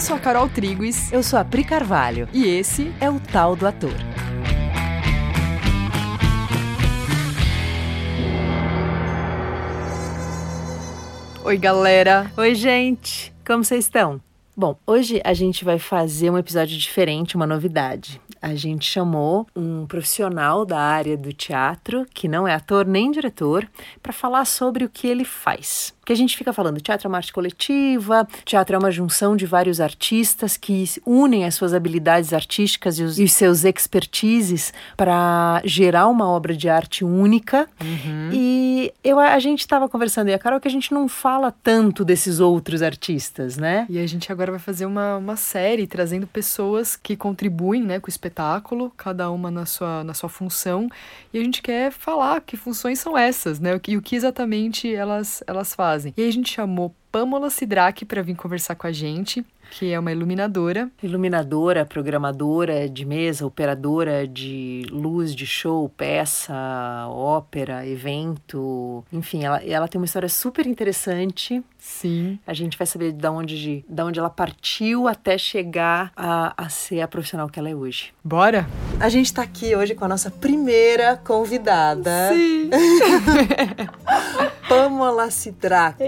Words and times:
Eu 0.00 0.02
sou 0.02 0.16
a 0.16 0.18
Carol 0.18 0.48
Triguis. 0.48 1.12
Eu 1.12 1.22
sou 1.22 1.38
a 1.38 1.44
Pri 1.44 1.62
Carvalho. 1.62 2.26
E 2.32 2.46
esse 2.46 2.90
é 3.02 3.10
o 3.10 3.20
Tal 3.20 3.54
do 3.54 3.66
Ator. 3.66 3.92
Oi, 11.44 11.58
galera. 11.58 12.32
Oi, 12.34 12.54
gente. 12.54 13.30
Como 13.46 13.62
vocês 13.62 13.84
estão? 13.84 14.18
Bom, 14.56 14.74
hoje 14.86 15.20
a 15.22 15.34
gente 15.34 15.66
vai 15.66 15.78
fazer 15.78 16.30
um 16.30 16.38
episódio 16.38 16.78
diferente, 16.78 17.36
uma 17.36 17.46
novidade 17.46 18.18
a 18.42 18.54
gente 18.54 18.86
chamou 18.86 19.46
um 19.54 19.86
profissional 19.86 20.64
da 20.64 20.78
área 20.78 21.16
do 21.16 21.32
teatro, 21.32 22.06
que 22.14 22.26
não 22.26 22.48
é 22.48 22.54
ator 22.54 22.86
nem 22.86 23.10
diretor, 23.10 23.68
para 24.02 24.12
falar 24.12 24.44
sobre 24.46 24.84
o 24.84 24.88
que 24.88 25.06
ele 25.06 25.24
faz. 25.24 25.94
Que 26.10 26.14
a 26.14 26.16
gente 26.16 26.36
fica 26.36 26.52
falando, 26.52 26.80
teatro 26.80 27.06
é 27.06 27.08
uma 27.08 27.18
arte 27.18 27.32
coletiva, 27.32 28.26
teatro 28.44 28.74
é 28.74 28.78
uma 28.80 28.90
junção 28.90 29.36
de 29.36 29.46
vários 29.46 29.80
artistas 29.80 30.56
que 30.56 30.84
unem 31.06 31.44
as 31.44 31.54
suas 31.54 31.72
habilidades 31.72 32.32
artísticas 32.32 32.98
e 32.98 33.04
os, 33.04 33.16
e 33.16 33.22
os 33.22 33.32
seus 33.32 33.62
expertises 33.64 34.72
para 34.96 35.62
gerar 35.64 36.08
uma 36.08 36.28
obra 36.28 36.56
de 36.56 36.68
arte 36.68 37.04
única. 37.04 37.68
Uhum. 37.80 38.30
E 38.32 38.92
eu, 39.04 39.20
a 39.20 39.38
gente 39.38 39.60
estava 39.60 39.88
conversando, 39.88 40.30
e 40.30 40.34
a 40.34 40.38
Carol, 40.40 40.58
que 40.58 40.66
a 40.66 40.70
gente 40.70 40.92
não 40.92 41.06
fala 41.06 41.54
tanto 41.62 42.04
desses 42.04 42.40
outros 42.40 42.82
artistas, 42.82 43.56
né? 43.56 43.86
E 43.88 43.96
a 43.96 44.06
gente 44.08 44.32
agora 44.32 44.50
vai 44.50 44.60
fazer 44.60 44.86
uma, 44.86 45.16
uma 45.16 45.36
série 45.36 45.86
trazendo 45.86 46.26
pessoas 46.26 46.96
que 46.96 47.14
contribuem 47.14 47.82
né, 47.84 48.00
com 48.00 48.08
o 48.08 48.10
espetáculo 48.10 48.40
espetáculo, 48.40 48.90
cada 48.96 49.30
uma 49.30 49.50
na 49.50 49.66
sua, 49.66 50.02
na 50.02 50.14
sua 50.14 50.28
função, 50.28 50.88
e 51.32 51.38
a 51.38 51.44
gente 51.44 51.60
quer 51.62 51.92
falar 51.92 52.40
que 52.40 52.56
funções 52.56 52.98
são 52.98 53.16
essas, 53.16 53.60
né? 53.60 53.78
E 53.86 53.96
o 53.96 54.02
que 54.02 54.16
exatamente 54.16 54.92
elas, 54.92 55.42
elas 55.46 55.74
fazem. 55.74 55.99
E 56.16 56.22
aí 56.22 56.28
a 56.28 56.32
gente 56.32 56.52
chamou 56.52 56.94
Pamela 57.12 57.50
Sidraque 57.50 58.04
para 58.04 58.22
vir 58.22 58.34
conversar 58.34 58.74
com 58.74 58.86
a 58.86 58.92
gente 58.92 59.44
que 59.70 59.92
é 59.92 59.98
uma 59.98 60.10
iluminadora. 60.12 60.90
Iluminadora, 61.02 61.86
programadora 61.86 62.88
de 62.88 63.06
mesa, 63.06 63.46
operadora 63.46 64.26
de 64.26 64.84
luz, 64.90 65.34
de 65.34 65.46
show, 65.46 65.88
peça, 65.88 67.06
ópera, 67.08 67.86
evento. 67.86 69.04
Enfim, 69.12 69.44
ela, 69.44 69.62
ela 69.64 69.88
tem 69.88 70.00
uma 70.00 70.04
história 70.04 70.28
super 70.28 70.66
interessante. 70.66 71.62
Sim. 71.80 72.38
A 72.46 72.52
gente 72.52 72.76
vai 72.76 72.86
saber 72.86 73.12
de 73.12 73.26
onde, 73.26 73.84
de 73.88 74.02
onde 74.02 74.18
ela 74.18 74.30
partiu 74.30 75.08
até 75.08 75.38
chegar 75.38 76.12
a, 76.14 76.52
a 76.56 76.68
ser 76.68 77.00
a 77.00 77.08
profissional 77.08 77.48
que 77.48 77.58
ela 77.58 77.70
é 77.70 77.74
hoje. 77.74 78.12
Bora? 78.22 78.68
A 79.00 79.08
gente 79.08 79.26
está 79.26 79.42
aqui 79.42 79.74
hoje 79.74 79.94
com 79.94 80.04
a 80.04 80.08
nossa 80.08 80.30
primeira 80.30 81.16
convidada. 81.16 82.30
Sim. 82.32 82.70
Pamela 84.68 85.30
Sidraque. 85.30 86.04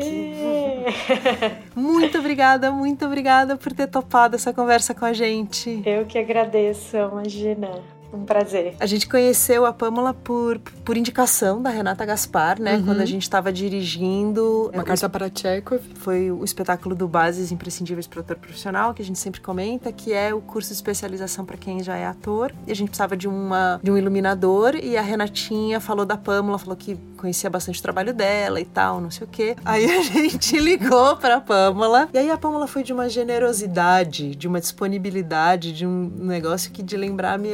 muito 1.75 2.19
obrigada, 2.19 2.70
muito 2.70 3.05
obrigada 3.05 3.56
por 3.56 3.73
ter 3.73 3.89
topado 3.89 4.37
essa 4.37 4.53
conversa 4.53 4.95
com 4.95 5.05
a 5.05 5.12
gente. 5.12 5.83
Eu 5.84 6.05
que 6.05 6.19
agradeço, 6.19 6.97
imagina. 6.97 7.70
Um 8.13 8.25
prazer. 8.25 8.75
A 8.79 8.87
gente 8.87 9.09
conheceu 9.09 9.65
a 9.65 9.73
Pâmela 9.73 10.13
por, 10.13 10.59
por 10.85 10.97
indicação 10.97 11.63
da 11.63 11.71
Renata 11.71 12.05
Gaspar, 12.05 12.61
né? 12.61 12.77
Uhum. 12.77 12.85
Quando 12.85 13.01
a 13.01 13.07
gente 13.07 13.23
estava 13.23 13.53
dirigindo. 13.53 14.71
Uma 14.73 14.85
carta 14.85 15.09
para 15.09 15.31
Tchekov. 15.31 15.83
Foi 15.97 16.31
o 16.31 16.45
espetáculo 16.45 16.95
do 16.95 17.09
Bases 17.09 17.51
Imprescindíveis 17.51 18.07
para 18.07 18.19
o 18.19 18.21
Ator 18.21 18.37
Profissional, 18.37 18.93
que 18.93 19.03
a 19.03 19.05
gente 19.05 19.19
sempre 19.19 19.41
comenta, 19.41 19.91
que 19.93 20.13
é 20.13 20.35
o 20.35 20.41
curso 20.41 20.69
de 20.69 20.75
especialização 20.75 21.45
para 21.45 21.57
quem 21.57 21.83
já 21.83 21.97
é 21.97 22.07
ator. 22.07 22.53
E 22.67 22.73
a 22.73 22.75
gente 22.75 22.89
precisava 22.89 23.17
de, 23.17 23.27
uma, 23.27 23.81
de 23.83 23.91
um 23.91 23.97
iluminador. 23.97 24.77
E 24.77 24.97
a 24.97 25.03
Renatinha 25.03 25.81
falou 25.81 26.05
da 26.05 26.17
Pâmela, 26.17 26.59
falou 26.59 26.77
que 26.77 26.99
conhecia 27.17 27.49
bastante 27.49 27.79
o 27.79 27.83
trabalho 27.83 28.13
dela 28.13 28.61
e 28.61 28.65
tal, 28.65 29.01
não 29.01 29.11
sei 29.11 29.27
o 29.27 29.31
quê. 29.31 29.57
Aí 29.65 29.85
a 29.91 30.03
gente 30.03 30.59
ligou 30.59 31.17
para 31.17 31.37
a 31.37 31.41
Pâmela. 31.41 32.09
E 32.13 32.19
aí 32.19 32.31
a 32.31 32.37
Pâmela 32.37 32.67
foi 32.67 32.83
de 32.83 32.93
uma 32.93 33.09
generosidade, 33.09 34.35
de 34.35 34.49
uma 34.49 34.61
disponibilidade, 34.61 35.73
de 35.73 35.87
um 35.87 36.11
negócio 36.19 36.71
que 36.72 36.83
de 36.83 36.97
lembrar 36.97 37.39
me 37.39 37.49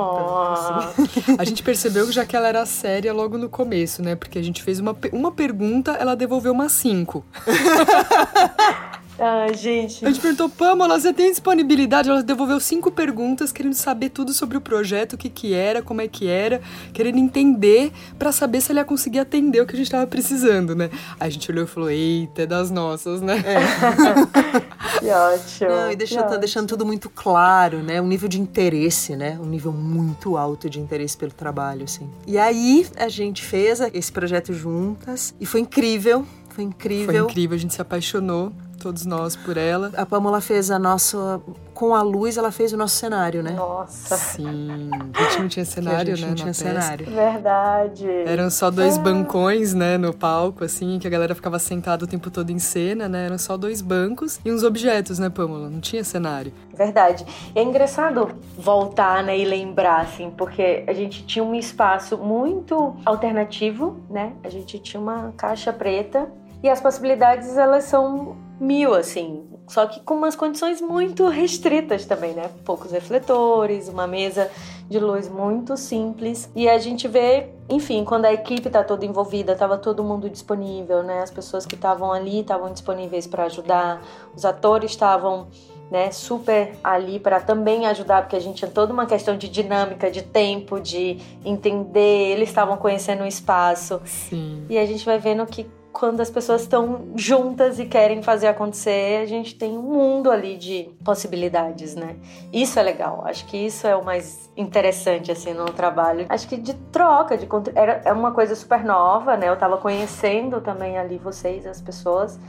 Assim. 0.00 1.36
A 1.38 1.44
gente 1.44 1.62
percebeu 1.62 2.06
que 2.06 2.12
já 2.12 2.24
que 2.24 2.36
ela 2.36 2.48
era 2.48 2.64
séria 2.66 3.12
logo 3.12 3.38
no 3.38 3.48
começo, 3.48 4.02
né? 4.02 4.14
Porque 4.14 4.38
a 4.38 4.42
gente 4.42 4.62
fez 4.62 4.78
uma, 4.80 4.96
uma 5.12 5.32
pergunta, 5.32 5.92
ela 5.92 6.14
devolveu 6.14 6.52
umas 6.52 6.72
cinco. 6.72 7.24
Ah, 9.18 9.46
gente. 9.52 10.04
A 10.04 10.08
gente 10.10 10.20
perguntou, 10.20 10.48
Pamela, 10.48 10.98
você 10.98 11.12
tem 11.12 11.30
disponibilidade? 11.30 12.10
Ela 12.10 12.22
devolveu 12.22 12.58
cinco 12.58 12.90
perguntas, 12.90 13.52
querendo 13.52 13.74
saber 13.74 14.08
tudo 14.08 14.32
sobre 14.32 14.56
o 14.56 14.60
projeto, 14.60 15.12
o 15.12 15.16
que 15.16 15.28
que 15.28 15.54
era, 15.54 15.82
como 15.82 16.00
é 16.00 16.08
que 16.08 16.26
era, 16.26 16.60
querendo 16.92 17.18
entender 17.18 17.92
para 18.18 18.32
saber 18.32 18.60
se 18.60 18.72
ela 18.72 18.80
ia 18.80 18.84
conseguir 18.84 19.20
atender 19.20 19.60
o 19.60 19.66
que 19.66 19.74
a 19.74 19.78
gente 19.78 19.90
tava 19.90 20.06
precisando, 20.06 20.74
né? 20.74 20.90
Aí 21.20 21.28
a 21.28 21.30
gente 21.30 21.50
olhou 21.50 21.64
e 21.64 21.66
falou, 21.66 21.90
eita, 21.90 22.42
é 22.42 22.46
das 22.46 22.70
nossas, 22.70 23.20
né? 23.20 23.42
É. 23.46 24.98
que 24.98 25.10
ótimo. 25.10 25.70
Não, 25.70 25.92
e 25.92 25.96
deixa, 25.96 26.22
tá 26.22 26.36
deixando 26.36 26.68
tudo 26.68 26.84
muito 26.84 27.08
claro, 27.08 27.82
né? 27.82 28.00
Um 28.00 28.08
nível 28.08 28.28
de 28.28 28.40
interesse, 28.40 29.14
né? 29.14 29.38
Um 29.40 29.46
nível 29.46 29.72
muito 29.72 30.36
alto 30.36 30.68
de 30.68 30.80
interesse 30.80 31.16
pelo 31.16 31.32
trabalho, 31.32 31.84
assim. 31.84 32.10
E 32.26 32.36
aí 32.36 32.86
a 32.96 33.08
gente 33.08 33.44
fez 33.44 33.80
esse 33.80 34.10
projeto 34.10 34.52
juntas 34.52 35.34
e 35.40 35.46
foi 35.46 35.60
incrível. 35.60 36.26
Foi 36.50 36.64
incrível. 36.64 37.06
Foi 37.06 37.30
incrível, 37.30 37.56
a 37.56 37.58
gente 37.58 37.74
se 37.74 37.80
apaixonou 37.80 38.52
todos 38.84 39.06
nós 39.06 39.34
por 39.34 39.56
ela. 39.56 39.90
A 39.96 40.04
Pamela 40.04 40.42
fez 40.42 40.70
a 40.70 40.78
nossa. 40.78 41.40
Com 41.72 41.94
a 41.94 42.02
luz, 42.02 42.36
ela 42.36 42.52
fez 42.52 42.72
o 42.72 42.76
nosso 42.76 42.94
cenário, 42.96 43.42
né? 43.42 43.52
Nossa. 43.52 44.16
Sim. 44.16 44.90
A 45.12 45.22
gente 45.22 45.38
não 45.40 45.48
tinha 45.48 45.64
cenário, 45.66 46.12
a 46.12 46.16
gente 46.16 46.22
né? 46.22 46.28
Não 46.28 46.34
tinha 46.36 46.54
cenário. 46.54 47.06
Verdade. 47.06 48.06
Eram 48.26 48.50
só 48.50 48.70
dois 48.70 48.96
ah. 48.96 49.00
bancões, 49.00 49.74
né, 49.74 49.96
no 49.96 50.14
palco, 50.14 50.62
assim, 50.62 50.98
que 51.00 51.06
a 51.06 51.10
galera 51.10 51.34
ficava 51.34 51.58
sentada 51.58 52.04
o 52.04 52.06
tempo 52.06 52.30
todo 52.30 52.50
em 52.50 52.58
cena, 52.58 53.08
né? 53.08 53.26
Eram 53.26 53.38
só 53.38 53.56
dois 53.56 53.80
bancos 53.80 54.38
e 54.44 54.52
uns 54.52 54.62
objetos, 54.62 55.18
né, 55.18 55.30
Pamela? 55.30 55.68
Não 55.68 55.80
tinha 55.80 56.04
cenário. 56.04 56.52
Verdade. 56.76 57.24
E 57.56 57.58
é 57.58 57.62
engraçado 57.62 58.36
voltar, 58.56 59.24
né, 59.24 59.36
e 59.36 59.44
lembrar, 59.44 60.02
assim, 60.02 60.30
porque 60.30 60.84
a 60.86 60.92
gente 60.92 61.24
tinha 61.24 61.44
um 61.44 61.54
espaço 61.54 62.18
muito 62.18 62.94
alternativo, 63.04 63.98
né? 64.10 64.34
A 64.44 64.50
gente 64.50 64.78
tinha 64.78 65.00
uma 65.00 65.32
caixa 65.36 65.72
preta 65.72 66.30
e 66.64 66.68
as 66.70 66.80
possibilidades, 66.80 67.58
elas 67.58 67.84
são 67.84 68.36
mil, 68.64 68.94
assim. 68.94 69.44
Só 69.68 69.86
que 69.86 70.00
com 70.00 70.14
umas 70.14 70.34
condições 70.36 70.80
muito 70.80 71.26
restritas 71.28 72.04
também, 72.04 72.32
né? 72.32 72.50
Poucos 72.64 72.90
refletores, 72.92 73.88
uma 73.88 74.06
mesa 74.06 74.50
de 74.88 74.98
luz 74.98 75.28
muito 75.28 75.76
simples. 75.76 76.50
E 76.54 76.68
a 76.68 76.78
gente 76.78 77.08
vê, 77.08 77.50
enfim, 77.68 78.04
quando 78.04 78.26
a 78.26 78.32
equipe 78.32 78.68
tá 78.68 78.84
toda 78.84 79.06
envolvida, 79.06 79.54
tava 79.54 79.78
todo 79.78 80.04
mundo 80.04 80.28
disponível, 80.28 81.02
né? 81.02 81.22
As 81.22 81.30
pessoas 81.30 81.64
que 81.64 81.74
estavam 81.74 82.12
ali 82.12 82.40
estavam 82.40 82.72
disponíveis 82.72 83.26
para 83.26 83.44
ajudar, 83.44 84.02
os 84.34 84.44
atores 84.44 84.90
estavam 84.90 85.48
né, 85.90 86.10
super 86.10 86.74
ali 86.82 87.20
para 87.20 87.40
também 87.40 87.86
ajudar, 87.86 88.22
porque 88.22 88.36
a 88.36 88.40
gente 88.40 88.56
tinha 88.56 88.70
toda 88.70 88.92
uma 88.92 89.06
questão 89.06 89.36
de 89.36 89.48
dinâmica, 89.48 90.10
de 90.10 90.22
tempo, 90.22 90.80
de 90.80 91.18
entender, 91.44 92.32
eles 92.32 92.48
estavam 92.48 92.76
conhecendo 92.76 93.22
o 93.22 93.26
espaço. 93.26 94.00
Sim. 94.04 94.64
E 94.68 94.78
a 94.78 94.84
gente 94.86 95.04
vai 95.04 95.18
vendo 95.18 95.44
que 95.46 95.66
quando 95.94 96.20
as 96.20 96.28
pessoas 96.28 96.62
estão 96.62 97.12
juntas 97.14 97.78
e 97.78 97.86
querem 97.86 98.20
fazer 98.20 98.48
acontecer, 98.48 99.22
a 99.22 99.26
gente 99.26 99.54
tem 99.54 99.78
um 99.78 99.82
mundo 99.82 100.28
ali 100.28 100.56
de 100.56 100.90
possibilidades, 101.04 101.94
né? 101.94 102.16
Isso 102.52 102.80
é 102.80 102.82
legal. 102.82 103.22
Acho 103.24 103.46
que 103.46 103.56
isso 103.56 103.86
é 103.86 103.94
o 103.94 104.04
mais 104.04 104.50
interessante 104.56 105.30
assim 105.30 105.54
no 105.54 105.66
trabalho. 105.66 106.26
Acho 106.28 106.48
que 106.48 106.56
de 106.56 106.74
troca, 106.90 107.38
de 107.38 107.48
era 107.76 108.02
é 108.04 108.12
uma 108.12 108.32
coisa 108.32 108.56
super 108.56 108.84
nova, 108.84 109.36
né? 109.36 109.48
Eu 109.48 109.56
tava 109.56 109.78
conhecendo 109.78 110.60
também 110.60 110.98
ali 110.98 111.16
vocês, 111.16 111.64
as 111.64 111.80
pessoas. 111.80 112.40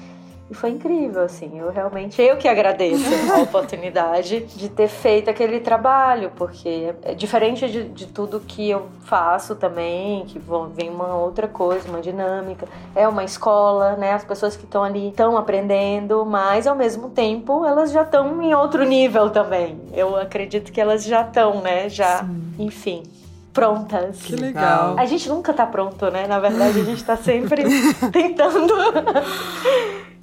E 0.50 0.54
foi 0.54 0.70
incrível, 0.70 1.24
assim. 1.24 1.58
Eu 1.58 1.72
realmente, 1.72 2.22
eu 2.22 2.38
que 2.38 2.48
agradeço 2.48 3.04
a 3.34 3.40
oportunidade 3.42 4.42
de 4.42 4.70
ter 4.70 4.88
feito 4.88 5.30
aquele 5.30 5.60
trabalho, 5.60 6.32
porque 6.36 6.94
é 7.02 7.16
diferente 7.16 7.68
de, 7.68 7.86
de 7.86 8.06
tudo 8.06 8.40
que 8.40 8.70
eu 8.70 8.88
faço 9.06 9.56
também, 9.56 10.24
que 10.26 10.40
vem 10.76 10.90
uma 10.90 11.16
outra 11.16 11.48
coisa, 11.48 11.90
uma 11.90 12.00
dinâmica. 12.00 12.68
É 12.96 13.08
uma 13.08 13.24
escola, 13.24 13.96
né? 13.96 14.14
As 14.14 14.24
pessoas 14.24 14.56
que 14.56 14.66
estão 14.66 14.84
ali 14.84 15.09
estão 15.09 15.36
aprendendo, 15.36 16.24
mas 16.26 16.68
ao 16.68 16.76
mesmo 16.76 17.09
tempo 17.09 17.66
elas 17.66 17.91
já 17.91 18.03
estão 18.03 18.40
em 18.41 18.53
outro 18.53 18.84
nível 18.84 19.32
também. 19.32 19.80
Eu 19.94 20.16
acredito 20.16 20.72
que 20.72 20.80
elas 20.80 21.03
já 21.03 21.22
estão, 21.22 21.62
né? 21.62 21.90
Já, 21.90 22.20
Sim. 22.20 22.53
enfim 22.59 23.03
prontas. 23.52 24.22
Que 24.22 24.36
legal. 24.36 24.96
A 25.00 25.06
gente 25.06 25.30
nunca 25.30 25.53
tá 25.53 25.66
pronto, 25.66 26.12
né? 26.12 26.28
Na 26.28 26.40
verdade, 26.40 26.82
a 26.82 26.84
gente 26.84 27.02
tá 27.02 27.16
sempre 27.16 27.64
tentando. 28.12 28.74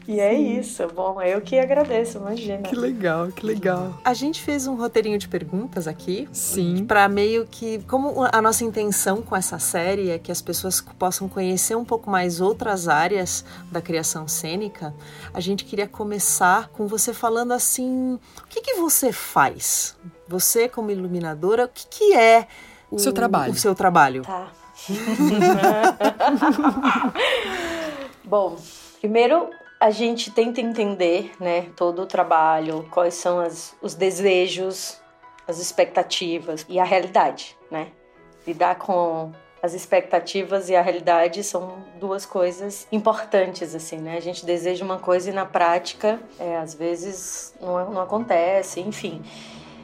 E 0.06 0.18
é 0.18 0.34
isso. 0.34 0.86
Bom, 0.88 1.20
eu 1.22 1.40
que 1.40 1.58
agradeço, 1.58 2.18
imagina. 2.18 2.62
Que 2.62 2.74
legal, 2.74 3.28
que 3.28 3.46
legal. 3.46 3.98
A 4.04 4.14
gente 4.14 4.42
fez 4.42 4.66
um 4.66 4.74
roteirinho 4.74 5.18
de 5.18 5.28
perguntas 5.28 5.86
aqui. 5.86 6.28
Sim. 6.32 6.84
Para 6.84 7.08
meio 7.08 7.46
que. 7.46 7.82
Como 7.84 8.24
a 8.24 8.42
nossa 8.42 8.64
intenção 8.64 9.22
com 9.22 9.36
essa 9.36 9.58
série 9.58 10.10
é 10.10 10.18
que 10.18 10.32
as 10.32 10.42
pessoas 10.42 10.80
possam 10.98 11.28
conhecer 11.28 11.76
um 11.76 11.84
pouco 11.84 12.10
mais 12.10 12.40
outras 12.40 12.88
áreas 12.88 13.44
da 13.70 13.80
criação 13.80 14.26
cênica, 14.26 14.94
a 15.32 15.40
gente 15.40 15.64
queria 15.64 15.86
começar 15.86 16.68
com 16.68 16.86
você 16.86 17.14
falando 17.14 17.52
assim: 17.52 18.14
o 18.14 18.46
que, 18.48 18.60
que 18.60 18.74
você 18.74 19.12
faz? 19.12 19.96
Você, 20.26 20.68
como 20.68 20.90
iluminadora, 20.90 21.66
o 21.66 21.68
que, 21.68 21.86
que 21.86 22.14
é 22.14 22.48
o 22.90 22.98
seu 22.98 23.12
trabalho? 23.12 23.52
O 23.52 23.56
seu 23.56 23.74
trabalho. 23.74 24.22
Tá. 24.22 24.48
Bom, 28.24 28.56
primeiro 29.00 29.48
a 29.82 29.90
gente 29.90 30.30
tenta 30.30 30.60
entender, 30.60 31.32
né, 31.40 31.66
todo 31.74 32.02
o 32.02 32.06
trabalho, 32.06 32.86
quais 32.88 33.14
são 33.14 33.40
as, 33.40 33.74
os 33.82 33.96
desejos, 33.96 35.00
as 35.46 35.58
expectativas 35.58 36.64
e 36.68 36.78
a 36.78 36.84
realidade, 36.84 37.58
né? 37.68 37.88
Lidar 38.46 38.76
com 38.76 39.32
as 39.60 39.74
expectativas 39.74 40.68
e 40.68 40.76
a 40.76 40.82
realidade 40.82 41.42
são 41.42 41.84
duas 41.98 42.24
coisas 42.24 42.86
importantes, 42.92 43.74
assim, 43.74 43.96
né? 43.96 44.16
A 44.16 44.20
gente 44.20 44.46
deseja 44.46 44.84
uma 44.84 45.00
coisa 45.00 45.30
e 45.30 45.32
na 45.32 45.44
prática, 45.44 46.20
é, 46.38 46.58
às 46.58 46.74
vezes, 46.74 47.52
não, 47.60 47.90
não 47.90 48.02
acontece, 48.02 48.78
enfim. 48.80 49.20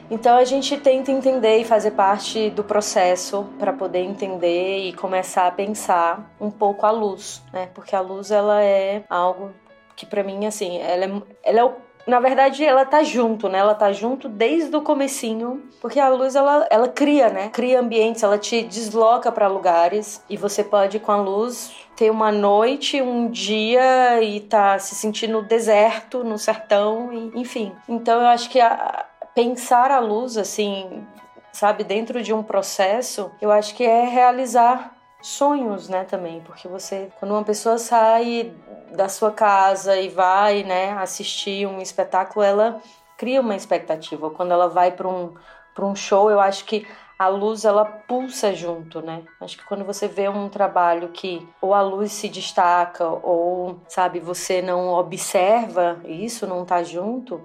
Então 0.09 0.37
a 0.37 0.45
gente 0.45 0.77
tenta 0.77 1.11
entender 1.11 1.57
e 1.57 1.65
fazer 1.65 1.91
parte 1.91 2.49
do 2.51 2.63
processo 2.63 3.49
para 3.59 3.73
poder 3.73 3.99
entender 3.99 4.77
e 4.77 4.93
começar 4.93 5.47
a 5.47 5.51
pensar 5.51 6.33
um 6.39 6.49
pouco 6.49 6.85
a 6.85 6.91
luz, 6.91 7.43
né? 7.51 7.67
Porque 7.73 7.93
a 7.93 7.99
luz 7.99 8.31
ela 8.31 8.63
é 8.63 9.03
algo 9.09 9.51
que 9.99 10.05
para 10.05 10.23
mim 10.23 10.45
assim, 10.45 10.77
ela 10.79 11.05
é, 11.05 11.21
ela 11.43 11.59
é 11.59 11.63
o 11.63 11.73
na 12.07 12.19
verdade 12.19 12.65
ela 12.65 12.85
tá 12.85 13.03
junto, 13.03 13.47
né? 13.47 13.59
Ela 13.59 13.75
tá 13.75 13.91
junto 13.91 14.27
desde 14.27 14.75
o 14.75 14.81
comecinho, 14.81 15.61
porque 15.79 15.99
a 15.99 16.09
luz 16.09 16.35
ela, 16.35 16.67
ela 16.71 16.87
cria, 16.87 17.29
né? 17.29 17.49
Cria 17.49 17.79
ambientes, 17.79 18.23
ela 18.23 18.37
te 18.37 18.63
desloca 18.63 19.31
para 19.31 19.47
lugares 19.47 20.23
e 20.27 20.35
você 20.35 20.63
pode 20.63 20.99
com 20.99 21.11
a 21.11 21.17
luz 21.17 21.71
ter 21.95 22.09
uma 22.09 22.31
noite, 22.31 22.99
um 22.99 23.29
dia 23.29 24.23
e 24.23 24.39
tá 24.39 24.79
se 24.79 24.95
sentindo 24.95 25.33
no 25.33 25.41
deserto, 25.43 26.23
no 26.23 26.39
sertão, 26.39 27.13
e, 27.13 27.39
enfim. 27.39 27.73
Então 27.87 28.19
eu 28.21 28.27
acho 28.27 28.49
que 28.49 28.59
a, 28.59 29.05
pensar 29.35 29.91
a 29.91 29.99
luz 29.99 30.35
assim, 30.35 31.05
sabe, 31.51 31.83
dentro 31.83 32.23
de 32.23 32.33
um 32.33 32.41
processo, 32.41 33.29
eu 33.39 33.51
acho 33.51 33.75
que 33.75 33.83
é 33.83 34.05
realizar 34.05 34.98
sonhos, 35.21 35.89
né, 35.89 36.03
também, 36.05 36.41
porque 36.41 36.67
você, 36.67 37.09
quando 37.19 37.31
uma 37.31 37.43
pessoa 37.43 37.77
sai 37.77 38.53
da 38.91 39.09
sua 39.09 39.31
casa 39.31 39.97
e 39.97 40.09
vai, 40.09 40.63
né, 40.63 40.91
assistir 40.93 41.67
um 41.67 41.81
espetáculo, 41.81 42.43
ela 42.43 42.81
cria 43.17 43.41
uma 43.41 43.55
expectativa. 43.55 44.29
Quando 44.29 44.51
ela 44.51 44.67
vai 44.69 44.91
para 44.91 45.07
um 45.07 45.33
para 45.75 45.85
um 45.85 45.95
show, 45.95 46.29
eu 46.29 46.39
acho 46.41 46.65
que 46.65 46.85
a 47.17 47.27
luz 47.27 47.63
ela 47.63 47.85
pulsa 47.85 48.53
junto, 48.53 49.01
né? 49.01 49.23
Acho 49.39 49.57
que 49.57 49.65
quando 49.65 49.85
você 49.85 50.07
vê 50.07 50.27
um 50.27 50.49
trabalho 50.49 51.09
que 51.09 51.47
ou 51.61 51.73
a 51.73 51.81
luz 51.81 52.11
se 52.11 52.29
destaca 52.29 53.05
ou, 53.07 53.81
sabe, 53.87 54.19
você 54.19 54.61
não 54.61 54.89
observa 54.89 56.01
isso, 56.05 56.47
não 56.47 56.65
tá 56.65 56.81
junto, 56.83 57.41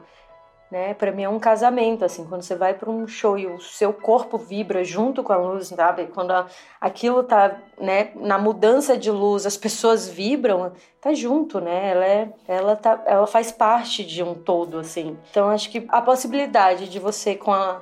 né? 0.75 0.93
Para 0.93 1.13
mim 1.13 1.23
é 1.23 1.29
um 1.29 1.39
casamento, 1.39 2.05
assim, 2.05 2.25
quando 2.25 2.43
você 2.43 2.57
vai 2.57 2.75
para 2.75 2.91
um 2.91 3.07
show 3.07 3.39
e 3.39 3.47
o 3.47 3.61
seu 3.61 3.93
corpo 3.93 4.37
vibra 4.37 4.83
junto 4.83 5.23
com 5.23 5.33
a 5.33 5.37
luz, 5.37 5.69
sabe? 5.69 6.09
Quando 6.09 6.33
a, 6.33 6.49
aquilo 6.81 7.23
tá, 7.23 7.59
né, 7.79 8.11
na 8.17 8.39
mudança 8.39 8.97
de 8.97 9.09
luz, 9.09 9.47
as 9.47 9.57
pessoas 9.57 10.09
vibram, 10.09 10.73
tá 11.01 11.15
junto, 11.15 11.61
né? 11.61 11.91
Ela 11.93 12.05
é, 12.05 12.29
ela 12.49 12.75
tá, 12.75 13.01
ela 13.07 13.25
faz 13.25 13.53
parte 13.53 14.05
de 14.05 14.21
um 14.21 14.35
todo, 14.35 14.81
assim. 14.81 15.17
Então 15.31 15.49
acho 15.49 15.71
que 15.71 15.87
a 15.89 16.03
possibilidade 16.03 16.89
de 16.89 16.99
você 16.99 17.37
com 17.37 17.53
a 17.53 17.81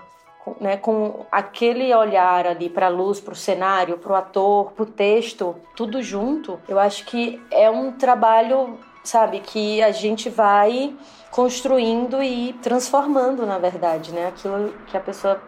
né, 0.60 0.76
com 0.76 1.24
aquele 1.30 1.94
olhar 1.94 2.48
ali 2.48 2.68
para 2.68 2.86
a 2.86 2.90
luz, 2.90 3.20
para 3.20 3.32
o 3.32 3.36
cenário, 3.36 3.96
para 3.96 4.12
o 4.12 4.16
ator, 4.16 4.72
para 4.72 4.82
o 4.82 4.86
texto, 4.86 5.54
tudo 5.76 6.02
junto, 6.02 6.60
eu 6.68 6.80
acho 6.80 7.06
que 7.06 7.40
é 7.48 7.70
um 7.70 7.92
trabalho, 7.92 8.76
sabe, 9.02 9.40
que 9.40 9.82
a 9.82 9.90
gente 9.90 10.28
vai 10.28 10.94
construindo 11.30 12.22
e 12.22 12.52
transformando, 12.62 13.46
na 13.46 13.58
verdade, 13.58 14.12
né? 14.12 14.28
Aquilo 14.28 14.72
que 14.86 14.96
a 14.96 15.00
pessoa 15.00 15.40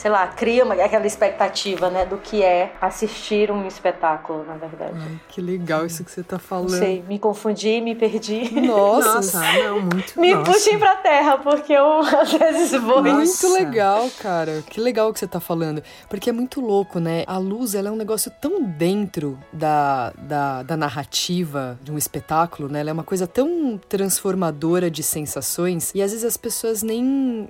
sei 0.00 0.10
lá, 0.10 0.26
cria 0.28 0.64
uma, 0.64 0.72
aquela 0.72 1.06
expectativa, 1.06 1.90
né, 1.90 2.06
do 2.06 2.16
que 2.16 2.42
é 2.42 2.72
assistir 2.80 3.50
um 3.50 3.66
espetáculo, 3.66 4.46
na 4.46 4.54
verdade. 4.54 4.94
Ai, 4.96 5.20
que 5.28 5.42
legal 5.42 5.84
isso 5.84 6.02
que 6.02 6.10
você 6.10 6.22
tá 6.22 6.38
falando. 6.38 6.70
Não 6.70 6.78
sei, 6.78 7.04
me 7.06 7.18
confundi, 7.18 7.82
me 7.82 7.94
perdi. 7.94 8.50
Nossa, 8.66 9.16
nossa 9.16 9.40
não, 9.62 9.80
muito 9.82 10.18
Me 10.18 10.34
nossa. 10.34 10.52
puxem 10.52 10.78
pra 10.78 10.96
terra, 10.96 11.36
porque 11.36 11.74
eu 11.74 11.98
às 12.18 12.32
vezes 12.32 12.80
vou. 12.80 13.02
Muito 13.02 13.52
legal, 13.52 14.08
cara. 14.18 14.62
Que 14.70 14.80
legal 14.80 15.12
que 15.12 15.18
você 15.18 15.26
tá 15.26 15.38
falando. 15.38 15.82
Porque 16.08 16.30
é 16.30 16.32
muito 16.32 16.62
louco, 16.62 16.98
né? 16.98 17.24
A 17.26 17.36
luz, 17.36 17.74
ela 17.74 17.88
é 17.88 17.92
um 17.92 17.96
negócio 17.96 18.32
tão 18.40 18.62
dentro 18.62 19.38
da, 19.52 20.14
da, 20.16 20.62
da 20.62 20.76
narrativa 20.78 21.78
de 21.82 21.92
um 21.92 21.98
espetáculo, 21.98 22.70
né? 22.70 22.80
Ela 22.80 22.90
é 22.90 22.92
uma 22.94 23.04
coisa 23.04 23.26
tão 23.26 23.78
transformadora 23.86 24.90
de 24.90 25.02
sensações 25.02 25.92
e 25.94 26.00
às 26.00 26.12
vezes 26.12 26.24
as 26.24 26.38
pessoas 26.38 26.82
nem, 26.82 27.02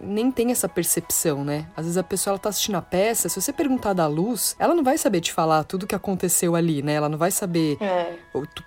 nem 0.03 0.33
têm 0.33 0.51
essa 0.51 0.69
percepção, 0.69 1.45
né? 1.45 1.67
Às 1.77 1.85
vezes 1.85 1.97
a 1.97 2.03
pessoa 2.03 2.40
tá 2.41 2.49
assistindo 2.49 2.77
a 2.77 2.83
peça, 2.83 3.29
se 3.29 3.41
você 3.41 3.53
perguntar 3.53 3.93
da 3.93 4.07
luz, 4.07 4.57
ela 4.59 4.75
não 4.75 4.83
vai 4.83 4.99
saber 4.99 5.21
te 5.21 5.33
falar 5.33 5.65
tudo 5.65 5.87
que 5.87 5.95
aconteceu 5.95 6.55
ali, 6.55 6.83
né? 6.83 6.95
Ela 6.95 7.09
não 7.09 7.19
vai 7.19 7.31
saber 7.31 7.77
é. 7.81 8.17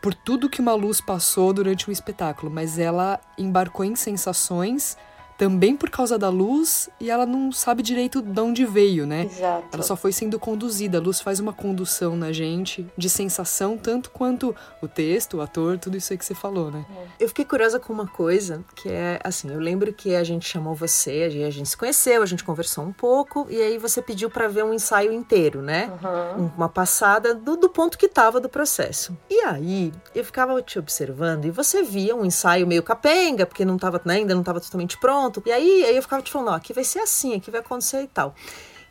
por 0.02 0.14
tudo 0.14 0.50
que 0.50 0.62
uma 0.62 0.74
luz 0.74 1.02
passou 1.02 1.54
durante 1.54 1.90
um 1.90 1.94
espetáculo, 1.94 2.52
mas 2.52 2.80
ela 2.80 3.20
embarcou 3.38 3.86
em 3.86 3.96
sensações 3.96 4.98
também 5.44 5.76
por 5.76 5.90
causa 5.90 6.18
da 6.18 6.30
luz 6.30 6.90
e 7.02 7.12
ela 7.12 7.26
não 7.26 7.52
sabe 7.52 7.84
direito 7.84 8.22
de 8.22 8.40
onde 8.40 8.66
veio, 8.66 9.06
né? 9.06 9.26
Exato. 9.26 9.68
Ela 9.74 9.84
só 9.84 9.94
foi 9.94 10.14
sendo 10.14 10.40
conduzida. 10.40 11.00
A 11.00 11.02
luz 11.02 11.20
faz 11.20 11.38
uma 11.38 11.52
condução 11.52 12.16
na 12.16 12.32
gente 12.32 12.88
de 12.98 13.10
sensação, 13.10 13.78
tanto 13.78 14.10
quanto 14.10 14.56
o 14.82 14.88
texto, 14.88 15.36
o 15.36 15.42
ator, 15.42 15.78
tudo 15.78 15.98
isso 15.98 16.14
aí 16.14 16.18
que 16.18 16.24
você 16.24 16.34
falou, 16.34 16.72
né? 16.72 16.86
É. 17.20 17.26
Eu 17.26 17.28
fiquei 17.28 17.44
curiosa 17.44 17.78
com 17.78 17.92
uma 17.92 18.08
coisa, 18.08 18.64
que 18.74 18.88
é 18.88 19.20
assim, 19.22 19.52
eu 19.52 19.60
lembro 19.60 19.92
que 19.92 20.16
a 20.16 20.24
gente 20.24 20.48
chamou 20.48 20.74
você, 20.74 21.24
a 21.24 21.50
gente 21.50 21.68
se 21.68 21.76
conheceu, 21.76 22.24
a 22.24 22.26
gente 22.26 22.46
conversou 22.46 22.86
um 22.86 22.94
pouco, 22.94 23.46
e 23.50 23.62
aí 23.62 23.78
você 23.78 24.02
pediu 24.02 24.30
para 24.30 24.48
ver 24.48 24.64
um 24.64 24.74
ensaio 24.74 25.12
inteiro, 25.12 25.62
né? 25.62 25.92
Uhum. 26.02 26.52
Uma 26.56 26.70
passada 26.70 27.36
do, 27.36 27.58
do 27.58 27.68
ponto 27.68 27.98
que 27.98 28.08
tava 28.08 28.40
do 28.40 28.48
processo. 28.48 29.18
E 29.30 29.42
aí, 29.42 29.92
eu 30.16 30.24
ficava 30.24 30.62
te 30.62 30.80
observando 30.80 31.44
e 31.44 31.52
você 31.52 31.84
via 31.84 32.16
um 32.16 32.24
ensaio 32.24 32.66
meio 32.66 32.82
capenga, 32.82 33.46
porque 33.46 33.66
não 33.66 33.78
tava, 33.78 34.00
né, 34.06 34.16
ainda 34.16 34.34
não 34.34 34.42
estava 34.42 34.62
totalmente 34.62 34.98
pronto 34.98 35.33
pronto. 35.34 35.44
E 35.48 35.52
aí, 35.52 35.86
aí 35.86 35.96
eu 35.96 36.02
ficava 36.02 36.22
te 36.22 36.32
falando, 36.32 36.50
ó, 36.50 36.56
aqui 36.56 36.74
vai 36.74 36.84
ser 36.84 37.00
assim, 37.00 37.34
aqui 37.36 37.50
vai 37.50 37.62
acontecer 37.62 38.04
e 38.04 38.08
tal. 38.08 38.36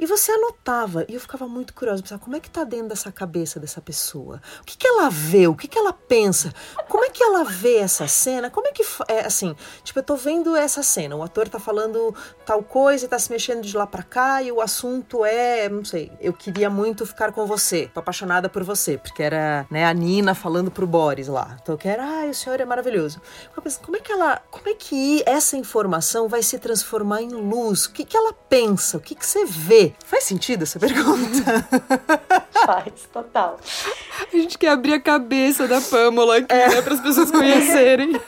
E 0.03 0.07
você 0.07 0.33
anotava, 0.33 1.07
e 1.09 1.15
eu 1.15 1.21
ficava 1.21 1.47
muito 1.47 1.73
curiosa, 1.73 2.03
pensava, 2.03 2.21
como 2.21 2.35
é 2.35 2.41
que 2.41 2.51
tá 2.51 2.65
dentro 2.65 2.89
dessa 2.89 3.13
cabeça 3.13 3.61
dessa 3.61 3.81
pessoa? 3.81 4.43
O 4.61 4.65
que 4.65 4.77
que 4.77 4.85
ela 4.85 5.09
vê? 5.09 5.47
O 5.47 5.55
que 5.55 5.69
que 5.69 5.79
ela 5.79 5.93
pensa? 5.93 6.53
Como 6.89 7.05
é 7.05 7.09
que 7.09 7.23
ela 7.23 7.45
vê 7.45 7.77
essa 7.77 8.09
cena? 8.09 8.51
Como 8.51 8.67
é 8.67 8.73
que 8.73 8.83
é 9.07 9.21
assim, 9.21 9.55
tipo, 9.85 10.01
eu 10.01 10.03
tô 10.03 10.17
vendo 10.17 10.57
essa 10.57 10.83
cena, 10.83 11.15
o 11.15 11.23
ator 11.23 11.49
tá 11.49 11.61
falando 11.61 12.13
tal 12.45 12.65
coisa, 12.65 13.07
tá 13.07 13.17
se 13.17 13.31
mexendo 13.31 13.63
de 13.63 13.77
lá 13.77 13.87
para 13.87 14.03
cá 14.03 14.43
e 14.43 14.51
o 14.51 14.61
assunto 14.61 15.25
é, 15.25 15.69
não 15.69 15.85
sei, 15.85 16.11
eu 16.21 16.33
queria 16.33 16.69
muito 16.69 17.07
ficar 17.07 17.31
com 17.31 17.47
você, 17.47 17.89
tô 17.95 18.01
apaixonada 18.01 18.49
por 18.49 18.65
você, 18.65 18.99
porque 18.99 19.23
era, 19.23 19.69
né, 19.71 19.85
a 19.85 19.95
Nina 19.95 20.35
falando 20.35 20.69
pro 20.69 20.85
Boris 20.85 21.29
lá. 21.29 21.57
Então 21.63 21.77
eu 21.77 21.79
quero, 21.79 22.03
ai, 22.03 22.29
o 22.29 22.35
senhor 22.35 22.61
é 22.61 22.65
maravilhoso. 22.65 23.21
Eu 23.57 23.63
pensei, 23.63 23.81
como 23.81 23.97
é 23.97 24.01
que 24.01 24.11
ela, 24.11 24.43
como 24.51 24.69
é 24.69 24.75
que 24.75 25.23
essa 25.25 25.57
informação 25.57 26.27
vai 26.27 26.43
se 26.43 26.59
transformar 26.59 27.23
em 27.23 27.31
luz? 27.31 27.85
O 27.85 27.93
que 27.93 28.05
que 28.05 28.17
ela 28.17 28.33
pensa? 28.33 28.97
O 28.97 29.01
que 29.01 29.15
que 29.15 29.25
você 29.25 29.45
vê? 29.45 29.92
Faz 30.05 30.25
sentido 30.25 30.63
essa 30.63 30.79
pergunta? 30.79 31.67
Faz, 32.65 33.09
total. 33.13 33.59
A 34.33 34.37
gente 34.37 34.57
quer 34.57 34.69
abrir 34.69 34.95
a 34.95 35.01
cabeça 35.01 35.67
da 35.67 35.81
Pâmola 35.81 36.39
aqui, 36.39 36.55
é. 36.55 36.69
né, 36.69 36.83
para 36.83 36.95
as 36.95 37.01
pessoas 37.01 37.31
conhecerem. 37.31 38.13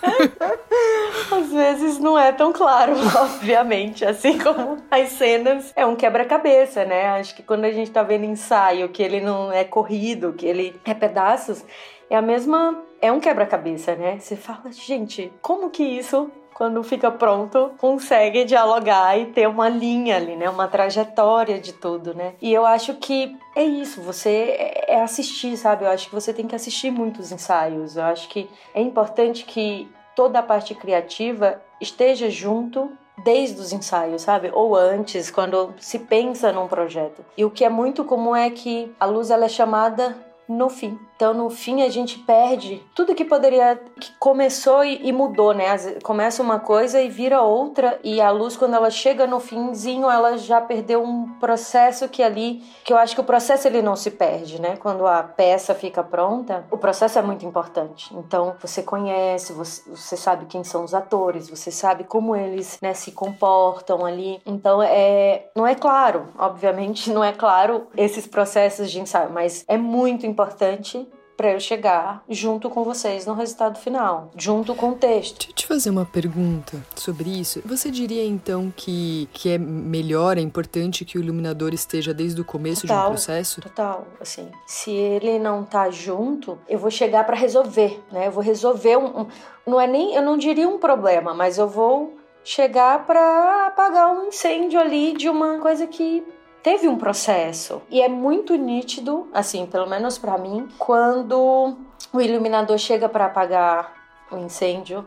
Às 1.30 1.50
vezes 1.50 1.99
não 1.99 2.18
é 2.18 2.33
tão 2.33 2.52
claro, 2.52 2.94
obviamente, 3.16 4.04
assim 4.04 4.38
como 4.38 4.78
as 4.90 5.11
cenas 5.11 5.73
é 5.76 5.87
um 5.87 5.97
quebra-cabeça, 5.97 6.85
né? 6.85 7.06
Acho 7.11 7.35
que 7.35 7.42
quando 7.42 7.64
a 7.64 7.73
gente 7.73 7.90
tá 7.90 8.02
vendo 8.02 8.25
ensaio, 8.25 8.88
que 8.88 9.02
ele 9.02 9.21
não 9.21 9.52
é 9.52 9.64
corrido, 9.64 10.33
que 10.33 10.47
ele 10.47 10.78
é 10.85 10.94
pedaços, 10.94 11.64
é 12.11 12.16
a 12.16 12.23
mesma, 12.23 12.83
é 13.00 13.11
um 13.11 13.21
quebra-cabeça, 13.21 13.94
né? 13.94 14.18
Você 14.18 14.37
fala, 14.37 14.71
gente, 14.71 15.33
como 15.40 15.71
que 15.71 15.83
isso 15.83 16.30
quando 16.54 16.82
fica 16.82 17.11
pronto, 17.11 17.73
consegue 17.78 18.44
dialogar 18.44 19.18
e 19.18 19.26
ter 19.26 19.49
uma 19.49 19.68
linha 19.68 20.16
ali, 20.16 20.37
né? 20.37 20.49
Uma 20.49 20.68
trajetória 20.68 21.61
de 21.61 21.73
tudo, 21.73 22.14
né? 22.14 22.34
E 22.40 22.52
eu 22.52 22.64
acho 22.64 22.94
que 22.94 23.37
é 23.56 23.62
isso, 23.62 24.00
você 24.00 24.56
é 24.87 25.02
assistir, 25.02 25.56
sabe? 25.56 25.84
Eu 25.84 25.90
acho 25.90 26.08
que 26.08 26.14
você 26.14 26.32
tem 26.32 26.46
que 26.46 26.54
assistir 26.54 26.90
muitos 26.90 27.32
ensaios. 27.32 27.96
Eu 27.96 28.04
acho 28.04 28.28
que 28.28 28.49
é 28.73 28.80
importante 28.80 29.44
que 29.44 29.90
toda 30.14 30.38
a 30.38 30.42
parte 30.42 30.75
criativa 30.75 31.61
esteja 31.80 32.30
junto 32.30 32.90
desde 33.23 33.61
os 33.61 33.73
ensaios, 33.73 34.23
sabe? 34.23 34.50
Ou 34.52 34.76
antes, 34.76 35.30
quando 35.30 35.75
se 35.78 35.99
pensa 35.99 36.52
num 36.52 36.68
projeto. 36.68 37.25
E 37.37 37.44
o 37.44 37.50
que 37.50 37.64
é 37.64 37.68
muito 37.68 38.04
comum 38.04 38.34
é 38.34 38.50
que 38.50 38.94
a 38.99 39.06
luz 39.06 39.30
ela 39.30 39.46
é 39.46 39.49
chamada 39.49 40.16
no 40.49 40.68
fim. 40.68 40.99
Então, 41.16 41.33
no 41.33 41.49
fim, 41.49 41.83
a 41.83 41.88
gente 41.88 42.18
perde 42.18 42.83
tudo 42.94 43.14
que 43.14 43.25
poderia, 43.25 43.80
que 44.00 44.12
começou 44.18 44.85
e, 44.85 45.00
e, 45.06 45.12
mudou, 45.12 45.54
né? 45.54 45.64
Começa 46.02 46.42
uma 46.42 46.59
coisa 46.59 47.00
e 47.00 47.09
vira 47.09 47.40
outra, 47.40 48.00
e 48.02 48.21
a 48.21 48.30
luz, 48.30 48.56
quando 48.56 48.75
ela 48.75 48.90
chega 48.90 49.26
no 49.26 49.38
finzinho, 49.38 50.11
ela 50.11 50.37
já 50.37 50.61
perdeu 50.61 51.02
um 51.02 51.28
processo 51.38 52.09
que 52.09 52.23
ali, 52.23 52.64
que 52.85 52.92
eu 52.92 52.97
acho 52.97 53.14
que 53.14 53.21
o 53.21 53.25
processo 53.25 53.68
ele 53.68 53.80
não 53.80 53.94
se 53.94 54.11
perde, 54.11 54.61
né? 54.61 54.76
Quando 54.76 55.06
a 55.06 55.23
peça 55.23 55.73
fica 55.75 56.02
pronta, 56.02 56.66
o 56.71 56.76
processo 56.76 57.18
é 57.18 57.23
muito 57.23 57.47
importante. 57.47 58.12
Então, 58.16 58.56
você 58.61 58.83
conhece, 58.83 59.52
você, 59.52 59.88
você 59.88 60.16
sabe 60.16 60.47
quem 60.47 60.64
são 60.64 60.83
os 60.83 60.94
atores, 60.94 61.49
você 61.49 61.71
sabe 61.71 62.04
como 62.04 62.35
eles 62.35 62.78
né, 62.83 62.92
se 62.92 63.12
comportam 63.12 64.04
ali. 64.04 64.42
Então, 64.44 64.83
é, 64.83 65.47
não 65.54 65.64
é 65.64 65.76
claro, 65.76 66.28
obviamente, 66.37 67.11
não 67.14 67.23
é 67.23 67.33
claro 67.33 67.87
esses 67.97 68.26
processos 68.26 68.90
de 68.90 69.00
ensaio, 69.00 69.30
mas 69.30 69.64
é 69.68 69.76
muito 69.76 70.26
importante 70.26 71.04
para 71.36 71.52
eu 71.52 71.60
chegar 71.60 72.22
junto 72.28 72.70
com 72.70 72.84
vocês 72.84 73.26
no 73.26 73.34
resultado 73.34 73.78
final, 73.78 74.30
junto 74.36 74.74
com 74.74 74.90
o 74.90 74.94
texto. 74.94 75.38
Deixa 75.38 75.50
eu 75.50 75.54
te 75.54 75.66
fazer 75.66 75.90
uma 75.90 76.04
pergunta 76.04 76.84
sobre 76.94 77.30
isso. 77.30 77.60
Você 77.64 77.90
diria 77.90 78.24
então 78.24 78.72
que, 78.76 79.28
que 79.32 79.50
é 79.50 79.58
melhor, 79.58 80.38
é 80.38 80.40
importante 80.40 81.04
que 81.04 81.18
o 81.18 81.22
iluminador 81.22 81.74
esteja 81.74 82.14
desde 82.14 82.40
o 82.40 82.44
começo 82.44 82.82
total, 82.82 82.98
de 82.98 83.06
um 83.06 83.10
processo? 83.10 83.60
Total, 83.60 84.06
assim. 84.20 84.48
Se 84.66 84.90
ele 84.90 85.38
não 85.38 85.64
tá 85.64 85.90
junto, 85.90 86.58
eu 86.68 86.78
vou 86.78 86.90
chegar 86.90 87.24
para 87.24 87.36
resolver, 87.36 88.02
né? 88.12 88.28
Eu 88.28 88.32
vou 88.32 88.42
resolver 88.42 88.96
um, 88.96 89.20
um, 89.20 89.26
não 89.66 89.80
é 89.80 89.86
nem, 89.86 90.14
eu 90.14 90.22
não 90.22 90.36
diria 90.36 90.68
um 90.68 90.78
problema, 90.78 91.34
mas 91.34 91.58
eu 91.58 91.68
vou 91.68 92.16
chegar 92.44 93.06
para 93.06 93.68
apagar 93.68 94.14
um 94.14 94.28
incêndio 94.28 94.78
ali 94.78 95.14
de 95.14 95.28
uma 95.28 95.58
coisa 95.58 95.86
que 95.86 96.22
teve 96.64 96.88
um 96.88 96.97
processo. 96.97 97.83
E 97.90 98.00
é 98.00 98.09
muito 98.09 98.56
nítido, 98.56 99.28
assim, 99.33 99.66
pelo 99.66 99.87
menos 99.87 100.16
para 100.16 100.38
mim, 100.38 100.66
quando 100.78 101.76
o 102.11 102.21
iluminador 102.21 102.78
chega 102.78 103.06
para 103.06 103.26
apagar 103.26 103.92
o 104.33 104.38
incêndio, 104.38 105.06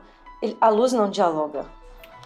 a 0.61 0.69
luz 0.69 0.93
não 0.93 1.09
dialoga 1.09 1.65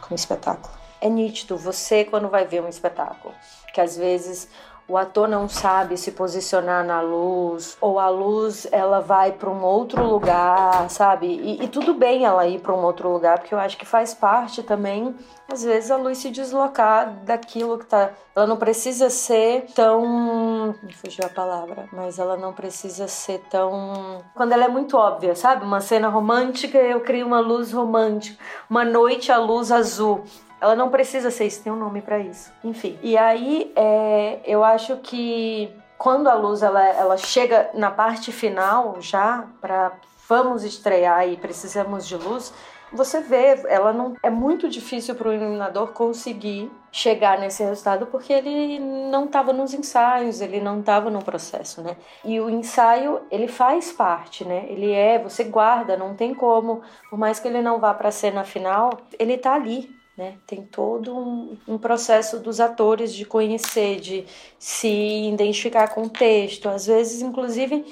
com 0.01 0.13
o 0.13 0.15
espetáculo. 0.15 0.73
É 0.99 1.09
nítido 1.09 1.57
você 1.57 2.03
quando 2.03 2.27
vai 2.27 2.45
ver 2.45 2.61
um 2.61 2.67
espetáculo, 2.67 3.33
que 3.73 3.79
às 3.79 3.95
vezes 3.95 4.49
o 4.91 4.97
ator 4.97 5.25
não 5.25 5.47
sabe 5.47 5.95
se 5.95 6.11
posicionar 6.11 6.83
na 6.85 6.99
luz, 6.99 7.77
ou 7.79 7.97
a 7.97 8.09
luz 8.09 8.67
ela 8.73 8.99
vai 8.99 9.31
para 9.31 9.49
um 9.49 9.63
outro 9.63 10.03
lugar, 10.03 10.89
sabe? 10.89 11.27
E, 11.27 11.63
e 11.63 11.67
tudo 11.69 11.93
bem 11.93 12.25
ela 12.25 12.45
ir 12.45 12.59
para 12.59 12.73
um 12.73 12.83
outro 12.83 13.07
lugar, 13.07 13.39
porque 13.39 13.53
eu 13.53 13.59
acho 13.59 13.77
que 13.77 13.85
faz 13.85 14.13
parte 14.13 14.61
também, 14.61 15.15
às 15.49 15.63
vezes, 15.63 15.91
a 15.91 15.95
luz 15.95 16.17
se 16.17 16.29
deslocar 16.29 17.09
daquilo 17.23 17.77
que 17.77 17.85
tá. 17.85 18.11
Ela 18.35 18.47
não 18.47 18.57
precisa 18.57 19.09
ser 19.09 19.65
tão. 19.75 20.75
Me 20.83 20.93
fugiu 20.93 21.25
a 21.25 21.29
palavra, 21.29 21.87
mas 21.91 22.19
ela 22.19 22.35
não 22.35 22.51
precisa 22.51 23.07
ser 23.07 23.39
tão. 23.49 24.21
Quando 24.33 24.51
ela 24.53 24.65
é 24.65 24.69
muito 24.69 24.97
óbvia, 24.97 25.35
sabe? 25.35 25.65
Uma 25.65 25.81
cena 25.81 26.09
romântica, 26.09 26.77
eu 26.77 27.01
crio 27.01 27.25
uma 27.25 27.39
luz 27.39 27.71
romântica. 27.71 28.41
Uma 28.69 28.85
noite, 28.85 29.31
a 29.31 29.37
luz 29.37 29.71
azul. 29.71 30.23
Ela 30.61 30.75
não 30.75 30.89
precisa 30.89 31.31
ser 31.31 31.47
isso, 31.47 31.63
tem 31.63 31.73
um 31.73 31.75
nome 31.75 32.01
para 32.01 32.19
isso. 32.19 32.51
Enfim. 32.63 32.97
E 33.01 33.17
aí, 33.17 33.73
é, 33.75 34.39
eu 34.45 34.63
acho 34.63 34.97
que 34.97 35.73
quando 35.97 36.27
a 36.27 36.35
luz 36.35 36.61
ela, 36.61 36.83
ela 36.83 37.17
chega 37.17 37.71
na 37.73 37.89
parte 37.89 38.31
final 38.31 38.97
já 39.01 39.45
para 39.59 39.91
vamos 40.29 40.63
estrear 40.63 41.27
e 41.27 41.35
precisamos 41.35 42.07
de 42.07 42.15
luz, 42.15 42.53
você 42.93 43.21
vê, 43.21 43.61
ela 43.67 43.93
não 43.93 44.15
é 44.21 44.29
muito 44.29 44.69
difícil 44.69 45.15
para 45.15 45.29
o 45.29 45.33
iluminador 45.33 45.89
conseguir 45.93 46.69
chegar 46.91 47.39
nesse 47.39 47.63
resultado 47.63 48.05
porque 48.07 48.33
ele 48.33 48.79
não 48.79 49.25
estava 49.25 49.53
nos 49.53 49.73
ensaios, 49.73 50.41
ele 50.41 50.59
não 50.59 50.81
estava 50.81 51.09
no 51.09 51.23
processo, 51.23 51.81
né? 51.81 51.95
E 52.25 52.39
o 52.39 52.49
ensaio, 52.49 53.21
ele 53.31 53.47
faz 53.47 53.93
parte, 53.93 54.43
né? 54.43 54.65
Ele 54.67 54.91
é, 54.91 55.17
você 55.17 55.43
guarda, 55.45 55.95
não 55.95 56.15
tem 56.15 56.33
como, 56.33 56.81
por 57.09 57.17
mais 57.17 57.39
que 57.39 57.47
ele 57.47 57.61
não 57.61 57.79
vá 57.79 57.93
para 57.93 58.09
a 58.09 58.11
cena 58.11 58.43
final, 58.43 58.99
ele 59.17 59.33
está 59.33 59.53
ali, 59.53 60.00
né? 60.17 60.35
Tem 60.45 60.63
todo 60.63 61.15
um, 61.15 61.57
um, 61.67 61.77
processo 61.77 62.39
dos 62.39 62.59
atores 62.59 63.13
de 63.13 63.25
conhecer, 63.25 63.99
de 63.99 64.25
se 64.59 64.87
identificar 64.87 65.89
com 65.89 66.03
o 66.03 66.09
texto, 66.09 66.67
às 66.69 66.85
vezes, 66.85 67.21
inclusive, 67.21 67.85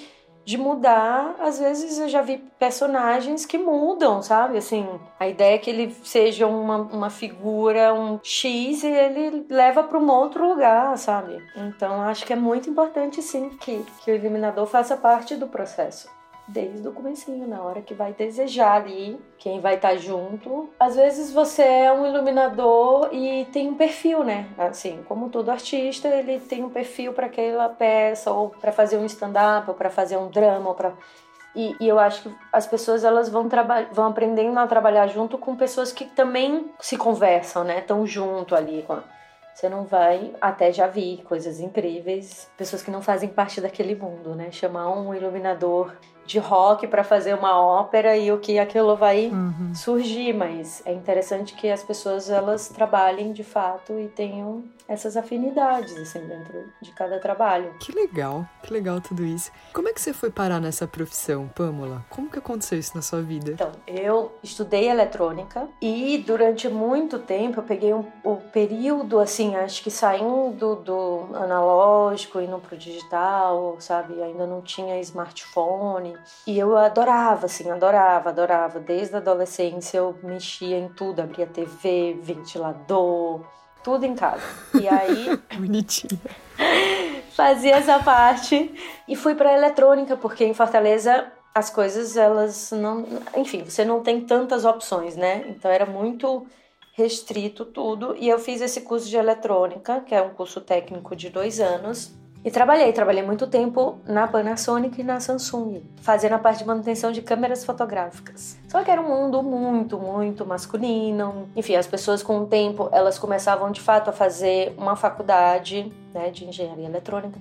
de 0.45 0.57
mudar. 0.57 1.35
Às 1.39 1.59
vezes 1.59 1.97
eu 1.99 2.09
já 2.09 2.21
vi 2.21 2.37
personagens 2.59 3.45
que 3.45 3.57
mudam, 3.57 4.21
sabe? 4.21 4.57
Assim, 4.57 4.87
a 5.19 5.27
ideia 5.27 5.55
é 5.55 5.57
que 5.57 5.69
ele 5.69 5.95
seja 6.03 6.45
uma, 6.45 6.77
uma 6.77 7.09
figura, 7.09 7.93
um 7.93 8.19
X, 8.21 8.83
e 8.83 8.87
ele 8.87 9.45
leva 9.49 9.83
para 9.83 9.97
um 9.97 10.09
outro 10.09 10.47
lugar, 10.47 10.97
sabe? 10.97 11.41
Então 11.55 12.01
acho 12.01 12.25
que 12.25 12.33
é 12.33 12.35
muito 12.35 12.69
importante, 12.69 13.21
sim, 13.21 13.49
que, 13.61 13.83
que 14.03 14.11
o 14.11 14.13
eliminador 14.13 14.65
faça 14.65 14.97
parte 14.97 15.35
do 15.35 15.47
processo 15.47 16.18
desde 16.49 16.87
o 16.87 16.91
comecinho, 16.91 17.47
na 17.47 17.61
hora 17.61 17.81
que 17.81 17.93
vai 17.93 18.13
desejar 18.13 18.81
ali, 18.81 19.19
quem 19.37 19.59
vai 19.59 19.75
estar 19.75 19.89
tá 19.89 19.95
junto. 19.95 20.69
Às 20.79 20.95
vezes 20.95 21.31
você 21.31 21.61
é 21.61 21.91
um 21.91 22.05
iluminador 22.05 23.09
e 23.11 23.45
tem 23.45 23.69
um 23.69 23.75
perfil, 23.75 24.23
né? 24.23 24.47
Assim, 24.57 25.03
como 25.07 25.29
todo 25.29 25.49
artista, 25.49 26.07
ele 26.07 26.39
tem 26.39 26.63
um 26.63 26.69
perfil 26.69 27.13
para 27.13 27.27
aquela 27.27 27.69
peça, 27.69 28.31
ou 28.31 28.49
para 28.49 28.71
fazer 28.71 28.97
um 28.97 29.05
stand-up, 29.05 29.69
ou 29.69 29.75
para 29.75 29.89
fazer 29.89 30.17
um 30.17 30.29
drama, 30.29 30.69
ou 30.69 30.75
para 30.75 30.93
e, 31.55 31.75
e, 31.79 31.87
eu 31.87 31.97
acho 31.97 32.23
que 32.23 32.35
as 32.53 32.67
pessoas 32.67 33.03
elas 33.03 33.27
vão, 33.27 33.49
vão 33.91 34.05
aprendendo 34.05 34.57
a 34.59 34.67
trabalhar 34.67 35.07
junto 35.07 35.35
com 35.37 35.55
pessoas 35.55 35.91
que 35.91 36.05
também 36.05 36.71
se 36.79 36.95
conversam, 36.95 37.63
né? 37.63 37.79
Estão 37.79 38.05
junto 38.05 38.55
ali. 38.55 38.85
Você 39.53 39.67
não 39.67 39.83
vai, 39.83 40.33
até 40.39 40.71
já 40.71 40.87
vi 40.87 41.21
coisas 41.27 41.59
incríveis, 41.59 42.49
pessoas 42.55 42.81
que 42.81 42.91
não 42.91 43.01
fazem 43.01 43.27
parte 43.27 43.59
daquele 43.59 43.95
mundo, 43.95 44.35
né? 44.35 44.51
Chamar 44.51 44.89
um 44.89 45.13
iluminador 45.13 45.91
de 46.29 46.37
rock 46.37 46.85
para 46.85 47.03
fazer 47.03 47.33
uma 47.33 47.59
ópera 47.59 48.15
e 48.15 48.31
o 48.31 48.37
que 48.37 48.59
aquilo 48.59 48.95
vai 48.95 49.29
uhum. 49.29 49.73
surgir, 49.73 50.31
mas 50.31 50.83
é 50.85 50.93
interessante 50.93 51.55
que 51.55 51.67
as 51.67 51.81
pessoas 51.81 52.29
elas 52.29 52.69
trabalhem 52.69 53.33
de 53.33 53.43
fato 53.43 53.99
e 53.99 54.07
tenham 54.09 54.63
essas 54.89 55.15
afinidades 55.15 55.95
assim 55.95 56.19
dentro 56.25 56.65
de 56.81 56.91
cada 56.91 57.19
trabalho. 57.19 57.75
Que 57.79 57.91
legal, 57.91 58.45
que 58.63 58.73
legal 58.73 58.99
tudo 58.99 59.23
isso. 59.23 59.51
Como 59.71 59.87
é 59.87 59.93
que 59.93 60.01
você 60.01 60.11
foi 60.11 60.31
parar 60.31 60.59
nessa 60.59 60.87
profissão, 60.87 61.47
Pamela? 61.49 62.03
Como 62.09 62.29
que 62.29 62.39
aconteceu 62.39 62.79
isso 62.79 62.95
na 62.95 63.03
sua 63.03 63.21
vida? 63.21 63.51
Então, 63.51 63.71
eu 63.85 64.33
estudei 64.41 64.89
eletrônica 64.89 65.69
e 65.79 66.17
durante 66.25 66.67
muito 66.67 67.19
tempo 67.19 67.59
eu 67.59 67.63
peguei 67.63 67.93
um, 67.93 68.03
o 68.23 68.37
período 68.37 69.19
assim, 69.19 69.55
acho 69.55 69.83
que 69.83 69.91
saindo 69.91 70.75
do 70.77 71.27
analógico 71.35 72.41
indo 72.41 72.57
pro 72.57 72.75
digital, 72.75 73.77
sabe? 73.79 74.21
Ainda 74.23 74.47
não 74.47 74.61
tinha 74.61 74.99
smartphone 75.01 76.17
e 76.47 76.57
eu 76.57 76.75
adorava, 76.75 77.45
assim, 77.45 77.69
adorava, 77.69 78.29
adorava. 78.29 78.79
Desde 78.79 79.15
a 79.15 79.19
adolescência 79.19 79.99
eu 79.99 80.17
mexia 80.23 80.79
em 80.79 80.89
tudo, 80.89 81.21
abria 81.21 81.45
TV, 81.45 82.17
ventilador, 82.19 83.41
tudo 83.83 84.05
em 84.05 84.15
casa. 84.15 84.43
E 84.79 84.87
aí. 84.89 85.39
Bonitinha. 85.57 86.19
fazia 87.31 87.75
essa 87.75 87.99
parte 87.99 88.73
e 89.07 89.15
fui 89.15 89.35
para 89.35 89.53
eletrônica, 89.53 90.17
porque 90.17 90.43
em 90.43 90.53
Fortaleza 90.53 91.31
as 91.53 91.69
coisas, 91.69 92.15
elas 92.15 92.71
não. 92.71 93.05
Enfim, 93.35 93.63
você 93.63 93.83
não 93.83 94.01
tem 94.01 94.21
tantas 94.21 94.65
opções, 94.65 95.15
né? 95.15 95.45
Então 95.47 95.69
era 95.69 95.85
muito 95.85 96.45
restrito 96.93 97.65
tudo. 97.65 98.15
E 98.17 98.27
eu 98.27 98.39
fiz 98.39 98.61
esse 98.61 98.81
curso 98.81 99.09
de 99.09 99.17
eletrônica, 99.17 100.01
que 100.01 100.13
é 100.13 100.21
um 100.21 100.33
curso 100.33 100.61
técnico 100.61 101.15
de 101.15 101.29
dois 101.29 101.59
anos. 101.59 102.18
E 102.43 102.49
trabalhei, 102.49 102.93
trabalhei 102.93 103.21
muito 103.21 103.47
tempo 103.47 103.99
na 104.05 104.25
Panasonic 104.25 105.01
e 105.01 105.03
na 105.03 105.19
Samsung, 105.19 105.83
fazendo 106.01 106.33
a 106.33 106.39
parte 106.39 106.59
de 106.59 106.65
manutenção 106.65 107.11
de 107.11 107.21
câmeras 107.21 107.65
fotográficas. 107.65 108.57
Só 108.69 108.81
que 108.81 108.89
era 108.89 109.01
um 109.01 109.09
mundo 109.09 109.43
muito, 109.43 109.99
muito 109.99 110.45
masculino. 110.45 111.49
Enfim, 111.53 111.75
as 111.75 111.85
pessoas 111.85 112.23
com 112.23 112.39
o 112.39 112.45
tempo, 112.45 112.87
elas 112.93 113.19
começavam 113.19 113.69
de 113.71 113.81
fato 113.81 114.09
a 114.09 114.13
fazer 114.13 114.73
uma 114.77 114.95
faculdade 114.95 115.91
né, 116.13 116.29
de 116.29 116.45
engenharia 116.45 116.85
eletrônica. 116.85 117.37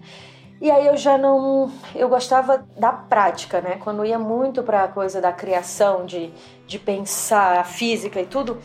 E 0.61 0.69
aí 0.69 0.87
eu 0.87 0.97
já 0.97 1.17
não. 1.17 1.71
Eu 1.95 2.09
gostava 2.09 2.67
da 2.77 2.91
prática, 2.91 3.61
né? 3.61 3.79
Quando 3.83 4.05
ia 4.05 4.19
muito 4.19 4.65
para 4.65 4.83
a 4.83 4.89
coisa 4.89 5.21
da 5.21 5.33
criação, 5.33 6.05
de, 6.05 6.33
de 6.67 6.81
pensar 6.81 7.61
a 7.61 7.65
física 7.65 8.21
e 8.21 8.27
tudo, 8.27 8.59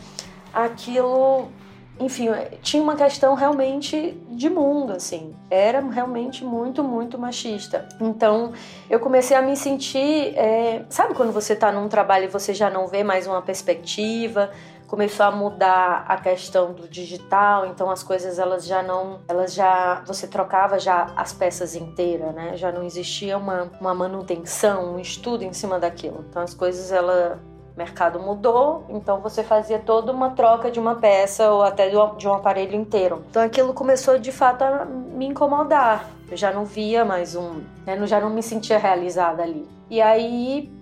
aquilo 0.52 1.48
enfim, 1.98 2.28
tinha 2.60 2.82
uma 2.82 2.96
questão 2.96 3.34
realmente 3.34 4.20
de 4.28 4.50
mundo, 4.50 4.92
assim. 4.92 5.34
Era 5.48 5.80
realmente 5.80 6.44
muito, 6.44 6.82
muito 6.82 7.16
machista. 7.16 7.88
Então, 8.00 8.52
eu 8.90 8.98
comecei 8.98 9.36
a 9.36 9.42
me 9.42 9.56
sentir. 9.56 10.36
É... 10.36 10.84
Sabe 10.90 11.14
quando 11.14 11.32
você 11.32 11.52
está 11.52 11.70
num 11.70 11.88
trabalho 11.88 12.24
e 12.24 12.28
você 12.28 12.52
já 12.52 12.68
não 12.68 12.88
vê 12.88 13.04
mais 13.04 13.28
uma 13.28 13.40
perspectiva? 13.40 14.50
Começou 14.88 15.24
a 15.24 15.30
mudar 15.30 16.04
a 16.08 16.16
questão 16.16 16.72
do 16.72 16.88
digital, 16.88 17.66
então 17.66 17.90
as 17.90 18.02
coisas 18.02 18.38
elas 18.38 18.66
já 18.66 18.82
não. 18.82 19.20
Elas 19.28 19.54
já. 19.54 20.02
Você 20.04 20.26
trocava 20.26 20.80
já 20.80 21.12
as 21.16 21.32
peças 21.32 21.76
inteiras, 21.76 22.34
né? 22.34 22.56
Já 22.56 22.72
não 22.72 22.82
existia 22.82 23.38
uma, 23.38 23.70
uma 23.80 23.94
manutenção, 23.94 24.94
um 24.94 24.98
estudo 24.98 25.44
em 25.44 25.52
cima 25.52 25.78
daquilo. 25.78 26.24
Então 26.28 26.42
as 26.42 26.54
coisas 26.54 26.90
ela 26.90 27.40
o 27.74 27.78
mercado 27.78 28.20
mudou, 28.20 28.84
então 28.88 29.20
você 29.20 29.42
fazia 29.42 29.80
toda 29.80 30.12
uma 30.12 30.30
troca 30.30 30.70
de 30.70 30.78
uma 30.78 30.94
peça 30.94 31.50
ou 31.50 31.62
até 31.62 31.88
de 31.88 32.28
um 32.28 32.32
aparelho 32.32 32.76
inteiro. 32.76 33.24
Então 33.28 33.42
aquilo 33.42 33.74
começou 33.74 34.16
de 34.18 34.30
fato 34.30 34.62
a 34.62 34.84
me 34.84 35.26
incomodar. 35.26 36.08
Eu 36.30 36.36
já 36.36 36.52
não 36.52 36.64
via 36.64 37.04
mais 37.04 37.34
um, 37.34 37.62
né, 37.84 37.98
já 38.06 38.20
não 38.20 38.30
me 38.30 38.42
sentia 38.42 38.78
realizada 38.78 39.42
ali. 39.42 39.68
E 39.90 40.00
aí, 40.00 40.72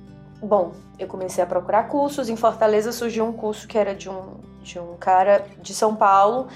bom, 0.43 0.73
eu 0.99 1.09
comecei 1.09 1.43
a 1.43 1.47
procurar 1.47 1.89
cursos. 1.89 2.29
Em 2.29 2.37
Fortaleza 2.37 2.93
surgiu 2.93 3.25
um 3.25 3.33
curso 3.33 3.67
que 3.67 3.79
era 3.79 3.95
de 3.95 4.11
um, 4.11 4.35
de 4.63 4.79
um 4.79 4.95
cara 4.97 5.47
de 5.61 5.73
São 5.75 5.97
Paulo 5.97 6.49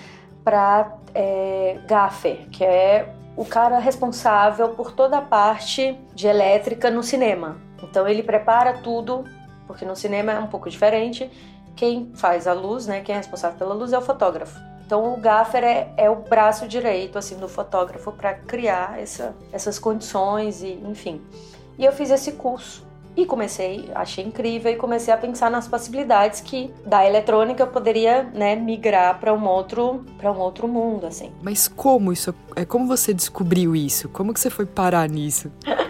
para 0.44 0.98
é, 1.14 1.78
gaffer, 1.86 2.46
que 2.50 2.64
é 2.64 3.12
o 3.36 3.44
cara 3.44 3.78
responsável 3.78 4.68
por 4.70 4.92
toda 4.92 5.18
a 5.18 5.22
parte 5.22 5.98
de 6.14 6.26
elétrica 6.26 6.90
no 6.90 7.02
cinema. 7.02 7.56
Então 7.82 8.06
ele 8.06 8.22
prepara 8.22 8.74
tudo 8.74 9.24
porque 9.66 9.84
no 9.84 9.96
cinema 9.96 10.32
é 10.32 10.38
um 10.38 10.46
pouco 10.46 10.70
diferente. 10.70 11.30
Quem 11.74 12.12
faz 12.14 12.46
a 12.46 12.52
luz, 12.52 12.86
né, 12.86 13.00
quem 13.00 13.14
é 13.14 13.18
responsável 13.18 13.58
pela 13.58 13.74
luz 13.74 13.92
é 13.92 13.98
o 13.98 14.02
fotógrafo. 14.02 14.58
Então 14.86 15.12
o 15.12 15.16
gaffer 15.16 15.64
é, 15.64 15.92
é 15.96 16.08
o 16.08 16.16
braço 16.16 16.68
direito 16.68 17.18
assim 17.18 17.36
do 17.36 17.48
fotógrafo 17.48 18.12
para 18.12 18.34
criar 18.34 19.00
essa, 19.00 19.34
essas 19.52 19.78
condições 19.78 20.62
e 20.62 20.74
enfim. 20.84 21.20
e 21.76 21.84
eu 21.84 21.92
fiz 21.92 22.10
esse 22.10 22.32
curso. 22.32 22.85
E 23.16 23.24
comecei, 23.24 23.90
achei 23.94 24.24
incrível 24.24 24.70
e 24.70 24.76
comecei 24.76 25.12
a 25.12 25.16
pensar 25.16 25.50
nas 25.50 25.66
possibilidades 25.66 26.40
que 26.40 26.70
da 26.84 27.06
eletrônica 27.06 27.62
eu 27.62 27.66
poderia, 27.66 28.24
né, 28.34 28.54
migrar 28.54 29.18
para 29.18 29.32
um 29.32 29.46
outro, 29.46 30.04
para 30.18 30.30
um 30.30 30.38
outro 30.38 30.68
mundo, 30.68 31.06
assim. 31.06 31.32
Mas 31.40 31.66
como 31.66 32.12
isso? 32.12 32.34
É 32.54 32.66
como 32.66 32.86
você 32.86 33.14
descobriu 33.14 33.74
isso? 33.74 34.08
Como 34.10 34.34
que 34.34 34.40
você 34.40 34.50
foi 34.50 34.66
parar 34.66 35.08
nisso? 35.08 35.50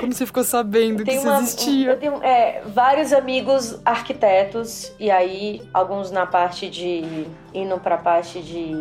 Como 0.00 0.12
você 0.12 0.24
ficou 0.24 0.44
sabendo 0.44 1.04
que 1.04 1.10
isso 1.10 1.28
existia? 1.28 1.90
Eu 1.90 1.98
tenho 1.98 2.22
é, 2.22 2.62
vários 2.66 3.12
amigos 3.12 3.78
arquitetos, 3.84 4.92
e 4.98 5.10
aí 5.10 5.60
alguns 5.74 6.10
na 6.10 6.24
parte 6.24 6.70
de. 6.70 7.26
indo 7.52 7.78
para 7.78 7.96
a 7.96 7.98
parte 7.98 8.40
de 8.40 8.72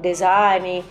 design. 0.00 0.84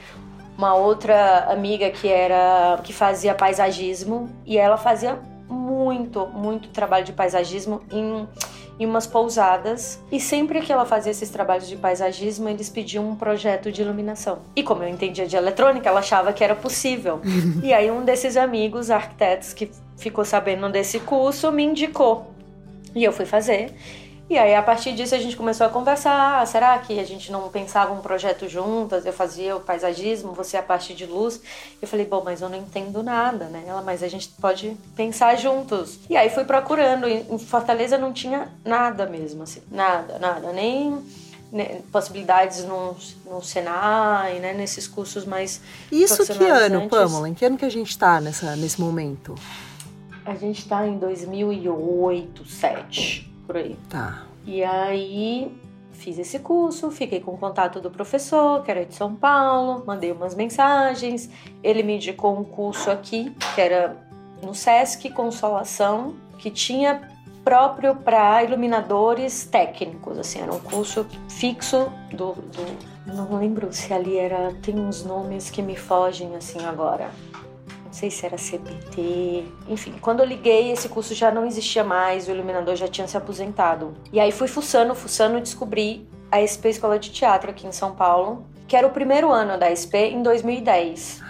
Uma 0.55 0.75
outra 0.75 1.51
amiga 1.51 1.89
que 1.89 2.07
era. 2.07 2.79
que 2.83 2.93
fazia 2.93 3.33
paisagismo, 3.33 4.29
e 4.45 4.57
ela 4.57 4.77
fazia 4.77 5.19
muito, 5.83 6.25
muito 6.27 6.69
trabalho 6.69 7.03
de 7.03 7.11
paisagismo 7.11 7.81
em, 7.91 8.27
em 8.79 8.85
umas 8.85 9.05
pousadas. 9.05 10.01
E 10.11 10.19
sempre 10.19 10.61
que 10.61 10.71
ela 10.71 10.85
fazia 10.85 11.11
esses 11.11 11.29
trabalhos 11.29 11.67
de 11.67 11.75
paisagismo, 11.75 12.47
eles 12.47 12.69
pediam 12.69 13.07
um 13.07 13.15
projeto 13.15 13.71
de 13.71 13.81
iluminação. 13.81 14.39
E 14.55 14.63
como 14.63 14.83
eu 14.83 14.89
entendia 14.89 15.27
de 15.27 15.35
eletrônica, 15.35 15.87
ela 15.89 15.99
achava 15.99 16.31
que 16.31 16.43
era 16.43 16.55
possível. 16.55 17.21
e 17.61 17.73
aí 17.73 17.91
um 17.91 18.03
desses 18.03 18.37
amigos 18.37 18.89
arquitetos 18.89 19.53
que 19.53 19.69
ficou 19.97 20.23
sabendo 20.23 20.69
desse 20.69 20.99
curso 20.99 21.51
me 21.51 21.63
indicou. 21.63 22.31
E 22.95 23.03
eu 23.03 23.11
fui 23.11 23.25
fazer. 23.25 23.73
E 24.29 24.37
aí, 24.37 24.55
a 24.55 24.63
partir 24.63 24.93
disso, 24.93 25.13
a 25.13 25.19
gente 25.19 25.35
começou 25.35 25.67
a 25.67 25.69
conversar. 25.69 26.41
Ah, 26.41 26.45
será 26.45 26.77
que 26.79 26.97
a 26.97 27.03
gente 27.03 27.31
não 27.31 27.49
pensava 27.49 27.93
um 27.93 27.99
projeto 27.99 28.47
juntas? 28.47 29.05
Eu 29.05 29.11
fazia 29.11 29.55
o 29.55 29.59
paisagismo, 29.59 30.31
você 30.31 30.55
a 30.55 30.63
parte 30.63 30.93
de 30.93 31.05
luz. 31.05 31.41
Eu 31.81 31.87
falei, 31.87 32.05
bom, 32.05 32.21
mas 32.23 32.41
eu 32.41 32.49
não 32.49 32.57
entendo 32.57 33.03
nada, 33.03 33.45
né? 33.45 33.63
Ela, 33.67 33.81
mas 33.81 34.01
a 34.01 34.07
gente 34.07 34.29
pode 34.39 34.77
pensar 34.95 35.35
juntos. 35.35 35.99
E 36.09 36.15
aí, 36.15 36.29
fui 36.29 36.45
procurando. 36.45 37.07
Em 37.07 37.37
Fortaleza 37.37 37.97
não 37.97 38.13
tinha 38.13 38.47
nada 38.63 39.05
mesmo, 39.05 39.43
assim. 39.43 39.61
Nada, 39.69 40.17
nada. 40.17 40.53
Nem 40.53 41.03
possibilidades 41.91 42.63
no, 42.63 42.95
no 43.27 43.43
Senai, 43.43 44.39
né, 44.39 44.53
nesses 44.53 44.87
cursos 44.87 45.23
mais 45.23 45.61
Isso 45.91 46.25
que 46.25 46.43
ano, 46.45 46.89
Pamela? 46.89 47.29
Em 47.29 47.35
que 47.35 47.45
ano 47.45 47.57
que 47.57 47.65
a 47.65 47.69
gente 47.69 47.91
está 47.91 48.19
nesse 48.19 48.81
momento? 48.81 49.35
A 50.25 50.33
gente 50.33 50.61
está 50.61 50.87
em 50.87 50.97
2008, 50.97 52.41
2007 52.41 53.32
por 53.53 53.57
aí. 53.57 53.77
Tá. 53.87 54.23
E 54.45 54.63
aí 54.63 55.55
fiz 55.91 56.17
esse 56.17 56.39
curso, 56.39 56.89
fiquei 56.89 57.19
com 57.19 57.31
o 57.31 57.37
contato 57.37 57.79
do 57.79 57.91
professor, 57.91 58.63
que 58.63 58.71
era 58.71 58.83
de 58.83 58.95
São 58.95 59.15
Paulo, 59.15 59.83
mandei 59.85 60.11
umas 60.11 60.33
mensagens. 60.33 61.29
Ele 61.61 61.83
me 61.83 61.95
indicou 61.95 62.37
um 62.37 62.43
curso 62.43 62.89
aqui, 62.89 63.31
que 63.53 63.61
era 63.61 63.95
no 64.41 64.55
SESC 64.55 65.11
Consolação, 65.11 66.15
que 66.39 66.49
tinha 66.49 67.07
próprio 67.43 67.95
para 67.95 68.43
iluminadores 68.43 69.45
técnicos, 69.45 70.17
assim, 70.17 70.41
era 70.41 70.51
um 70.51 70.59
curso 70.59 71.05
fixo 71.29 71.91
do, 72.11 72.33
do 72.33 72.93
não 73.05 73.37
lembro 73.37 73.71
se 73.73 73.93
ali 73.93 74.17
era 74.17 74.53
tem 74.61 74.79
uns 74.79 75.03
nomes 75.03 75.49
que 75.49 75.61
me 75.61 75.75
fogem 75.75 76.37
assim 76.37 76.63
agora 76.65 77.11
não 77.93 77.99
sei 77.99 78.09
se 78.09 78.25
era 78.25 78.39
CPT, 78.39 79.45
enfim. 79.69 79.93
Quando 80.01 80.21
eu 80.21 80.25
liguei, 80.25 80.71
esse 80.71 80.89
curso 80.89 81.13
já 81.13 81.29
não 81.29 81.45
existia 81.45 81.83
mais, 81.83 82.27
o 82.27 82.31
iluminador 82.31 82.75
já 82.75 82.87
tinha 82.87 83.07
se 83.07 83.15
aposentado. 83.15 83.93
E 84.11 84.19
aí 84.19 84.31
fui 84.31 84.47
fuçando, 84.47 84.95
fuçando 84.95 85.39
descobri 85.39 86.07
a 86.31 86.41
SP 86.41 86.73
Escola 86.73 86.97
de 86.97 87.11
Teatro 87.11 87.51
aqui 87.51 87.67
em 87.67 87.71
São 87.71 87.93
Paulo, 87.93 88.47
que 88.67 88.75
era 88.75 88.87
o 88.87 88.89
primeiro 88.89 89.31
ano 89.31 89.59
da 89.59 89.69
SP 89.69 90.09
em 90.09 90.23
2010. 90.23 91.21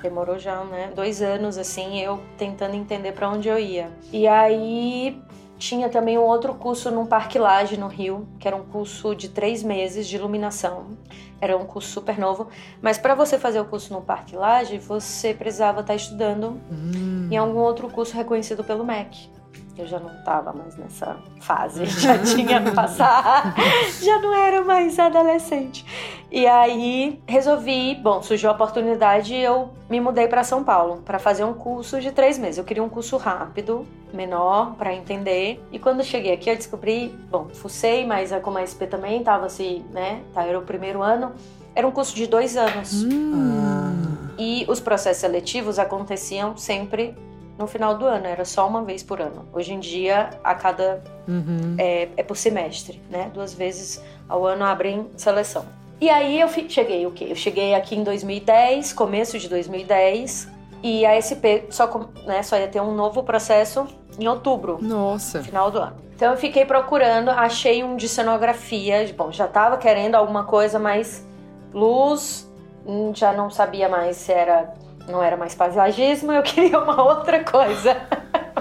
Demorou 0.00 0.38
já, 0.38 0.62
né? 0.62 0.92
Dois 0.94 1.20
anos, 1.20 1.58
assim, 1.58 2.00
eu 2.00 2.20
tentando 2.38 2.76
entender 2.76 3.10
para 3.10 3.28
onde 3.28 3.48
eu 3.48 3.58
ia. 3.58 3.90
E 4.12 4.28
aí 4.28 5.20
tinha 5.62 5.88
também 5.88 6.18
um 6.18 6.22
outro 6.22 6.54
curso 6.54 6.90
num 6.90 7.06
Parque 7.06 7.38
Lage, 7.38 7.76
no 7.76 7.86
Rio, 7.86 8.26
que 8.40 8.48
era 8.48 8.56
um 8.56 8.64
curso 8.64 9.14
de 9.14 9.28
três 9.28 9.62
meses 9.62 10.08
de 10.08 10.16
iluminação. 10.16 10.98
Era 11.40 11.56
um 11.56 11.64
curso 11.64 11.88
super 11.88 12.18
novo. 12.18 12.48
Mas 12.80 12.98
para 12.98 13.14
você 13.14 13.38
fazer 13.38 13.60
o 13.60 13.64
curso 13.64 13.92
no 13.92 14.02
Parque 14.02 14.34
Lage, 14.34 14.78
você 14.78 15.32
precisava 15.32 15.80
estar 15.80 15.92
tá 15.92 15.94
estudando 15.94 16.60
hum. 16.68 17.28
em 17.30 17.36
algum 17.36 17.60
outro 17.60 17.88
curso 17.88 18.16
reconhecido 18.16 18.64
pelo 18.64 18.84
MEC. 18.84 19.30
Eu 19.76 19.86
já 19.86 19.98
não 19.98 20.12
estava 20.12 20.52
mais 20.52 20.76
nessa 20.76 21.16
fase, 21.40 21.86
já 22.00 22.18
tinha 22.18 22.60
passado, 22.72 23.54
já 24.02 24.18
não 24.20 24.34
era 24.34 24.62
mais 24.62 24.98
adolescente. 24.98 25.84
E 26.30 26.46
aí 26.46 27.20
resolvi, 27.26 27.94
bom, 27.94 28.22
surgiu 28.22 28.50
a 28.50 28.52
oportunidade 28.52 29.34
e 29.34 29.42
eu 29.42 29.70
me 29.88 30.00
mudei 30.00 30.28
para 30.28 30.44
São 30.44 30.62
Paulo 30.62 31.02
para 31.04 31.18
fazer 31.18 31.44
um 31.44 31.54
curso 31.54 32.00
de 32.00 32.12
três 32.12 32.38
meses. 32.38 32.58
Eu 32.58 32.64
queria 32.64 32.82
um 32.82 32.88
curso 32.88 33.16
rápido, 33.16 33.86
menor, 34.12 34.74
para 34.74 34.94
entender. 34.94 35.62
E 35.72 35.78
quando 35.78 36.04
cheguei 36.04 36.32
aqui 36.32 36.50
eu 36.50 36.56
descobri, 36.56 37.08
bom, 37.30 37.48
fucei, 37.52 38.06
mas 38.06 38.30
como 38.42 38.58
a 38.58 38.66
SP 38.66 38.86
também 38.86 39.20
estava 39.20 39.46
assim, 39.46 39.84
né, 39.90 40.22
tá, 40.34 40.44
era 40.44 40.58
o 40.58 40.62
primeiro 40.62 41.02
ano, 41.02 41.32
era 41.74 41.86
um 41.86 41.90
curso 41.90 42.14
de 42.14 42.26
dois 42.26 42.56
anos. 42.56 43.04
Hum. 43.04 44.12
E 44.38 44.64
os 44.68 44.80
processos 44.80 45.20
seletivos 45.20 45.78
aconteciam 45.78 46.56
sempre 46.56 47.14
no 47.58 47.66
final 47.66 47.96
do 47.96 48.06
ano, 48.06 48.26
era 48.26 48.44
só 48.44 48.66
uma 48.66 48.82
vez 48.82 49.02
por 49.02 49.20
ano. 49.20 49.46
Hoje 49.52 49.72
em 49.72 49.80
dia, 49.80 50.30
a 50.42 50.54
cada. 50.54 51.02
Uhum. 51.28 51.76
É, 51.78 52.08
é, 52.16 52.22
por 52.22 52.36
semestre, 52.36 53.00
né? 53.10 53.30
Duas 53.32 53.54
vezes 53.54 54.02
ao 54.28 54.46
ano 54.46 54.64
abrem 54.64 55.08
seleção. 55.16 55.64
E 56.00 56.10
aí 56.10 56.40
eu 56.40 56.48
cheguei 56.48 57.06
o 57.06 57.12
quê? 57.12 57.26
Eu 57.30 57.36
cheguei 57.36 57.74
aqui 57.74 57.94
em 57.94 58.02
2010, 58.02 58.92
começo 58.92 59.38
de 59.38 59.48
2010, 59.48 60.48
e 60.82 61.06
a 61.06 61.14
SP 61.14 61.70
só, 61.70 62.10
né, 62.26 62.42
só 62.42 62.56
ia 62.56 62.66
ter 62.66 62.80
um 62.80 62.92
novo 62.92 63.22
processo 63.22 63.86
em 64.18 64.26
outubro. 64.26 64.78
Nossa. 64.80 65.42
Final 65.42 65.70
do 65.70 65.78
ano. 65.78 65.96
Então 66.14 66.32
eu 66.32 66.36
fiquei 66.36 66.64
procurando, 66.64 67.30
achei 67.30 67.84
um 67.84 67.96
de 67.96 68.08
cenografia. 68.08 69.12
Bom, 69.16 69.30
já 69.30 69.46
tava 69.46 69.76
querendo 69.76 70.16
alguma 70.16 70.44
coisa 70.44 70.78
mais 70.78 71.26
luz, 71.72 72.50
hum, 72.84 73.12
já 73.14 73.32
não 73.32 73.48
sabia 73.48 73.88
mais 73.88 74.16
se 74.16 74.32
era 74.32 74.74
não 75.08 75.22
era 75.22 75.36
mais 75.36 75.54
paisagismo, 75.54 76.32
eu 76.32 76.42
queria 76.44 76.78
uma 76.78 77.02
outra 77.02 77.44
coisa. 77.44 77.96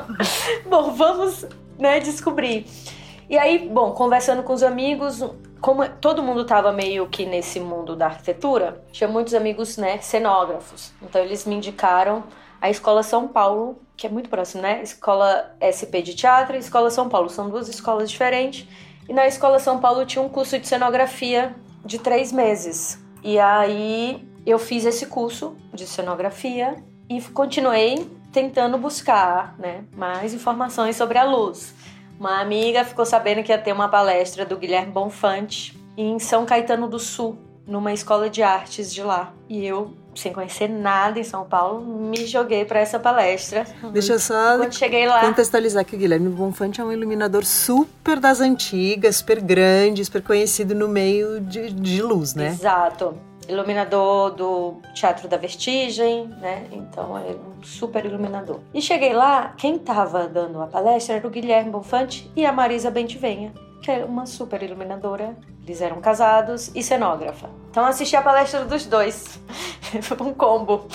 bom, 0.68 0.92
vamos 0.92 1.46
né, 1.78 2.00
descobrir. 2.00 2.66
E 3.30 3.38
aí, 3.38 3.70
bom, 3.70 3.92
conversando 3.92 4.44
com 4.44 4.54
os 4.54 4.62
amigos, 4.62 5.24
como 5.62 5.88
todo 5.88 6.22
mundo 6.22 6.42
estava 6.42 6.72
meio 6.72 7.08
que 7.08 7.26
nesse 7.26 7.60
mundo 7.60 7.96
da 7.96 8.08
arquitetura, 8.08 8.84
tinha 8.92 9.08
muitos 9.08 9.34
amigos, 9.34 9.78
né, 9.78 10.00
cenógrafos. 10.00 10.92
Então 11.02 11.22
eles 11.22 11.46
me 11.46 11.56
indicaram 11.56 12.24
a 12.62 12.70
Escola 12.70 13.04
São 13.04 13.28
Paulo, 13.28 13.82
que 13.96 14.06
é 14.06 14.10
muito 14.10 14.30
próximo, 14.30 14.62
né? 14.62 14.84
Escola 14.84 15.56
SP 15.62 16.02
de 16.04 16.14
Teatro 16.14 16.56
e 16.56 16.60
Escola 16.60 16.92
São 16.92 17.10
Paulo. 17.10 17.30
São 17.30 17.50
duas 17.50 17.68
escolas 17.68 18.10
diferentes. 18.12 18.68
E 19.10 19.14
na 19.14 19.26
Escola 19.26 19.58
São 19.58 19.80
Paulo 19.80 20.06
tinha 20.06 20.22
um 20.22 20.30
curso 20.30 20.60
de 20.60 20.68
cenografia 20.68 21.56
de 21.84 21.98
três 21.98 22.32
meses. 22.32 23.04
E 23.24 23.40
aí 23.40 24.28
eu 24.46 24.58
fiz 24.58 24.86
esse 24.86 25.06
curso 25.06 25.56
de 25.74 25.86
cenografia 25.86 26.76
e 27.10 27.22
continuei 27.22 28.10
tentando 28.32 28.78
buscar 28.78 29.56
né, 29.60 29.84
mais 29.96 30.34
informações 30.34 30.96
sobre 30.96 31.18
a 31.18 31.24
luz. 31.24 31.74
Uma 32.20 32.40
amiga 32.40 32.86
ficou 32.86 33.06
sabendo 33.06 33.44
que 33.44 33.52
ia 33.52 33.58
ter 33.58 33.74
uma 33.74 33.90
palestra 33.90 34.46
do 34.46 34.58
Guilherme 34.58 34.92
Bonfante 34.92 35.78
em 35.98 36.18
São 36.20 36.46
Caetano 36.46 36.88
do 36.88 37.00
Sul, 37.00 37.38
numa 37.68 37.92
escola 37.92 38.30
de 38.30 38.42
artes 38.42 38.94
de 38.94 39.02
lá. 39.02 39.34
E 39.50 39.66
eu, 39.66 39.94
sem 40.16 40.32
conhecer 40.32 40.70
nada 40.70 41.20
em 41.20 41.24
São 41.24 41.44
Paulo, 41.44 41.82
me 41.82 42.26
joguei 42.26 42.64
para 42.64 42.80
essa 42.80 43.00
palestra. 43.00 43.66
Deixa 43.92 44.14
eu 44.14 44.20
só 44.20 44.58
Quando 44.58 44.74
cheguei 44.74 45.08
lá... 45.08 45.22
contextualizar 45.22 45.84
que 45.84 45.96
o 45.96 46.00
Guilherme 46.00 46.30
Bonfante 46.30 46.80
é 46.80 46.84
um 46.84 46.92
iluminador 46.92 47.44
super 47.44 48.20
das 48.20 48.40
antigas, 48.40 49.18
super 49.18 49.42
grande, 49.42 50.06
super 50.06 50.22
conhecido 50.22 50.74
no 50.74 50.88
meio 50.88 51.42
de, 51.42 51.72
de 51.72 52.02
luz, 52.02 52.34
né? 52.34 52.50
Exato 52.50 53.31
iluminador 53.48 54.32
do 54.32 54.76
Teatro 54.94 55.28
da 55.28 55.38
Vertigem, 55.38 56.28
né? 56.40 56.68
Então 56.72 57.18
é 57.18 57.32
um 57.32 57.64
super 57.64 58.06
iluminador. 58.06 58.60
E 58.74 58.82
cheguei 58.82 59.14
lá, 59.14 59.54
quem 59.58 59.76
estava 59.76 60.28
dando 60.28 60.62
a 60.62 60.68
palestra 60.68 61.16
era 61.16 61.28
o 61.28 61.30
Guilherme 61.30 61.72
Bonfante 61.72 62.32
e 62.36 62.46
a 62.46 62.52
Marisa 62.52 62.92
Bentivenha, 62.92 63.54
que 63.82 63.92
é 63.92 64.06
uma 64.06 64.26
super 64.26 64.62
iluminadora. 64.62 65.36
Eles 65.64 65.82
eram 65.82 66.02
casados 66.02 66.72
e 66.76 66.82
cenógrafa. 66.82 67.50
Então 67.70 67.86
assisti 67.86 68.16
a 68.16 68.22
palestra 68.22 68.66
dos 68.66 68.86
dois. 68.86 69.40
Foi 70.02 70.18
um 70.22 70.34
combo. 70.34 70.88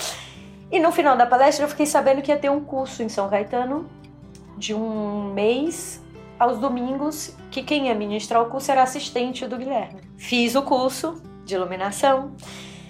E 0.71 0.79
no 0.79 0.91
final 0.91 1.15
da 1.15 1.25
palestra 1.25 1.65
eu 1.65 1.69
fiquei 1.69 1.85
sabendo 1.85 2.21
que 2.21 2.31
ia 2.31 2.37
ter 2.37 2.49
um 2.49 2.63
curso 2.63 3.01
em 3.01 3.09
São 3.09 3.29
Caetano 3.29 3.89
de 4.57 4.73
um 4.73 5.33
mês 5.33 6.03
aos 6.37 6.59
domingos, 6.59 7.35
que 7.49 7.63
quem 7.63 7.87
ia 7.87 7.95
ministrar 7.95 8.41
o 8.41 8.45
curso 8.47 8.71
era 8.71 8.83
assistente 8.83 9.47
do 9.47 9.57
Guilherme. 9.57 10.01
Fiz 10.17 10.55
o 10.55 10.61
curso, 10.61 11.21
de 11.47 11.55
iluminação. 11.55 12.31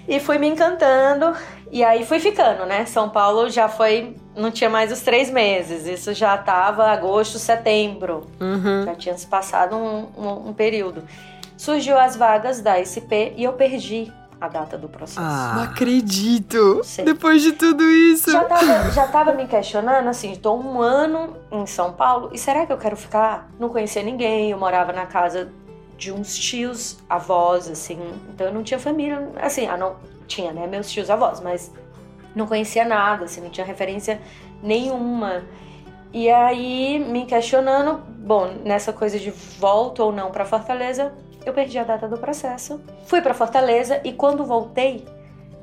E 0.08 0.20
fui 0.20 0.38
me 0.38 0.48
encantando, 0.48 1.34
e 1.70 1.84
aí 1.84 2.06
fui 2.06 2.20
ficando, 2.20 2.66
né? 2.66 2.86
São 2.86 3.10
Paulo 3.10 3.50
já 3.50 3.68
foi. 3.68 4.16
Não 4.36 4.52
tinha 4.52 4.70
mais 4.70 4.92
os 4.92 5.02
três 5.02 5.30
meses, 5.30 5.86
isso 5.86 6.14
já 6.14 6.38
tava 6.38 6.86
agosto, 6.86 7.38
setembro. 7.38 8.28
Uhum. 8.40 8.86
Já 8.86 8.96
tinha 8.96 9.18
se 9.18 9.28
passado 9.28 9.76
um, 9.76 10.08
um, 10.18 10.50
um 10.50 10.54
período. 10.54 11.04
Surgiu 11.58 11.98
as 11.98 12.16
vagas 12.16 12.62
da 12.62 12.78
SP 12.80 13.34
e 13.36 13.44
eu 13.44 13.54
perdi 13.54 14.14
a 14.40 14.48
data 14.48 14.78
do 14.78 14.88
processo. 14.88 15.20
Ah, 15.20 15.54
não 15.56 15.64
acredito! 15.64 16.82
Sei. 16.84 17.04
Depois 17.04 17.42
de 17.42 17.54
tudo 17.54 17.84
isso. 17.84 18.32
Já 18.32 18.44
tava, 18.46 18.92
já 18.92 19.08
tava 19.08 19.34
me 19.34 19.48
questionando, 19.48 20.08
assim, 20.08 20.32
estou 20.32 20.62
um 20.62 20.80
ano 20.80 21.36
em 21.52 21.66
São 21.66 21.92
Paulo 21.92 22.30
e 22.32 22.38
será 22.38 22.66
que 22.66 22.72
eu 22.72 22.78
quero 22.78 22.96
ficar? 22.96 23.50
Não 23.60 23.70
conhecia 23.70 24.04
ninguém, 24.04 24.52
eu 24.52 24.58
morava 24.58 24.94
na 24.94 25.06
casa 25.08 25.52
de 25.98 26.12
uns 26.12 26.38
tios 26.38 26.98
avós, 27.10 27.70
assim, 27.70 28.00
então 28.30 28.48
eu 28.48 28.54
não 28.54 28.64
tinha 28.64 28.80
família, 28.80 29.32
assim, 29.42 29.66
ah, 29.68 29.76
não 29.76 29.96
tinha, 30.28 30.52
né, 30.52 30.68
meus 30.68 30.92
tios 30.92 31.10
avós, 31.10 31.42
mas 31.42 31.72
não 32.36 32.46
conhecia 32.46 32.86
nada, 32.86 33.26
assim, 33.26 33.42
não 33.42 33.50
tinha 33.50 33.66
referência 33.66 34.22
nenhuma. 34.62 35.44
E 36.14 36.30
aí, 36.30 37.00
me 37.00 37.26
questionando, 37.26 38.00
bom, 38.20 38.54
nessa 38.64 38.94
coisa 38.94 39.20
de 39.20 39.32
volta 39.32 40.04
ou 40.04 40.12
não 40.12 40.32
para 40.32 40.46
Fortaleza, 40.46 41.14
eu 41.46 41.54
perdi 41.54 41.80
a 41.80 41.84
data 41.84 42.08
do 42.08 42.18
processo. 42.18 42.80
Fui 43.06 43.22
para 43.22 43.34
Fortaleza 43.34 44.00
e 44.04 44.14
quando 44.14 44.46
voltei, 44.46 45.06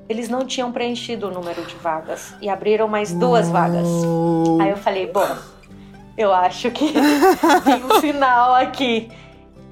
eles 0.09 0.29
não 0.29 0.47
tinham 0.47 0.71
preenchido 0.73 1.29
o 1.29 1.31
número 1.31 1.65
de 1.65 1.75
vagas 1.77 2.35
e 2.41 2.49
abriram 2.49 2.89
mais 2.89 3.13
duas 3.13 3.49
vagas. 3.49 3.87
Aí 4.61 4.71
eu 4.71 4.77
falei, 4.77 5.07
bom, 5.07 5.27
eu 6.17 6.33
acho 6.33 6.71
que 6.71 6.93
tem 7.65 7.85
um 7.85 8.01
sinal 8.01 8.55
aqui. 8.55 9.11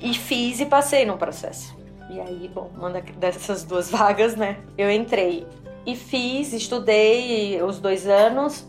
E 0.02 0.14
fiz 0.14 0.60
e 0.60 0.66
passei 0.66 1.06
no 1.06 1.16
processo. 1.16 1.76
E 2.10 2.20
aí, 2.20 2.50
bom, 2.52 2.70
uma 2.76 2.90
dessas 2.90 3.64
duas 3.64 3.88
vagas, 3.90 4.36
né? 4.36 4.58
Eu 4.76 4.90
entrei 4.90 5.46
e 5.86 5.96
fiz, 5.96 6.52
estudei 6.52 7.62
os 7.62 7.78
dois 7.78 8.06
anos. 8.06 8.66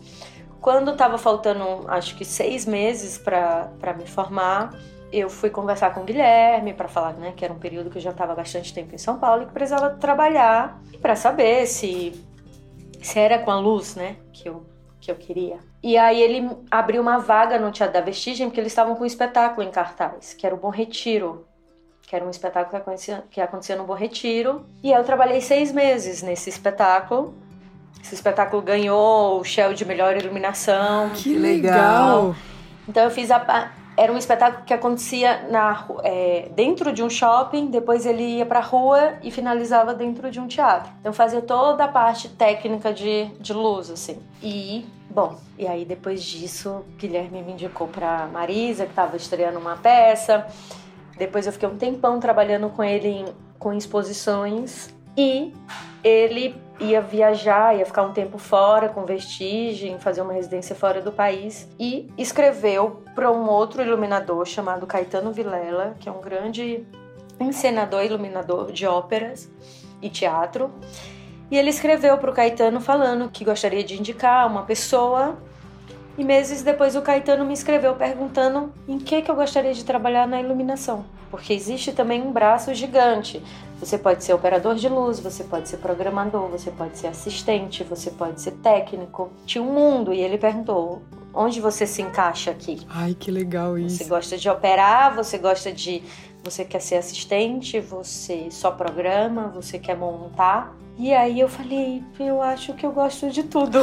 Quando 0.60 0.92
estava 0.92 1.18
faltando, 1.18 1.84
acho 1.88 2.16
que 2.16 2.24
seis 2.24 2.64
meses 2.64 3.18
para 3.18 3.94
me 3.98 4.06
formar, 4.06 4.72
eu 5.12 5.28
fui 5.28 5.50
conversar 5.50 5.92
com 5.92 6.00
o 6.00 6.04
Guilherme 6.04 6.72
para 6.72 6.88
falar 6.88 7.12
né, 7.12 7.32
que 7.36 7.44
era 7.44 7.52
um 7.52 7.58
período 7.58 7.90
que 7.90 7.98
eu 7.98 8.02
já 8.02 8.10
estava 8.10 8.34
bastante 8.34 8.72
tempo 8.72 8.94
em 8.94 8.98
São 8.98 9.18
Paulo 9.18 9.42
e 9.42 9.46
que 9.46 9.52
precisava 9.52 9.90
trabalhar 9.90 10.80
para 11.00 11.14
saber 11.14 11.66
se, 11.66 12.20
se 13.00 13.18
era 13.18 13.38
com 13.38 13.50
a 13.50 13.60
luz 13.60 13.94
né, 13.94 14.16
que, 14.32 14.48
eu, 14.48 14.64
que 15.04 15.10
eu 15.10 15.16
queria. 15.16 15.58
E 15.82 15.98
aí 15.98 16.20
ele 16.20 16.50
abriu 16.70 17.02
uma 17.02 17.18
vaga 17.18 17.58
no 17.58 17.70
Teatro 17.70 17.92
da 17.92 18.00
Vestigem 18.00 18.48
porque 18.48 18.58
eles 18.58 18.72
estavam 18.72 18.94
com 18.94 19.02
um 19.02 19.06
espetáculo 19.06 19.66
em 19.66 19.70
cartaz, 19.70 20.32
que 20.32 20.46
era 20.46 20.54
o 20.54 20.58
Bom 20.58 20.70
Retiro, 20.70 21.46
que 22.02 22.16
era 22.16 22.24
um 22.24 22.30
espetáculo 22.30 22.70
que 22.70 22.76
acontecia, 22.76 23.24
que 23.30 23.40
acontecia 23.40 23.76
no 23.76 23.84
Bom 23.84 23.92
Retiro. 23.92 24.64
E 24.82 24.90
eu 24.90 25.04
trabalhei 25.04 25.42
seis 25.42 25.70
meses 25.72 26.22
nesse 26.22 26.48
espetáculo. 26.48 27.34
Esse 28.02 28.14
espetáculo 28.14 28.62
ganhou 28.62 29.40
o 29.40 29.44
Shell 29.44 29.74
de 29.74 29.84
melhor 29.84 30.16
iluminação. 30.16 31.10
Que 31.10 31.36
legal! 31.36 32.34
Então 32.88 33.04
eu 33.04 33.10
fiz 33.10 33.30
a. 33.30 33.72
Era 33.96 34.12
um 34.12 34.18
espetáculo 34.18 34.64
que 34.64 34.74
acontecia 34.74 35.46
na, 35.50 35.86
é, 36.02 36.48
dentro 36.54 36.92
de 36.92 37.02
um 37.02 37.08
shopping, 37.08 37.66
depois 37.66 38.04
ele 38.06 38.38
ia 38.38 38.46
pra 38.46 38.60
rua 38.60 39.14
e 39.22 39.30
finalizava 39.30 39.94
dentro 39.94 40.30
de 40.30 40.40
um 40.40 40.48
teatro. 40.48 40.92
Então 41.00 41.12
fazia 41.12 41.40
toda 41.40 41.84
a 41.84 41.88
parte 41.88 42.28
técnica 42.28 42.92
de, 42.92 43.26
de 43.40 43.52
luz, 43.52 43.90
assim. 43.90 44.20
E, 44.42 44.84
bom, 45.10 45.36
e 45.58 45.66
aí 45.66 45.84
depois 45.84 46.22
disso, 46.22 46.84
Guilherme 46.98 47.42
me 47.42 47.52
indicou 47.52 47.86
pra 47.86 48.26
Marisa, 48.26 48.84
que 48.84 48.90
estava 48.90 49.16
estreando 49.16 49.58
uma 49.58 49.76
peça. 49.76 50.46
Depois 51.16 51.46
eu 51.46 51.52
fiquei 51.52 51.68
um 51.68 51.76
tempão 51.76 52.18
trabalhando 52.18 52.68
com 52.70 52.82
ele 52.82 53.08
em, 53.08 53.24
com 53.58 53.72
exposições 53.72 54.93
e 55.16 55.52
ele 56.02 56.54
ia 56.80 57.00
viajar, 57.00 57.76
ia 57.76 57.86
ficar 57.86 58.02
um 58.02 58.12
tempo 58.12 58.36
fora 58.36 58.88
com 58.88 59.04
vestigem, 59.04 59.98
fazer 59.98 60.22
uma 60.22 60.32
residência 60.32 60.74
fora 60.74 61.00
do 61.00 61.12
país 61.12 61.68
e 61.78 62.10
escreveu 62.18 63.02
para 63.14 63.30
um 63.30 63.48
outro 63.48 63.80
iluminador 63.80 64.44
chamado 64.44 64.86
Caetano 64.86 65.32
Vilela, 65.32 65.96
que 66.00 66.08
é 66.08 66.12
um 66.12 66.20
grande 66.20 66.84
encenador 67.38 68.02
e 68.02 68.06
iluminador 68.06 68.72
de 68.72 68.86
óperas 68.86 69.48
e 70.02 70.08
teatro. 70.10 70.70
E 71.50 71.56
ele 71.56 71.70
escreveu 71.70 72.18
para 72.18 72.30
o 72.30 72.34
Caetano 72.34 72.80
falando 72.80 73.28
que 73.28 73.44
gostaria 73.44 73.84
de 73.84 73.98
indicar 73.98 74.46
uma 74.46 74.62
pessoa 74.62 75.38
e 76.16 76.24
meses 76.24 76.62
depois 76.62 76.94
o 76.94 77.02
Caetano 77.02 77.44
me 77.44 77.54
escreveu 77.54 77.94
perguntando 77.94 78.72
em 78.86 78.98
que, 78.98 79.22
que 79.22 79.30
eu 79.30 79.34
gostaria 79.34 79.74
de 79.74 79.84
trabalhar 79.84 80.26
na 80.26 80.40
iluminação. 80.40 81.04
Porque 81.30 81.52
existe 81.52 81.92
também 81.92 82.22
um 82.22 82.32
braço 82.32 82.72
gigante. 82.72 83.42
Você 83.80 83.98
pode 83.98 84.22
ser 84.22 84.32
operador 84.32 84.76
de 84.76 84.88
luz, 84.88 85.18
você 85.18 85.42
pode 85.42 85.68
ser 85.68 85.78
programador, 85.78 86.48
você 86.48 86.70
pode 86.70 86.96
ser 86.96 87.08
assistente, 87.08 87.82
você 87.82 88.10
pode 88.10 88.40
ser 88.40 88.52
técnico. 88.52 89.30
Tinha 89.44 89.62
um 89.62 89.72
mundo 89.72 90.14
e 90.14 90.20
ele 90.20 90.38
perguntou: 90.38 91.02
onde 91.34 91.60
você 91.60 91.86
se 91.86 92.00
encaixa 92.00 92.52
aqui? 92.52 92.80
Ai, 92.88 93.14
que 93.14 93.30
legal 93.30 93.76
isso. 93.76 93.96
Você 93.96 94.04
gosta 94.04 94.38
de 94.38 94.48
operar, 94.48 95.14
você 95.14 95.36
gosta 95.36 95.72
de. 95.72 96.02
Você 96.44 96.64
quer 96.64 96.80
ser 96.80 96.96
assistente, 96.96 97.80
você 97.80 98.48
só 98.50 98.70
programa, 98.70 99.48
você 99.48 99.78
quer 99.78 99.96
montar. 99.96 100.74
E 100.96 101.12
aí 101.12 101.40
eu 101.40 101.48
falei, 101.48 102.04
eu 102.20 102.40
acho 102.40 102.72
que 102.74 102.86
eu 102.86 102.92
gosto 102.92 103.28
de 103.30 103.42
tudo. 103.42 103.80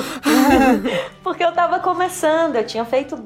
Porque 1.21 1.43
eu 1.43 1.51
tava 1.51 1.79
começando, 1.79 2.55
eu 2.55 2.65
tinha 2.65 2.85
feito 2.85 3.21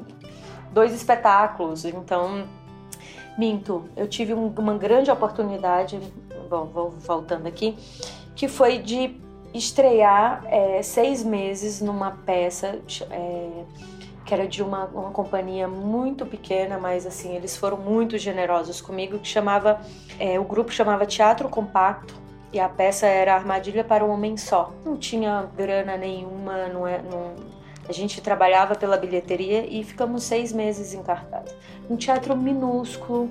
dois 0.72 0.92
espetáculos, 0.92 1.84
então 1.84 2.44
minto, 3.38 3.84
eu 3.96 4.08
tive 4.08 4.34
um, 4.34 4.52
uma 4.58 4.76
grande 4.76 5.10
oportunidade, 5.10 6.00
bom, 6.48 6.64
vou 6.66 6.90
voltando 6.90 7.46
aqui, 7.46 7.76
que 8.34 8.48
foi 8.48 8.78
de 8.78 9.14
estrear 9.54 10.42
é, 10.46 10.82
seis 10.82 11.22
meses 11.22 11.80
numa 11.80 12.10
peça 12.10 12.78
é, 13.10 13.64
que 14.24 14.34
era 14.34 14.46
de 14.48 14.62
uma, 14.62 14.86
uma 14.86 15.10
companhia 15.10 15.68
muito 15.68 16.26
pequena, 16.26 16.78
mas 16.78 17.06
assim, 17.06 17.34
eles 17.34 17.56
foram 17.56 17.76
muito 17.76 18.18
generosos 18.18 18.80
comigo, 18.80 19.18
que 19.18 19.28
chamava, 19.28 19.80
é, 20.18 20.38
o 20.40 20.44
grupo 20.44 20.72
chamava 20.72 21.06
Teatro 21.06 21.48
Compacto, 21.48 22.25
e 22.56 22.60
a 22.60 22.68
peça 22.68 23.06
era 23.06 23.34
Armadilha 23.34 23.84
para 23.84 24.04
um 24.04 24.10
Homem 24.10 24.36
Só. 24.36 24.72
Não 24.84 24.96
tinha 24.96 25.46
grana 25.56 25.96
nenhuma, 25.96 26.68
não 26.68 26.86
é, 26.86 27.02
não... 27.02 27.34
a 27.88 27.92
gente 27.92 28.20
trabalhava 28.20 28.74
pela 28.74 28.96
bilheteria 28.96 29.66
e 29.68 29.84
ficamos 29.84 30.22
seis 30.22 30.52
meses 30.52 30.94
em 30.94 31.02
cartaz. 31.02 31.54
Um 31.88 31.96
teatro 31.96 32.36
minúsculo, 32.36 33.30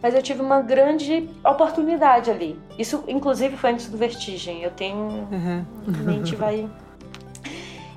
mas 0.00 0.14
eu 0.14 0.22
tive 0.22 0.40
uma 0.40 0.62
grande 0.62 1.28
oportunidade 1.44 2.30
ali. 2.30 2.58
Isso, 2.78 3.04
inclusive, 3.08 3.56
foi 3.56 3.72
antes 3.72 3.88
do 3.88 3.98
Vertigem. 3.98 4.62
Eu 4.62 4.70
tenho. 4.70 4.96
Uhum. 4.96 5.64
mente 6.04 6.36
vai. 6.36 6.68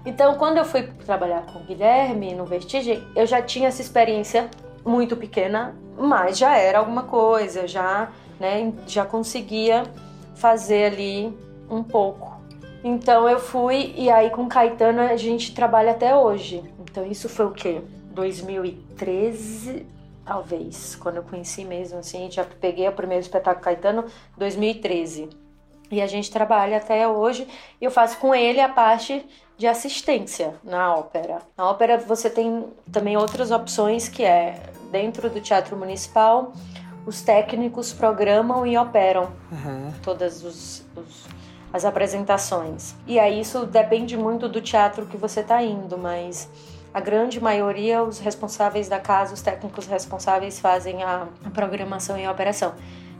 Então, 0.05 0.35
quando 0.35 0.57
eu 0.57 0.65
fui 0.65 0.83
trabalhar 1.05 1.45
com 1.45 1.59
o 1.59 1.63
Guilherme 1.63 2.33
no 2.33 2.45
Vertigem, 2.45 3.01
eu 3.15 3.25
já 3.25 3.41
tinha 3.41 3.69
essa 3.69 3.81
experiência 3.81 4.49
muito 4.83 5.15
pequena, 5.15 5.75
mas 5.97 6.37
já 6.37 6.57
era 6.57 6.79
alguma 6.79 7.03
coisa, 7.03 7.65
já, 7.67 8.09
né, 8.37 8.73
já 8.85 9.05
conseguia 9.05 9.83
fazer 10.43 10.91
ali 10.91 11.33
um 11.69 11.81
pouco. 11.81 12.37
Então 12.83 13.29
eu 13.29 13.39
fui 13.39 13.93
e 13.95 14.09
aí 14.09 14.29
com 14.29 14.45
Caetano 14.45 14.99
a 14.99 15.15
gente 15.15 15.55
trabalha 15.55 15.91
até 15.91 16.13
hoje. 16.13 16.61
Então 16.81 17.05
isso 17.05 17.29
foi 17.29 17.45
o 17.45 17.51
quê? 17.51 17.81
2013, 18.11 19.85
talvez, 20.25 20.95
quando 20.95 21.15
eu 21.15 21.23
conheci 21.23 21.63
mesmo 21.63 21.99
assim, 21.99 22.29
já 22.29 22.43
peguei 22.43 22.85
o 22.89 22.91
primeiro 22.91 23.21
espetáculo 23.21 23.63
Caetano 23.63 24.03
2013. 24.37 25.29
E 25.89 26.01
a 26.01 26.07
gente 26.07 26.29
trabalha 26.29 26.75
até 26.75 27.07
hoje 27.07 27.47
e 27.79 27.85
eu 27.85 27.89
faço 27.89 28.17
com 28.17 28.35
ele 28.35 28.59
a 28.59 28.67
parte 28.67 29.25
de 29.57 29.65
assistência 29.65 30.55
na 30.61 30.93
ópera. 30.93 31.39
Na 31.55 31.69
ópera 31.69 31.97
você 31.97 32.29
tem 32.29 32.65
também 32.91 33.15
outras 33.15 33.49
opções 33.49 34.09
que 34.09 34.25
é 34.25 34.61
dentro 34.91 35.29
do 35.29 35.39
Teatro 35.39 35.77
Municipal 35.77 36.51
os 37.05 37.21
técnicos 37.21 37.91
programam 37.91 38.65
e 38.65 38.77
operam 38.77 39.31
uhum. 39.51 39.91
todas 40.01 40.43
os, 40.43 40.85
os, 40.95 41.25
as 41.71 41.85
apresentações. 41.85 42.95
E 43.05 43.19
aí 43.19 43.39
isso 43.39 43.65
depende 43.65 44.15
muito 44.15 44.47
do 44.47 44.61
teatro 44.61 45.05
que 45.05 45.17
você 45.17 45.41
está 45.41 45.61
indo, 45.61 45.97
mas 45.97 46.49
a 46.93 46.99
grande 46.99 47.41
maioria, 47.41 48.03
os 48.03 48.19
responsáveis 48.19 48.87
da 48.87 48.99
casa, 48.99 49.33
os 49.33 49.41
técnicos 49.41 49.87
responsáveis 49.87 50.59
fazem 50.59 51.03
a, 51.03 51.27
a 51.43 51.49
programação 51.49 52.17
e 52.17 52.25
a 52.25 52.31
operação. 52.31 52.73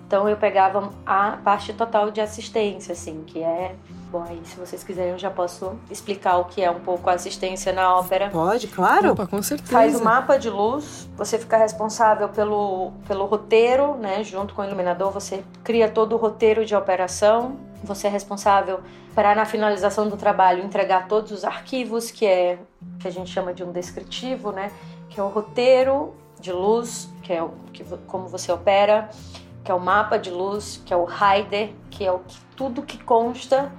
Então 0.06 0.30
eu 0.30 0.38
pegava 0.38 0.92
a 1.06 1.38
parte 1.44 1.74
total 1.74 2.12
de 2.12 2.22
assistência, 2.22 2.94
assim, 2.94 3.24
que 3.26 3.42
é 3.42 3.76
Bom, 4.14 4.24
aí 4.30 4.40
se 4.46 4.56
vocês 4.60 4.84
quiserem 4.84 5.14
eu 5.14 5.18
já 5.18 5.32
posso 5.32 5.76
explicar 5.90 6.38
o 6.38 6.46
que 6.46 6.62
é 6.62 6.70
um 6.70 6.80
pouco 6.82 7.10
a 7.10 7.14
assistência 7.14 7.74
na 7.74 7.98
ópera. 7.98 8.30
Pode, 8.30 8.68
claro. 8.68 9.14
Opa, 9.14 9.26
com 9.26 9.42
certeza. 9.42 9.72
Faz 9.72 10.00
o 10.00 10.04
mapa 10.04 10.38
de 10.38 10.52
luz, 10.52 11.10
você 11.18 11.40
fica 11.40 11.58
responsável 11.58 12.30
pelo, 12.30 12.92
pelo 13.08 13.26
roteiro, 13.26 13.96
né? 13.96 14.24
Junto 14.24 14.54
com 14.54 14.62
o 14.62 14.66
iluminador, 14.66 15.10
você 15.10 15.44
cria 15.64 15.90
todo 15.90 16.14
o 16.14 16.18
roteiro 16.18 16.64
de 16.64 16.76
operação. 16.76 17.58
Você 17.84 18.06
é 18.06 18.10
responsável 18.12 18.82
para, 19.16 19.34
na 19.34 19.46
finalização 19.46 20.08
do 20.08 20.16
trabalho, 20.16 20.64
entregar 20.64 21.08
todos 21.08 21.32
os 21.32 21.44
arquivos, 21.44 22.12
que 22.12 22.28
é 22.28 22.60
que 23.00 23.08
a 23.08 23.12
gente 23.12 23.32
chama 23.32 23.52
de 23.52 23.64
um 23.64 23.72
descritivo, 23.72 24.52
né? 24.52 24.72
Que 25.10 25.20
é 25.20 25.24
o 25.24 25.28
roteiro 25.28 26.14
de 26.40 26.52
luz, 26.52 27.10
que 27.24 27.34
é 27.34 27.42
o, 27.42 27.50
que, 27.74 27.84
como 28.06 28.28
você 28.28 28.52
opera, 28.52 29.10
que 29.64 29.72
é 29.72 29.74
o 29.74 29.80
mapa 29.80 30.20
de 30.20 30.30
luz, 30.30 30.80
que 30.86 30.94
é 30.94 30.98
o 30.98 31.04
rider, 31.04 31.72
que 31.90 32.06
é 32.06 32.12
o, 32.12 32.22
tudo 32.56 32.84
que 32.84 33.04
consta 33.04 33.72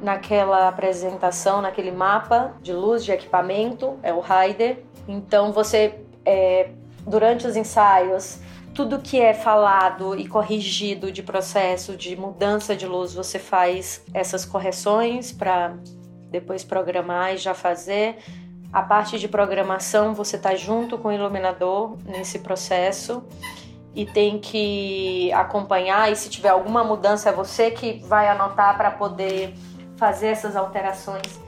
naquela 0.00 0.68
apresentação, 0.68 1.60
naquele 1.60 1.90
mapa 1.90 2.54
de 2.60 2.72
luz 2.72 3.04
de 3.04 3.12
equipamento, 3.12 3.98
é 4.02 4.12
o 4.12 4.20
rider. 4.20 4.84
Então 5.06 5.52
você 5.52 6.00
é, 6.24 6.70
durante 7.06 7.46
os 7.46 7.56
ensaios, 7.56 8.38
tudo 8.74 8.98
que 9.00 9.20
é 9.20 9.34
falado 9.34 10.14
e 10.16 10.28
corrigido 10.28 11.10
de 11.10 11.22
processo 11.22 11.96
de 11.96 12.14
mudança 12.16 12.76
de 12.76 12.86
luz, 12.86 13.14
você 13.14 13.38
faz 13.38 14.04
essas 14.14 14.44
correções 14.44 15.32
para 15.32 15.74
depois 16.30 16.62
programar 16.62 17.34
e 17.34 17.38
já 17.38 17.54
fazer. 17.54 18.18
A 18.72 18.82
parte 18.82 19.18
de 19.18 19.26
programação, 19.26 20.14
você 20.14 20.36
está 20.36 20.54
junto 20.54 20.98
com 20.98 21.08
o 21.08 21.12
iluminador 21.12 21.96
nesse 22.04 22.40
processo 22.40 23.24
e 23.94 24.04
tem 24.04 24.38
que 24.38 25.32
acompanhar. 25.32 26.12
E 26.12 26.14
se 26.14 26.28
tiver 26.28 26.50
alguma 26.50 26.84
mudança, 26.84 27.30
é 27.30 27.32
você 27.32 27.70
que 27.70 27.98
vai 28.04 28.28
anotar 28.28 28.76
para 28.76 28.90
poder 28.90 29.54
fazer 29.98 30.28
essas 30.28 30.56
alterações. 30.56 31.40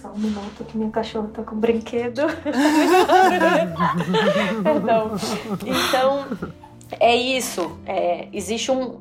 Só 0.00 0.08
um 0.08 0.18
minuto 0.18 0.64
que 0.64 0.78
minha 0.78 0.90
cachorra 0.90 1.28
tá 1.28 1.42
com 1.42 1.56
um 1.56 1.60
brinquedo. 1.60 2.22
então, 4.64 5.10
então, 5.66 6.26
é 6.98 7.14
isso. 7.14 7.78
É, 7.84 8.28
existe 8.32 8.72
um. 8.72 8.98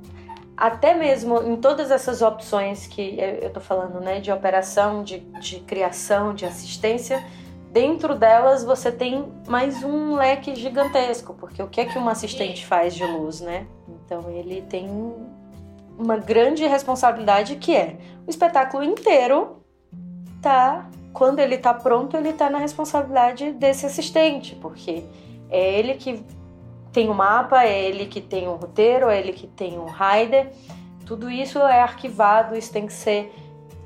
Até 0.58 0.94
mesmo 0.94 1.42
em 1.42 1.56
todas 1.56 1.90
essas 1.90 2.22
opções 2.22 2.86
que 2.86 3.18
eu 3.42 3.50
tô 3.52 3.62
falando, 3.62 4.02
né? 4.02 4.20
De 4.20 4.30
operação, 4.30 5.02
de, 5.04 5.20
de 5.40 5.62
criação, 5.62 6.34
de 6.34 6.46
assistência, 6.46 7.24
dentro 7.72 8.14
delas 8.14 8.66
você 8.66 8.92
tem 8.92 9.32
mais 9.48 9.82
um 9.86 10.16
leque 10.16 10.54
gigantesco, 10.56 11.34
porque 11.34 11.64
o 11.64 11.68
que 11.70 11.80
é 11.80 11.86
que 11.86 11.98
um 11.98 12.10
assistente 12.10 12.66
faz 12.66 12.94
de 12.94 13.06
luz, 13.06 13.40
né? 13.40 13.68
Então 13.88 14.30
ele 14.30 14.62
tem 14.64 14.90
uma 16.00 16.18
grande 16.18 16.66
responsabilidade 16.66 17.58
que 17.58 17.76
é 17.76 17.98
o 18.26 18.30
espetáculo 18.30 18.84
inteiro 18.84 19.58
tá 20.42 20.90
quando 21.12 21.40
ele 21.40 21.58
tá 21.58 21.74
pronto, 21.74 22.16
ele 22.16 22.32
tá 22.32 22.50
na 22.50 22.60
responsabilidade 22.60 23.52
desse 23.52 23.86
assistente, 23.86 24.56
porque 24.56 25.04
é 25.50 25.78
ele 25.78 25.96
que 25.96 26.24
tem 26.94 27.10
o 27.10 27.14
mapa, 27.14 27.66
é 27.66 27.84
ele 27.84 28.06
que 28.06 28.22
tem 28.22 28.48
o 28.48 28.56
roteiro, 28.56 29.10
é 29.10 29.20
ele 29.20 29.34
que 29.34 29.48
tem 29.48 29.78
o 29.78 29.86
rider. 29.86 30.52
Tudo 31.06 31.30
isso 31.30 31.60
é 31.60 31.82
arquivado, 31.82 32.56
isso 32.56 32.72
tem 32.72 32.86
que 32.86 32.94
ser 32.94 33.34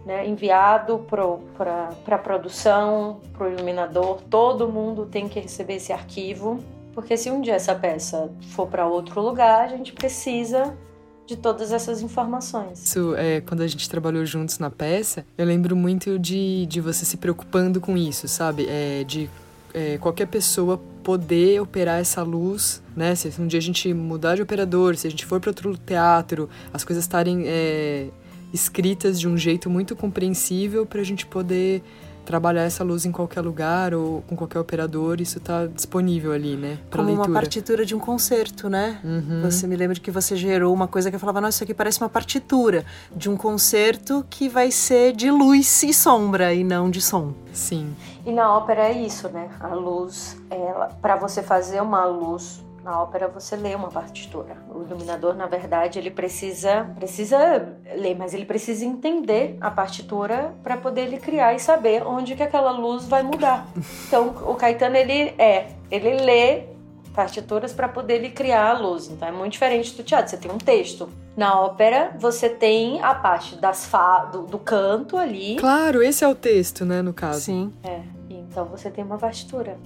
né, 0.06 0.28
enviado 0.28 1.08
para 1.08 1.90
a 2.16 2.18
produção, 2.18 3.22
para 3.32 3.48
o 3.48 3.52
iluminador. 3.52 4.22
Todo 4.30 4.70
mundo 4.70 5.06
tem 5.06 5.28
que 5.28 5.40
receber 5.40 5.76
esse 5.76 5.94
arquivo, 5.94 6.60
porque 6.94 7.18
se 7.18 7.32
um 7.32 7.42
dia 7.42 7.56
essa 7.56 7.74
peça 7.74 8.32
for 8.52 8.68
para 8.68 8.86
outro 8.86 9.22
lugar, 9.22 9.64
a 9.64 9.68
gente 9.70 9.94
precisa 9.94 10.78
de 11.26 11.38
todas 11.38 11.72
essas 11.72 12.02
informações. 12.02 12.84
Isso, 12.84 13.16
é, 13.16 13.42
quando 13.42 13.62
a 13.62 13.68
gente 13.68 13.90
trabalhou 13.90 14.26
juntos 14.26 14.60
na 14.60 14.70
peça, 14.70 15.26
eu 15.38 15.46
lembro 15.46 15.76
muito 15.76 16.20
de, 16.20 16.66
de 16.66 16.82
você 16.82 17.06
se 17.06 17.18
preocupando 17.18 17.80
com 17.80 17.98
isso, 17.98 18.28
sabe? 18.28 18.66
É, 18.68 19.04
de 19.04 19.30
é, 19.74 19.98
qualquer 19.98 20.28
pessoa 20.28 20.80
poder 21.04 21.62
operar 21.62 22.00
essa 22.00 22.22
luz, 22.24 22.82
né? 22.96 23.16
Se 23.16 23.30
um 23.42 23.48
dia 23.48 23.60
a 23.60 23.62
gente 23.62 23.94
mudar 23.94 24.36
de 24.36 24.42
operador, 24.42 24.96
se 24.96 25.08
a 25.08 25.10
gente 25.10 25.26
for 25.26 25.40
para 25.40 25.50
outro 25.50 25.76
teatro, 25.78 26.50
as 26.74 26.84
coisas 26.84 27.04
estarem 27.04 27.44
é, 27.46 28.08
escritas 28.54 29.20
de 29.20 29.28
um 29.28 29.38
jeito 29.38 29.70
muito 29.70 29.96
compreensível 29.96 30.86
para 30.86 31.02
a 31.02 31.04
gente 31.04 31.26
poder 31.26 31.82
trabalhar 32.26 32.64
essa 32.64 32.84
luz 32.84 33.06
em 33.06 33.12
qualquer 33.12 33.42
lugar 33.42 33.94
ou 33.94 34.22
com 34.24 34.36
qualquer 34.36 34.60
operador, 34.60 35.22
isso 35.22 35.38
está 35.38 35.66
disponível 35.68 36.32
ali, 36.32 36.56
né? 36.56 36.78
Pra 36.90 36.98
Como 36.98 37.10
leitura. 37.10 37.30
uma 37.30 37.34
partitura 37.34 37.86
de 37.86 37.96
um 37.96 38.00
concerto, 38.00 38.70
né? 38.70 39.00
Uhum. 39.04 39.42
Você 39.44 39.68
me 39.68 39.76
lembra 39.76 39.96
de 39.96 40.02
que 40.02 40.12
você 40.12 40.36
gerou 40.36 40.74
uma 40.74 40.88
coisa 40.88 41.10
que 41.10 41.16
eu 41.16 41.20
falava, 41.20 41.42
nossa, 41.42 41.58
isso 41.58 41.64
aqui 41.64 41.74
parece 41.74 42.02
uma 42.02 42.10
partitura 42.10 42.86
de 43.16 43.30
um 43.30 43.38
concerto 43.38 44.26
que 44.30 44.48
vai 44.50 44.72
ser 44.72 45.14
de 45.14 45.30
luz 45.30 45.84
e 45.84 45.94
sombra 45.94 46.54
e 46.54 46.64
não 46.64 46.90
de 46.90 47.02
som. 47.02 47.34
Sim. 47.52 47.96
E 48.26 48.32
na 48.32 48.56
ópera 48.56 48.88
é 48.90 48.92
isso, 48.94 49.28
né? 49.30 49.50
A 49.60 49.74
luz, 49.74 50.38
ela, 50.50 50.88
para 51.02 51.16
você 51.16 51.44
fazer 51.44 51.82
uma 51.82 52.06
luz 52.06 52.64
na 52.84 53.02
ópera 53.02 53.28
você 53.28 53.56
lê 53.56 53.74
uma 53.74 53.90
partitura. 53.90 54.58
O 54.70 54.82
iluminador, 54.82 55.36
na 55.36 55.48
verdade, 55.48 55.98
ele 55.98 56.12
precisa 56.12 56.92
precisa 56.96 57.78
ler, 57.96 58.16
mas 58.16 58.34
ele 58.34 58.46
precisa 58.46 58.84
entender 58.86 59.58
a 59.62 59.72
partitura 59.72 60.54
para 60.62 60.76
poder 60.78 61.02
ele 61.02 61.18
criar 61.18 61.54
e 61.54 61.60
saber 61.60 62.06
onde 62.06 62.36
que 62.36 62.44
aquela 62.44 62.72
luz 62.72 63.06
vai 63.06 63.24
mudar. 63.24 63.68
Então, 64.08 64.36
o 64.46 64.54
Caetano 64.54 64.96
ele 64.96 65.34
é, 65.40 65.70
ele 65.90 66.18
lê 66.18 66.66
partituras 67.14 67.74
para 67.74 67.88
poder 67.88 68.16
ele 68.16 68.30
criar 68.30 68.76
a 68.76 68.80
luz. 68.80 69.08
Então 69.08 69.28
é 69.28 69.32
muito 69.32 69.54
diferente 69.54 69.96
do 69.96 70.04
teatro. 70.04 70.30
Você 70.30 70.38
tem 70.38 70.52
um 70.52 70.58
texto. 70.58 71.10
Na 71.38 71.60
ópera, 71.60 72.16
você 72.20 72.50
tem 72.50 73.02
a 73.02 73.16
parte 73.16 73.56
das 73.56 73.86
fa 73.86 74.26
do, 74.26 74.44
do 74.44 74.60
canto 74.60 75.18
ali. 75.18 75.56
Claro, 75.56 76.04
esse 76.04 76.24
é 76.24 76.28
o 76.28 76.36
texto, 76.36 76.86
né, 76.86 77.02
no 77.02 77.14
caso. 77.14 77.42
Sim. 77.42 77.74
É. 77.84 78.02
Então 78.30 78.66
você 78.66 78.92
tem 78.92 79.04
uma 79.04 79.18
partitura. 79.18 79.78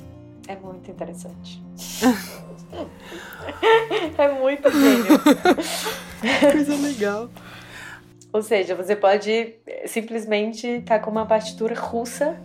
É 0.48 0.56
muito 0.56 0.90
interessante. 0.90 1.62
é 4.18 4.28
muito 4.34 4.70
gênio. 4.72 5.20
Coisa 6.52 6.76
legal. 6.76 7.30
Ou 8.34 8.42
seja, 8.42 8.76
você 8.76 8.96
pode 8.96 9.56
simplesmente 9.86 10.68
estar 10.68 11.00
tá 11.00 11.04
com 11.04 11.10
uma 11.10 11.26
partitura 11.26 11.80
russa 11.80 12.38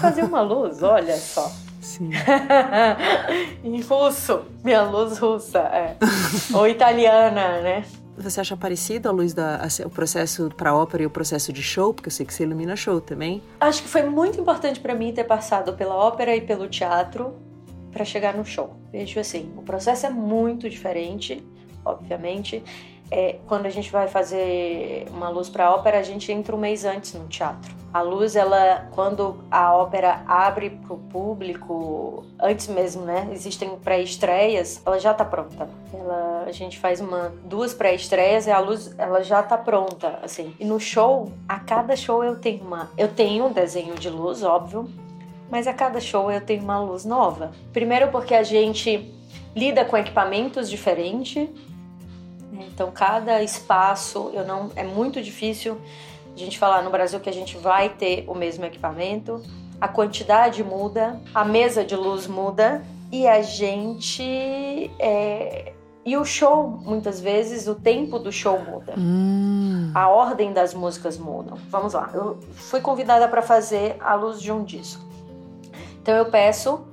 fazer 0.00 0.24
uma 0.24 0.40
luz, 0.40 0.82
olha 0.82 1.16
só. 1.16 1.50
Sim. 1.80 2.10
em 3.62 3.80
russo, 3.82 4.42
minha 4.64 4.82
luz 4.82 5.18
russa, 5.18 5.60
é. 5.60 5.96
Ou 6.52 6.66
italiana, 6.66 7.60
né? 7.60 7.84
Você 8.16 8.40
acha 8.40 8.56
parecido 8.56 9.08
a 9.08 9.12
luz 9.12 9.32
da 9.32 9.60
o 9.86 9.90
processo 9.90 10.50
para 10.56 10.74
ópera 10.74 11.04
e 11.04 11.06
o 11.06 11.10
processo 11.10 11.52
de 11.52 11.62
show, 11.62 11.94
porque 11.94 12.08
eu 12.08 12.12
sei 12.12 12.26
que 12.26 12.34
você 12.34 12.42
ilumina 12.42 12.74
show 12.74 13.00
também? 13.00 13.40
Acho 13.60 13.82
que 13.82 13.88
foi 13.88 14.02
muito 14.02 14.40
importante 14.40 14.80
para 14.80 14.94
mim 14.94 15.12
ter 15.12 15.24
passado 15.24 15.74
pela 15.74 15.94
ópera 15.94 16.34
e 16.34 16.40
pelo 16.40 16.68
teatro 16.68 17.36
para 17.92 18.04
chegar 18.04 18.34
no 18.34 18.44
show. 18.44 18.74
Vejo 18.92 19.18
assim, 19.20 19.52
o 19.56 19.62
processo 19.62 20.06
é 20.06 20.10
muito 20.10 20.68
diferente, 20.68 21.44
obviamente. 21.84 22.62
É, 23.10 23.36
quando 23.46 23.64
a 23.64 23.70
gente 23.70 23.90
vai 23.90 24.06
fazer 24.06 25.06
uma 25.10 25.30
luz 25.30 25.48
para 25.48 25.74
ópera, 25.74 25.98
a 25.98 26.02
gente 26.02 26.30
entra 26.30 26.54
um 26.54 26.58
mês 26.58 26.84
antes 26.84 27.14
no 27.14 27.26
teatro. 27.26 27.74
A 27.92 28.02
luz, 28.02 28.36
ela, 28.36 28.86
quando 28.90 29.42
a 29.50 29.74
ópera 29.74 30.22
abre 30.26 30.68
para 30.68 30.92
o 30.92 30.98
público, 30.98 32.26
antes 32.38 32.68
mesmo, 32.68 33.06
né? 33.06 33.26
Existem 33.32 33.70
pré-estreias, 33.78 34.82
ela 34.84 35.00
já 35.00 35.12
está 35.12 35.24
pronta. 35.24 35.70
Ela, 35.92 36.44
a 36.46 36.52
gente 36.52 36.78
faz 36.78 37.00
uma, 37.00 37.32
duas 37.46 37.72
pré-estreias 37.72 38.46
e 38.46 38.50
a 38.50 38.58
luz, 38.58 38.94
ela 38.98 39.22
já 39.22 39.40
está 39.40 39.56
pronta, 39.56 40.18
assim. 40.22 40.54
E 40.60 40.66
no 40.66 40.78
show, 40.78 41.32
a 41.48 41.58
cada 41.58 41.96
show 41.96 42.22
eu 42.22 42.36
tenho 42.36 42.62
uma, 42.62 42.90
eu 42.98 43.08
tenho 43.08 43.46
um 43.46 43.52
desenho 43.52 43.94
de 43.94 44.10
luz, 44.10 44.42
óbvio, 44.42 44.86
mas 45.50 45.66
a 45.66 45.72
cada 45.72 46.00
show 46.00 46.30
eu 46.30 46.40
tenho 46.40 46.62
uma 46.62 46.78
luz 46.80 47.04
nova. 47.04 47.52
Primeiro 47.72 48.08
porque 48.08 48.34
a 48.34 48.42
gente 48.42 49.12
lida 49.54 49.84
com 49.84 49.96
equipamentos 49.96 50.68
diferentes, 50.68 51.48
né? 52.52 52.66
então 52.68 52.90
cada 52.90 53.42
espaço 53.42 54.30
eu 54.34 54.46
não 54.46 54.70
é 54.76 54.84
muito 54.84 55.22
difícil 55.22 55.80
a 56.34 56.38
gente 56.38 56.58
falar 56.58 56.82
no 56.82 56.90
Brasil 56.90 57.18
que 57.18 57.28
a 57.28 57.32
gente 57.32 57.56
vai 57.56 57.88
ter 57.88 58.24
o 58.28 58.34
mesmo 58.34 58.64
equipamento. 58.64 59.42
A 59.80 59.88
quantidade 59.88 60.62
muda, 60.62 61.20
a 61.34 61.44
mesa 61.44 61.84
de 61.84 61.96
luz 61.96 62.26
muda 62.26 62.84
e 63.10 63.26
a 63.26 63.42
gente 63.42 64.90
é, 64.98 65.72
e 66.08 66.16
o 66.16 66.24
show, 66.24 66.66
muitas 66.66 67.20
vezes, 67.20 67.68
o 67.68 67.74
tempo 67.74 68.18
do 68.18 68.32
show 68.32 68.58
muda. 68.58 68.94
Hum. 68.96 69.92
A 69.94 70.08
ordem 70.08 70.54
das 70.54 70.72
músicas 70.72 71.18
mudam. 71.18 71.58
Vamos 71.68 71.92
lá. 71.92 72.08
Eu 72.14 72.38
fui 72.52 72.80
convidada 72.80 73.28
para 73.28 73.42
fazer 73.42 73.96
a 74.00 74.14
luz 74.14 74.40
de 74.40 74.50
um 74.50 74.64
disco. 74.64 75.04
Então 76.08 76.16
eu 76.16 76.30
peço 76.30 76.86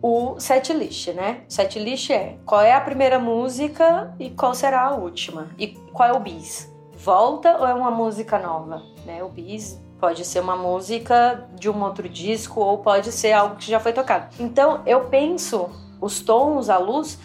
o 0.00 0.40
set 0.40 0.72
list, 0.72 1.08
né? 1.08 1.42
Set 1.50 1.78
list 1.78 2.08
é 2.08 2.38
qual 2.46 2.62
é 2.62 2.72
a 2.72 2.80
primeira 2.80 3.18
música 3.18 4.14
e 4.18 4.30
qual 4.30 4.54
será 4.54 4.84
a 4.84 4.94
última. 4.94 5.50
E 5.58 5.66
qual 5.92 6.08
é 6.08 6.12
o 6.14 6.18
bis? 6.18 6.74
Volta 6.96 7.58
ou 7.58 7.66
é 7.66 7.74
uma 7.74 7.90
música 7.90 8.38
nova? 8.38 8.82
Né? 9.04 9.22
O 9.22 9.28
bis 9.28 9.78
pode 10.00 10.24
ser 10.24 10.40
uma 10.40 10.56
música 10.56 11.46
de 11.56 11.68
um 11.68 11.82
outro 11.82 12.08
disco 12.08 12.58
ou 12.58 12.78
pode 12.78 13.12
ser 13.12 13.32
algo 13.32 13.56
que 13.56 13.70
já 13.70 13.78
foi 13.78 13.92
tocado. 13.92 14.34
Então 14.40 14.80
eu 14.86 15.04
penso 15.08 15.68
os 16.00 16.22
tons, 16.22 16.70
a 16.70 16.78
luz, 16.78 17.18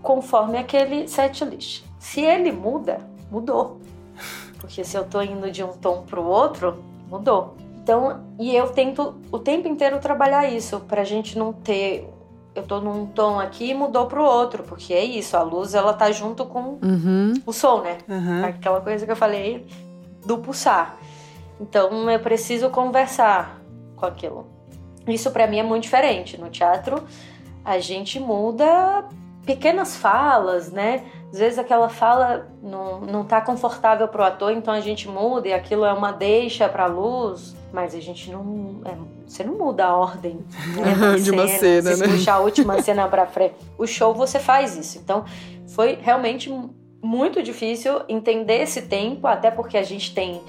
conforme 0.00 0.56
aquele 0.56 1.06
set 1.06 1.44
list. 1.44 1.84
Se 1.98 2.22
ele 2.22 2.50
muda, 2.50 3.06
mudou. 3.30 3.78
Porque 4.58 4.82
se 4.82 4.96
eu 4.96 5.04
tô 5.04 5.20
indo 5.20 5.50
de 5.50 5.62
um 5.62 5.74
tom 5.74 6.04
pro 6.06 6.24
outro, 6.24 6.82
mudou. 7.10 7.58
Então, 7.86 8.34
e 8.36 8.52
eu 8.52 8.66
tento 8.70 9.14
o 9.30 9.38
tempo 9.38 9.68
inteiro 9.68 10.00
trabalhar 10.00 10.48
isso, 10.48 10.80
pra 10.80 11.04
gente 11.04 11.38
não 11.38 11.52
ter. 11.52 12.12
Eu 12.52 12.64
tô 12.64 12.80
num 12.80 13.06
tom 13.06 13.38
aqui 13.38 13.70
e 13.70 13.74
mudou 13.74 14.06
pro 14.06 14.24
outro, 14.24 14.64
porque 14.64 14.92
é 14.92 15.04
isso, 15.04 15.36
a 15.36 15.42
luz 15.42 15.72
ela 15.72 15.92
tá 15.92 16.10
junto 16.10 16.44
com 16.46 16.80
uhum. 16.82 17.34
o 17.46 17.52
som, 17.52 17.82
né? 17.82 17.98
Uhum. 18.08 18.44
Aquela 18.44 18.80
coisa 18.80 19.06
que 19.06 19.12
eu 19.12 19.16
falei 19.16 19.64
do 20.24 20.36
pulsar. 20.38 20.96
Então 21.60 22.10
eu 22.10 22.18
preciso 22.18 22.70
conversar 22.70 23.62
com 23.94 24.04
aquilo. 24.04 24.48
Isso 25.06 25.30
para 25.30 25.46
mim 25.46 25.60
é 25.60 25.62
muito 25.62 25.84
diferente. 25.84 26.36
No 26.40 26.50
teatro, 26.50 27.04
a 27.64 27.78
gente 27.78 28.18
muda 28.18 29.04
pequenas 29.44 29.94
falas, 29.94 30.72
né? 30.72 31.04
Às 31.32 31.38
vezes 31.38 31.58
aquela 31.58 31.88
fala 31.88 32.48
não, 32.62 33.00
não 33.00 33.24
tá 33.24 33.40
confortável 33.40 34.06
pro 34.08 34.22
ator, 34.22 34.52
então 34.52 34.72
a 34.72 34.80
gente 34.80 35.08
muda 35.08 35.48
e 35.48 35.52
aquilo 35.52 35.84
é 35.84 35.92
uma 35.92 36.12
deixa 36.12 36.68
pra 36.68 36.86
luz, 36.86 37.54
mas 37.72 37.94
a 37.94 38.00
gente 38.00 38.30
não. 38.30 38.80
É, 38.84 38.94
você 39.26 39.42
não 39.42 39.54
muda 39.54 39.86
a 39.86 39.96
ordem 39.96 40.38
né, 40.76 41.18
de 41.18 41.30
uma 41.30 41.48
cena, 41.48 41.94
você 41.94 42.06
né? 42.06 42.12
puxar 42.12 42.34
a 42.34 42.40
última 42.40 42.80
cena 42.80 43.08
pra 43.08 43.26
frente. 43.26 43.54
O 43.76 43.86
show 43.86 44.14
você 44.14 44.38
faz 44.38 44.76
isso. 44.76 44.98
Então 44.98 45.24
foi 45.66 45.98
realmente 46.00 46.48
muito 47.02 47.42
difícil 47.42 48.02
entender 48.08 48.62
esse 48.62 48.82
tempo, 48.82 49.26
até 49.26 49.50
porque 49.50 49.76
a 49.76 49.82
gente 49.82 50.14
tem 50.14 50.40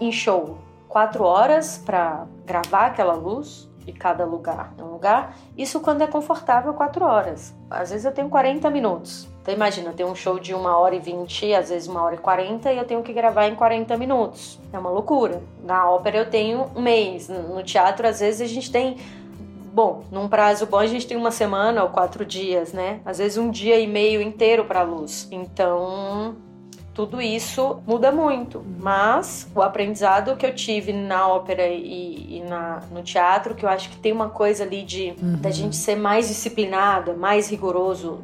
em 0.00 0.10
show 0.10 0.58
quatro 0.88 1.24
horas 1.24 1.78
para 1.84 2.26
gravar 2.46 2.86
aquela 2.86 3.14
luz 3.14 3.68
e 3.86 3.92
cada 3.92 4.24
lugar 4.24 4.72
é 4.78 4.82
um 4.82 4.92
lugar. 4.92 5.36
Isso 5.56 5.80
quando 5.80 6.02
é 6.02 6.06
confortável, 6.06 6.72
quatro 6.72 7.04
horas. 7.04 7.54
Às 7.68 7.90
vezes 7.90 8.04
eu 8.04 8.12
tenho 8.12 8.28
40 8.28 8.70
minutos. 8.70 9.28
Então 9.44 9.52
imagina, 9.52 9.92
tem 9.92 10.06
um 10.06 10.14
show 10.14 10.38
de 10.38 10.54
uma 10.54 10.74
hora 10.78 10.94
e 10.94 10.98
vinte, 10.98 11.52
às 11.52 11.68
vezes 11.68 11.86
uma 11.86 12.02
hora 12.02 12.14
e 12.14 12.18
quarenta, 12.18 12.72
e 12.72 12.78
eu 12.78 12.84
tenho 12.86 13.02
que 13.02 13.12
gravar 13.12 13.46
em 13.46 13.54
40 13.54 13.94
minutos. 13.98 14.58
É 14.72 14.78
uma 14.78 14.88
loucura. 14.88 15.42
Na 15.62 15.86
ópera 15.90 16.16
eu 16.16 16.30
tenho 16.30 16.70
um 16.74 16.80
mês. 16.80 17.28
No 17.28 17.62
teatro, 17.62 18.08
às 18.08 18.20
vezes, 18.20 18.40
a 18.40 18.46
gente 18.46 18.72
tem. 18.72 18.96
Bom, 19.70 20.02
num 20.10 20.28
prazo 20.28 20.64
bom 20.64 20.78
a 20.78 20.86
gente 20.86 21.06
tem 21.06 21.18
uma 21.18 21.30
semana 21.30 21.82
ou 21.82 21.90
quatro 21.90 22.24
dias, 22.24 22.72
né? 22.72 23.00
Às 23.04 23.18
vezes 23.18 23.36
um 23.36 23.50
dia 23.50 23.78
e 23.78 23.86
meio 23.86 24.22
inteiro 24.22 24.64
para 24.64 24.80
luz. 24.80 25.28
Então, 25.30 26.36
tudo 26.94 27.20
isso 27.20 27.82
muda 27.86 28.10
muito. 28.10 28.64
Mas 28.80 29.46
o 29.54 29.60
aprendizado 29.60 30.36
que 30.36 30.46
eu 30.46 30.54
tive 30.54 30.90
na 30.90 31.28
ópera 31.28 31.66
e, 31.66 32.38
e 32.38 32.42
na, 32.48 32.80
no 32.90 33.02
teatro, 33.02 33.54
que 33.54 33.66
eu 33.66 33.68
acho 33.68 33.90
que 33.90 33.96
tem 33.98 34.10
uma 34.12 34.30
coisa 34.30 34.64
ali 34.64 34.82
de 34.82 35.14
uhum. 35.20 35.36
da 35.36 35.50
gente 35.50 35.76
ser 35.76 35.96
mais 35.96 36.28
disciplinada, 36.28 37.12
mais 37.12 37.50
rigoroso. 37.50 38.20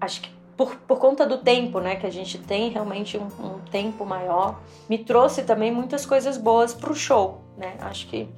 Acho 0.00 0.22
que 0.22 0.38
por, 0.56 0.74
por 0.74 0.98
conta 0.98 1.24
do 1.24 1.38
tempo, 1.38 1.78
né, 1.78 1.94
que 1.94 2.04
a 2.04 2.10
gente 2.10 2.36
tem 2.36 2.68
realmente 2.68 3.16
um, 3.16 3.26
um 3.26 3.58
tempo 3.70 4.04
maior, 4.04 4.60
me 4.88 4.98
trouxe 4.98 5.44
também 5.44 5.70
muitas 5.70 6.04
coisas 6.04 6.36
boas 6.36 6.74
para 6.74 6.90
o 6.90 6.94
show, 6.96 7.40
né? 7.56 7.76
Acho 7.80 8.08
que 8.08 8.28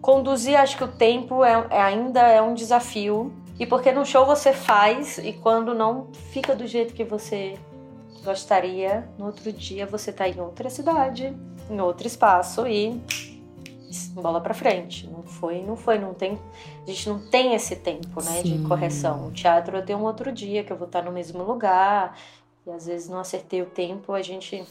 conduzir, 0.00 0.58
acho 0.58 0.76
que 0.76 0.82
o 0.82 0.88
tempo 0.88 1.44
é, 1.44 1.66
é, 1.70 1.80
ainda 1.80 2.20
é 2.20 2.42
um 2.42 2.54
desafio. 2.54 3.32
E 3.58 3.64
porque 3.64 3.92
no 3.92 4.04
show 4.04 4.26
você 4.26 4.52
faz 4.52 5.18
e 5.18 5.32
quando 5.32 5.72
não 5.72 6.08
fica 6.32 6.56
do 6.56 6.66
jeito 6.66 6.92
que 6.92 7.04
você 7.04 7.56
gostaria, 8.24 9.08
no 9.16 9.26
outro 9.26 9.52
dia 9.52 9.86
você 9.86 10.12
tá 10.12 10.28
em 10.28 10.40
outra 10.40 10.68
cidade, 10.68 11.32
em 11.70 11.80
outro 11.80 12.04
espaço 12.04 12.66
e 12.66 13.00
bola 14.14 14.40
para 14.40 14.54
frente. 14.54 15.08
Não 15.08 15.22
foi, 15.22 15.62
não 15.62 15.76
foi, 15.76 15.98
não 15.98 16.14
tem, 16.14 16.38
a 16.82 16.86
gente 16.86 17.08
não 17.08 17.18
tem 17.18 17.54
esse 17.54 17.76
tempo, 17.76 18.22
né, 18.22 18.42
Sim. 18.42 18.58
de 18.58 18.68
correção. 18.68 19.28
O 19.28 19.32
teatro 19.32 19.76
eu 19.76 19.84
tenho 19.84 19.98
um 19.98 20.04
outro 20.04 20.32
dia 20.32 20.64
que 20.64 20.72
eu 20.72 20.76
vou 20.76 20.86
estar 20.86 21.02
no 21.02 21.12
mesmo 21.12 21.42
lugar 21.42 22.16
e 22.66 22.70
às 22.70 22.86
vezes 22.86 23.08
não 23.08 23.18
acertei 23.18 23.62
o 23.62 23.66
tempo, 23.66 24.12
a 24.12 24.22
gente 24.22 24.64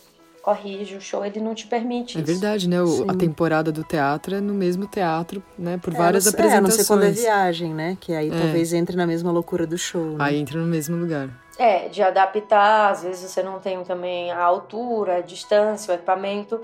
corrige 0.44 0.98
o 0.98 1.02
show, 1.02 1.26
ele 1.26 1.40
não 1.40 1.56
te 1.56 1.66
permite. 1.66 2.18
É 2.18 2.22
isso. 2.22 2.32
verdade, 2.32 2.68
né? 2.68 2.82
O, 2.84 3.10
a 3.10 3.16
temporada 3.16 3.72
do 3.72 3.82
teatro 3.82 4.36
é 4.36 4.42
no 4.42 4.54
mesmo 4.54 4.86
teatro, 4.86 5.42
né? 5.58 5.78
Por 5.78 5.94
é, 5.94 5.98
várias 5.98 6.28
apresentações. 6.28 6.58
É, 6.58 6.62
não 6.62 6.72
sei 6.72 6.86
quando 6.86 7.04
é 7.04 7.12
viagem, 7.12 7.74
né? 7.74 7.98
Que 8.00 8.14
aí 8.14 8.28
é. 8.28 8.38
talvez 8.38 8.74
entre 8.74 8.98
na 8.98 9.08
mesma 9.08 9.32
loucura 9.32 9.66
do 9.66 9.78
show. 9.78 10.04
Né? 10.04 10.18
Aí 10.20 10.38
entra 10.38 10.60
no 10.60 10.68
mesmo 10.68 10.98
lugar. 10.98 11.30
É, 11.58 11.88
de 11.88 12.04
adaptar, 12.04 12.92
às 12.92 13.04
vezes 13.04 13.32
você 13.32 13.42
não 13.42 13.60
tem 13.60 13.82
também 13.86 14.32
a 14.32 14.44
altura, 14.44 15.18
a 15.18 15.22
distância, 15.22 15.94
o 15.94 15.96
equipamento, 15.96 16.60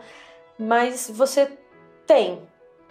mas 0.58 1.10
você 1.14 1.50
tem, 2.06 2.42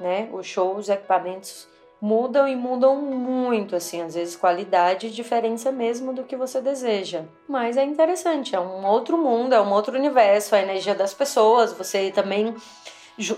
né? 0.01 0.29
Os 0.33 0.47
shows, 0.47 0.79
os 0.79 0.89
equipamentos 0.89 1.69
mudam 2.01 2.47
e 2.47 2.55
mudam 2.55 2.97
muito, 2.97 3.75
assim, 3.75 4.03
às 4.03 4.15
vezes 4.15 4.37
qualidade 4.37 5.09
e 5.09 5.11
diferença 5.11 5.73
mesmo 5.73 6.13
do 6.13 6.25
que 6.25 6.37
você 6.37 6.61
deseja. 6.61 7.25
Mas 7.49 7.77
é 7.77 7.85
interessante, 7.85 8.55
é 8.55 8.61
um 8.61 8.87
outro 8.87 9.19
mundo, 9.19 9.53
é 9.53 9.61
um 9.61 9.73
outro 9.73 9.97
universo, 9.97 10.55
a 10.55 10.61
energia 10.61 10.95
das 10.95 11.13
pessoas, 11.13 11.73
você 11.73 12.11
também 12.13 12.55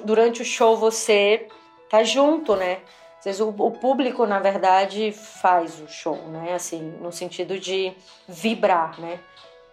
durante 0.05 0.43
o 0.43 0.45
show 0.45 0.77
você 0.77 1.49
tá 1.89 2.05
junto, 2.05 2.55
né? 2.55 2.81
Às 3.19 3.25
vezes 3.25 3.41
o, 3.41 3.49
o, 3.49 3.71
público, 3.71 4.25
na 4.27 4.39
verdade, 4.39 5.13
faz 5.13 5.79
o 5.81 5.89
show, 5.89 6.17
né? 6.29 6.55
Assim, 6.55 6.81
no 7.01 7.13
sentido 7.13 7.59
de 7.59 7.93
vibrar, 8.27 8.99
né? 8.99 9.21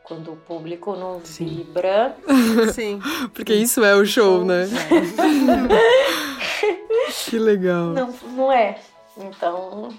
Quando 0.08 0.32
o 0.32 0.38
público 0.38 0.96
não 0.96 1.20
Sim. 1.24 1.46
vibra. 1.46 2.16
Sim. 2.74 3.02
Porque 3.34 3.54
isso 3.54 3.84
é 3.84 3.94
o 3.94 4.06
show, 4.06 4.46
né? 4.46 4.68
que 7.26 7.38
legal. 7.38 7.88
Não, 7.88 8.14
não 8.34 8.52
é. 8.52 8.80
Então, 9.18 9.90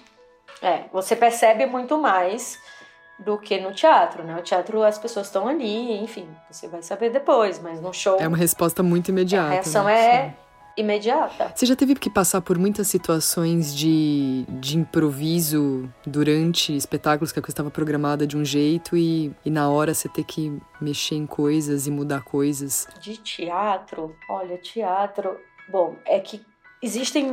é, 0.63 0.85
você 0.93 1.15
percebe 1.15 1.67
muito 1.67 1.99
mais 1.99 2.59
do 3.19 3.37
que 3.37 3.61
no 3.61 3.73
teatro, 3.73 4.25
né? 4.25 4.37
O 4.37 4.43
teatro 4.43 4.83
as 4.83 4.99
pessoas 4.99 5.27
estão 5.27 5.47
ali, 5.47 6.03
enfim, 6.03 6.29
você 6.51 6.69
vai 6.69 6.83
saber 6.83 7.11
depois, 7.11 7.61
mas 7.61 7.81
no 7.81 7.93
show 7.93 8.17
é 8.21 8.29
uma 8.29 8.37
resposta 8.37 8.83
muito 8.83 9.09
imediata. 9.09 9.49
A 9.49 9.53
reação 9.55 9.85
né? 9.85 9.95
é 9.95 10.29
Sim 10.29 10.48
imediata. 10.79 11.53
Você 11.55 11.67
já 11.67 11.75
teve 11.75 11.95
que 11.97 12.09
passar 12.09 12.41
por 12.41 12.57
muitas 12.57 12.87
situações 12.87 13.75
de, 13.75 14.45
de 14.49 14.79
improviso 14.79 15.93
durante 16.07 16.75
espetáculos 16.75 17.33
que 17.33 17.39
a 17.39 17.43
coisa 17.43 17.53
estava 17.53 17.71
programada 17.71 18.27
de 18.27 18.37
um 18.37 18.45
jeito 18.45 18.97
e, 18.97 19.35
e 19.45 19.51
na 19.51 19.69
hora 19.69 19.93
você 19.93 20.09
ter 20.09 20.25
que 20.25 20.57
mexer 20.81 21.17
em 21.17 21.27
coisas 21.27 21.87
e 21.87 21.91
mudar 21.91 22.23
coisas? 22.23 22.87
De 23.01 23.17
teatro? 23.17 24.15
Olha, 24.31 24.57
teatro. 24.59 25.37
Bom, 25.69 25.97
é 26.07 26.21
que 26.21 26.41
existem 26.81 27.33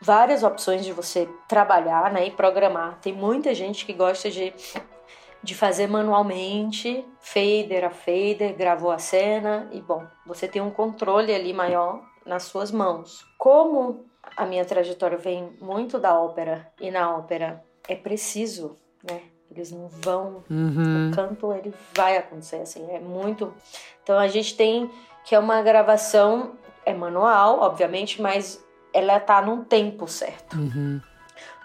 várias 0.00 0.42
opções 0.42 0.84
de 0.84 0.92
você 0.92 1.28
trabalhar 1.46 2.10
né, 2.12 2.26
e 2.26 2.30
programar. 2.30 2.98
Tem 3.00 3.12
muita 3.12 3.54
gente 3.54 3.84
que 3.84 3.92
gosta 3.92 4.30
de 4.30 4.54
de 5.42 5.54
fazer 5.54 5.86
manualmente, 5.86 7.04
fader 7.20 7.84
a 7.84 7.90
fader, 7.90 8.56
gravou 8.56 8.90
a 8.90 8.98
cena 8.98 9.68
e 9.70 9.80
bom, 9.80 10.04
você 10.26 10.48
tem 10.48 10.60
um 10.60 10.70
controle 10.70 11.32
ali 11.32 11.52
maior 11.52 12.02
nas 12.26 12.44
suas 12.44 12.70
mãos. 12.70 13.24
Como 13.38 14.04
a 14.36 14.44
minha 14.44 14.64
trajetória 14.64 15.16
vem 15.16 15.56
muito 15.60 15.98
da 15.98 16.18
ópera 16.18 16.70
e 16.80 16.90
na 16.90 17.16
ópera 17.16 17.62
é 17.88 17.94
preciso, 17.94 18.76
né? 19.08 19.22
Eles 19.50 19.70
não 19.70 19.86
vão, 19.88 20.42
uhum. 20.50 21.10
o 21.10 21.14
canto 21.14 21.52
ele 21.52 21.72
vai 21.94 22.16
acontecer 22.16 22.56
assim, 22.56 22.84
é 22.90 22.98
muito. 22.98 23.54
Então 24.02 24.18
a 24.18 24.26
gente 24.26 24.56
tem 24.56 24.90
que 25.24 25.34
é 25.34 25.38
uma 25.38 25.62
gravação 25.62 26.56
é 26.84 26.94
manual, 26.94 27.60
obviamente, 27.60 28.20
mas 28.22 28.64
ela 28.92 29.18
tá 29.18 29.42
num 29.42 29.64
tempo 29.64 30.06
certo. 30.06 30.56
Uhum. 30.56 31.00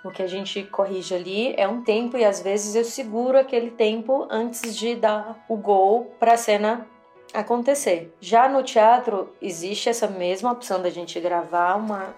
O 0.03 0.09
que 0.09 0.23
a 0.23 0.27
gente 0.27 0.63
corrige 0.63 1.13
ali 1.13 1.53
é 1.55 1.67
um 1.67 1.83
tempo 1.83 2.17
e 2.17 2.25
às 2.25 2.41
vezes 2.41 2.73
eu 2.75 2.83
seguro 2.83 3.37
aquele 3.37 3.69
tempo 3.69 4.27
antes 4.31 4.75
de 4.75 4.95
dar 4.95 5.45
o 5.47 5.55
gol 5.55 6.15
para 6.19 6.33
a 6.33 6.37
cena 6.37 6.87
acontecer. 7.33 8.13
Já 8.19 8.47
no 8.47 8.63
teatro 8.63 9.33
existe 9.41 9.89
essa 9.89 10.07
mesma 10.07 10.51
opção 10.51 10.81
da 10.81 10.89
gente 10.89 11.19
gravar 11.19 11.75
uma 11.75 12.15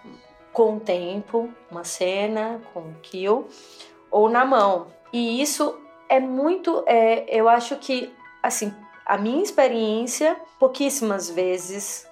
com 0.52 0.78
tempo, 0.78 1.50
uma 1.70 1.84
cena 1.84 2.62
com 2.74 2.94
kill 3.02 3.48
ou 4.12 4.30
na 4.30 4.46
mão. 4.46 4.88
E 5.12 5.42
isso 5.42 5.80
é 6.08 6.20
muito, 6.20 6.84
é, 6.86 7.26
eu 7.28 7.50
acho 7.50 7.76
que 7.78 8.14
assim, 8.42 8.74
a 9.06 9.18
minha 9.18 9.42
experiência 9.42 10.38
pouquíssimas 10.60 11.30
vezes 11.30 12.08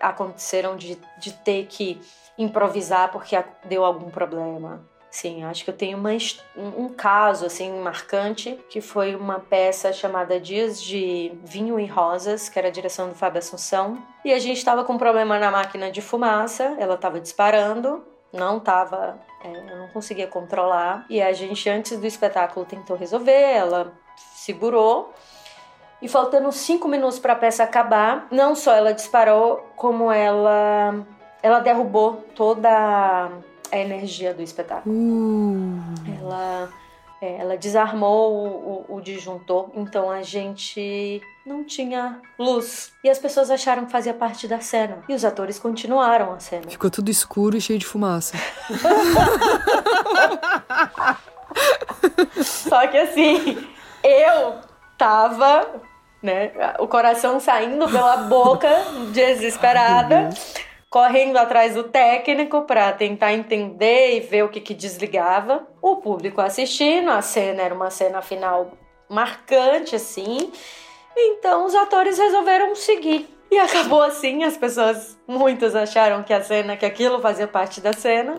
aconteceram 0.00 0.76
de, 0.76 0.98
de 1.18 1.32
ter 1.32 1.66
que 1.66 2.00
improvisar 2.36 3.12
porque 3.12 3.42
deu 3.64 3.84
algum 3.84 4.10
problema 4.10 4.91
Sim, 5.12 5.44
acho 5.44 5.62
que 5.62 5.68
eu 5.68 5.76
tenho 5.76 5.98
uma, 5.98 6.08
um 6.56 6.88
caso 6.88 7.44
assim 7.44 7.70
marcante 7.78 8.58
que 8.70 8.80
foi 8.80 9.14
uma 9.14 9.38
peça 9.38 9.92
chamada 9.92 10.40
Dias 10.40 10.82
de 10.82 11.30
Vinho 11.44 11.78
e 11.78 11.84
Rosas, 11.84 12.48
que 12.48 12.58
era 12.58 12.68
a 12.68 12.70
direção 12.70 13.10
do 13.10 13.14
Fábio 13.14 13.38
Assunção, 13.38 14.02
e 14.24 14.32
a 14.32 14.38
gente 14.38 14.56
estava 14.56 14.84
com 14.84 14.94
um 14.94 14.98
problema 14.98 15.38
na 15.38 15.50
máquina 15.50 15.90
de 15.90 16.00
fumaça, 16.00 16.74
ela 16.78 16.94
estava 16.94 17.20
disparando, 17.20 18.02
não 18.32 18.56
estava, 18.56 19.20
é, 19.44 19.72
eu 19.72 19.76
não 19.80 19.88
conseguia 19.88 20.26
controlar, 20.26 21.04
e 21.10 21.20
a 21.20 21.30
gente 21.34 21.68
antes 21.68 22.00
do 22.00 22.06
espetáculo 22.06 22.64
tentou 22.64 22.96
resolver, 22.96 23.32
ela 23.32 23.92
segurou. 24.16 25.12
E 26.00 26.08
faltando 26.08 26.50
cinco 26.50 26.88
minutos 26.88 27.18
para 27.18 27.34
a 27.34 27.36
peça 27.36 27.62
acabar, 27.62 28.28
não 28.30 28.54
só 28.54 28.74
ela 28.74 28.94
disparou, 28.94 29.58
como 29.76 30.10
ela 30.10 31.04
ela 31.42 31.58
derrubou 31.58 32.24
toda 32.34 32.70
a 32.70 33.30
energia 33.78 34.34
do 34.34 34.42
espetáculo. 34.42 34.94
Uh. 34.94 35.80
Ela, 36.20 36.70
é, 37.20 37.38
ela 37.38 37.56
desarmou 37.56 38.32
o, 38.32 38.86
o, 38.92 38.96
o, 38.96 39.00
disjuntor, 39.00 39.70
então 39.74 40.10
a 40.10 40.22
gente 40.22 41.22
não 41.46 41.64
tinha 41.64 42.20
luz. 42.38 42.92
E 43.02 43.10
as 43.10 43.18
pessoas 43.18 43.50
acharam 43.50 43.86
que 43.86 43.92
fazia 43.92 44.14
parte 44.14 44.46
da 44.46 44.60
cena. 44.60 44.98
E 45.08 45.14
os 45.14 45.24
atores 45.24 45.58
continuaram 45.58 46.32
a 46.32 46.40
cena. 46.40 46.68
Ficou 46.68 46.90
tudo 46.90 47.10
escuro 47.10 47.56
e 47.56 47.60
cheio 47.60 47.78
de 47.78 47.86
fumaça. 47.86 48.36
Só 52.42 52.86
que 52.86 52.96
assim, 52.96 53.68
eu 54.02 54.58
tava, 54.98 55.66
né, 56.22 56.52
o 56.78 56.86
coração 56.86 57.38
saindo 57.40 57.88
pela 57.88 58.16
boca, 58.18 58.68
desesperada. 59.12 60.30
Correndo 60.92 61.38
atrás 61.38 61.74
do 61.74 61.84
técnico 61.84 62.62
para 62.62 62.92
tentar 62.92 63.32
entender 63.32 64.14
e 64.14 64.20
ver 64.20 64.44
o 64.44 64.50
que, 64.50 64.60
que 64.60 64.74
desligava. 64.74 65.66
O 65.80 65.96
público 65.96 66.38
assistindo, 66.42 67.10
a 67.10 67.22
cena 67.22 67.62
era 67.62 67.74
uma 67.74 67.88
cena 67.88 68.20
final 68.20 68.72
marcante 69.08 69.96
assim. 69.96 70.52
Então 71.16 71.64
os 71.64 71.74
atores 71.74 72.18
resolveram 72.18 72.74
seguir. 72.74 73.26
E 73.50 73.58
acabou 73.58 74.02
assim, 74.02 74.44
as 74.44 74.58
pessoas, 74.58 75.18
muitas 75.26 75.74
acharam 75.74 76.22
que 76.22 76.32
a 76.32 76.42
cena, 76.42 76.76
que 76.76 76.84
aquilo 76.84 77.22
fazia 77.22 77.48
parte 77.48 77.80
da 77.80 77.94
cena. 77.94 78.38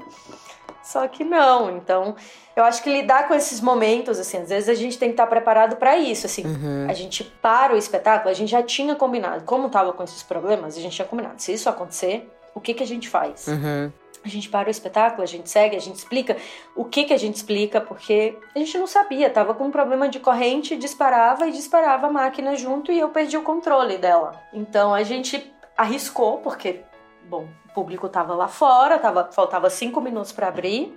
Só 0.84 1.08
que 1.08 1.24
não. 1.24 1.76
Então, 1.76 2.16
eu 2.56 2.64
acho 2.64 2.84
que 2.84 2.90
lidar 2.92 3.28
com 3.28 3.34
esses 3.34 3.62
momentos, 3.62 4.20
assim, 4.20 4.38
às 4.38 4.50
vezes 4.50 4.70
a 4.70 4.76
gente 4.76 5.00
tem 5.00 5.10
que 5.10 5.14
estar 5.14 5.26
preparado 5.26 5.78
para 5.78 5.98
isso, 5.98 6.28
assim. 6.28 6.46
Uhum. 6.46 6.88
A 6.88 6.94
gente 6.94 7.24
para 7.24 7.74
o 7.74 7.78
espetáculo, 7.78 8.30
a 8.30 8.34
gente 8.34 8.50
já 8.50 8.62
tinha 8.62 8.94
combinado. 8.96 9.44
Como 9.44 9.70
tava 9.70 9.92
com 9.94 10.04
esses 10.04 10.22
problemas, 10.22 10.78
a 10.78 10.82
gente 10.82 10.96
tinha 10.96 11.08
combinado. 11.08 11.42
Se 11.42 11.54
isso 11.54 11.70
acontecer, 11.70 12.30
o 12.54 12.62
que 12.62 12.74
que 12.74 12.84
a 12.84 12.88
gente 12.88 13.10
faz? 13.10 13.48
Uhum. 13.48 13.92
A 14.24 14.30
gente 14.30 14.48
para 14.48 14.70
o 14.70 14.72
espetáculo, 14.72 15.22
a 15.22 15.26
gente 15.26 15.50
segue, 15.50 15.76
a 15.76 15.82
gente 15.82 15.98
explica 15.98 16.38
o 16.76 16.86
que 16.86 17.04
que 17.04 17.14
a 17.14 17.18
gente 17.18 17.36
explica, 17.36 17.82
porque 17.82 18.38
a 18.56 18.60
gente 18.60 18.78
não 18.78 18.88
sabia, 18.88 19.30
tava 19.30 19.54
com 19.54 19.66
um 19.66 19.72
problema 19.72 20.08
de 20.08 20.20
corrente, 20.20 20.78
disparava 20.78 21.48
e 21.48 21.52
disparava 21.52 22.08
a 22.08 22.10
máquina 22.10 22.56
junto 22.56 22.92
e 22.92 23.00
eu 23.00 23.10
perdi 23.10 23.36
o 23.38 23.42
controle 23.42 23.98
dela. 23.98 24.42
Então 24.54 24.94
a 24.94 25.04
gente 25.04 25.54
arriscou, 25.76 26.38
porque, 26.38 26.82
bom, 27.26 27.50
o 27.70 27.74
público 27.74 28.08
tava 28.08 28.34
lá 28.34 28.48
fora, 28.48 28.98
tava, 28.98 29.30
faltava 29.34 29.70
cinco 29.70 30.00
minutos 30.00 30.32
para 30.32 30.48
abrir 30.48 30.94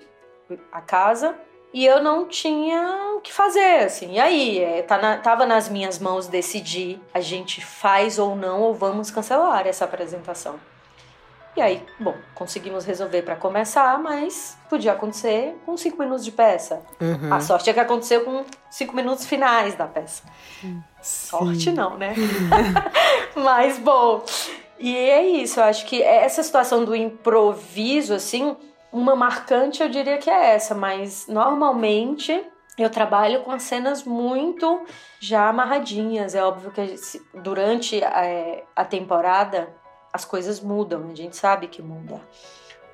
a 0.71 0.81
casa 0.81 1.35
e 1.73 1.85
eu 1.85 2.01
não 2.01 2.27
tinha 2.27 3.15
o 3.17 3.21
que 3.21 3.33
fazer, 3.33 3.85
assim. 3.85 4.13
E 4.13 4.21
aí, 4.21 4.59
é, 4.61 4.83
tá 4.83 4.99
na, 4.99 5.19
tava 5.19 5.45
nas 5.45 5.69
minhas 5.69 5.99
mãos 5.99 6.29
decidir 6.29 7.01
a 7.13 7.21
gente 7.21 7.65
faz 7.65 8.21
ou 8.21 8.37
não 8.37 8.63
ou 8.63 8.73
vamos 8.73 9.11
cancelar 9.11 9.67
essa 9.67 9.85
apresentação. 9.85 10.61
E 11.57 11.63
aí, 11.63 11.83
bom, 11.99 12.15
conseguimos 12.35 12.85
resolver 12.85 13.23
para 13.23 13.35
começar, 13.35 13.99
mas 13.99 14.59
podia 14.69 14.93
acontecer 14.93 15.57
com 15.65 15.75
cinco 15.75 15.99
minutos 15.99 16.23
de 16.23 16.31
peça. 16.31 16.83
Uhum. 17.01 17.33
A 17.33 17.41
sorte 17.41 17.71
é 17.71 17.73
que 17.73 17.81
aconteceu 17.81 18.25
com 18.25 18.45
cinco 18.71 18.95
minutos 18.95 19.25
finais 19.25 19.75
da 19.75 19.87
peça. 19.87 20.23
Sim. 20.61 20.83
Sorte 21.01 21.73
não, 21.73 21.97
né? 21.97 22.15
mas 23.35 23.79
bom. 23.79 24.23
E 24.79 24.95
é 24.95 25.27
isso, 25.27 25.59
eu 25.59 25.65
acho 25.65 25.87
que 25.87 26.03
essa 26.03 26.43
situação 26.43 26.85
do 26.85 26.95
improviso, 26.95 28.13
assim, 28.13 28.55
uma 28.93 29.17
marcante 29.17 29.83
eu 29.83 29.89
diria 29.89 30.19
que 30.19 30.29
é 30.29 30.55
essa, 30.55 30.75
mas 30.75 31.27
normalmente 31.27 32.45
eu 32.77 32.91
trabalho 32.91 33.41
com 33.41 33.51
as 33.51 33.63
cenas 33.63 34.05
muito 34.05 34.83
já 35.19 35.49
amarradinhas. 35.49 36.35
É 36.35 36.45
óbvio 36.45 36.71
que 36.71 36.97
durante 37.35 38.05
a, 38.05 38.27
é, 38.27 38.65
a 38.77 38.85
temporada 38.85 39.75
as 40.17 40.25
coisas 40.25 40.61
mudam, 40.61 41.11
a 41.11 41.15
gente 41.15 41.37
sabe 41.37 41.69
que 41.69 41.81
muda. 41.81 42.21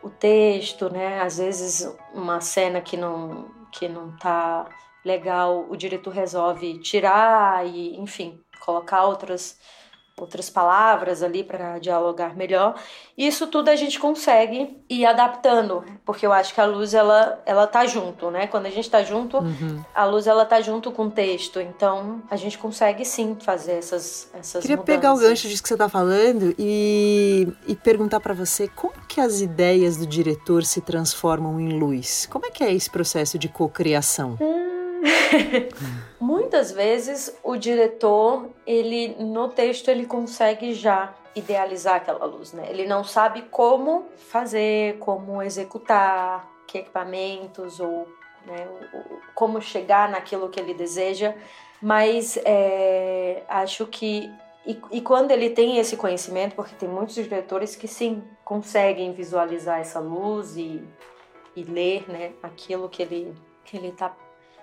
O 0.03 0.11
texto, 0.11 0.93
né? 0.93 1.23
Às 1.23 1.39
vezes 1.39 1.97
uma 2.12 2.41
cena 2.41 2.81
que 2.81 2.97
não 2.97 3.51
que 3.70 3.89
não 3.89 4.14
tá 4.18 4.68
legal, 5.03 5.66
o 5.70 5.77
diretor 5.77 6.12
resolve 6.12 6.79
tirar 6.81 7.66
e, 7.66 7.97
enfim, 7.97 8.39
colocar 8.61 9.05
outras 9.05 9.59
outras 10.21 10.51
palavras 10.51 11.23
ali 11.23 11.43
para 11.43 11.79
dialogar 11.79 12.37
melhor. 12.37 12.75
Isso 13.17 13.47
tudo 13.47 13.69
a 13.69 13.77
gente 13.77 13.99
consegue 13.99 14.77
ir 14.89 15.07
adaptando, 15.07 15.85
porque 16.05 16.27
eu 16.27 16.33
acho 16.33 16.55
que 16.55 16.61
a 16.61 16.67
luz 16.67 16.95
ela 16.95 17.43
ela 17.47 17.67
tá 17.67 17.87
junto, 17.87 18.31
né? 18.31 18.47
Quando 18.47 18.67
a 18.67 18.71
gente 18.71 18.89
tá 18.91 19.03
junto, 19.03 19.39
uhum. 19.39 19.83
a 19.95 20.05
luz 20.05 20.27
ela 20.27 20.45
tá 20.45 20.61
junto 20.61 20.91
com 20.93 21.07
o 21.07 21.11
texto. 21.11 21.61
Então, 21.61 22.23
a 22.31 22.37
gente 22.37 22.59
consegue 22.59 23.05
sim 23.05 23.37
fazer 23.41 23.73
essas 23.73 24.31
essas 24.35 24.63
Queria 24.63 24.77
mudanças. 24.77 25.01
pegar 25.01 25.15
o 25.15 25.19
gancho 25.19 25.49
disso 25.49 25.63
que 25.63 25.69
você 25.69 25.77
tá 25.77 25.89
falando 25.89 26.55
e, 26.59 27.49
e 27.67 27.75
perguntar 27.75 28.21
para 28.21 28.35
você 28.35 28.69
como 28.69 28.95
que 29.09 29.21
as 29.21 29.41
ideias 29.41 29.97
do 29.97 30.07
diretor 30.07 30.65
se 30.65 30.81
transformam 30.81 31.59
em 31.59 31.79
luz. 31.79 32.27
Como 32.31 32.47
é 32.47 32.51
que 32.51 32.63
é 32.63 32.73
esse 32.73 32.91
processo 32.91 33.39
de 33.39 33.49
cocriação? 33.49 34.37
Hum 34.41 34.72
Muitas 36.21 36.71
vezes 36.71 37.37
o 37.43 37.57
diretor, 37.57 38.49
ele 38.67 39.17
no 39.19 39.49
texto 39.49 39.89
ele 39.89 40.07
consegue 40.07 40.73
já 40.73 41.15
idealizar 41.35 41.97
aquela 41.97 42.25
luz, 42.25 42.53
né? 42.53 42.67
Ele 42.69 42.87
não 42.87 43.03
sabe 43.03 43.43
como 43.51 44.07
fazer, 44.17 44.99
como 44.99 45.43
executar, 45.43 46.49
que 46.67 46.79
equipamentos 46.79 47.81
ou 47.81 48.07
né, 48.47 48.69
como 49.35 49.61
chegar 49.61 50.09
naquilo 50.09 50.49
que 50.49 50.61
ele 50.61 50.75
deseja, 50.75 51.35
mas 51.81 52.39
é, 52.45 53.43
acho 53.49 53.87
que 53.87 54.31
e, 54.65 54.81
e, 54.93 55.01
quando 55.01 55.33
ele 55.33 55.51
tem 55.51 55.79
esse 55.79 55.97
conhecimento, 55.97 56.55
porque 56.55 56.77
tem 56.77 56.89
muitos 56.89 57.17
diretores 57.17 57.75
que 57.75 57.89
sim 57.89 58.23
conseguem 58.45 59.13
visualizar 59.13 59.81
essa 59.81 59.99
luz 59.99 60.57
e, 60.57 60.87
e 61.57 61.65
ler, 61.65 62.09
né, 62.09 62.33
aquilo 62.41 62.89
que 62.89 63.03
ele 63.03 63.35
que 63.65 63.77
ele 63.77 63.89
está 63.89 64.15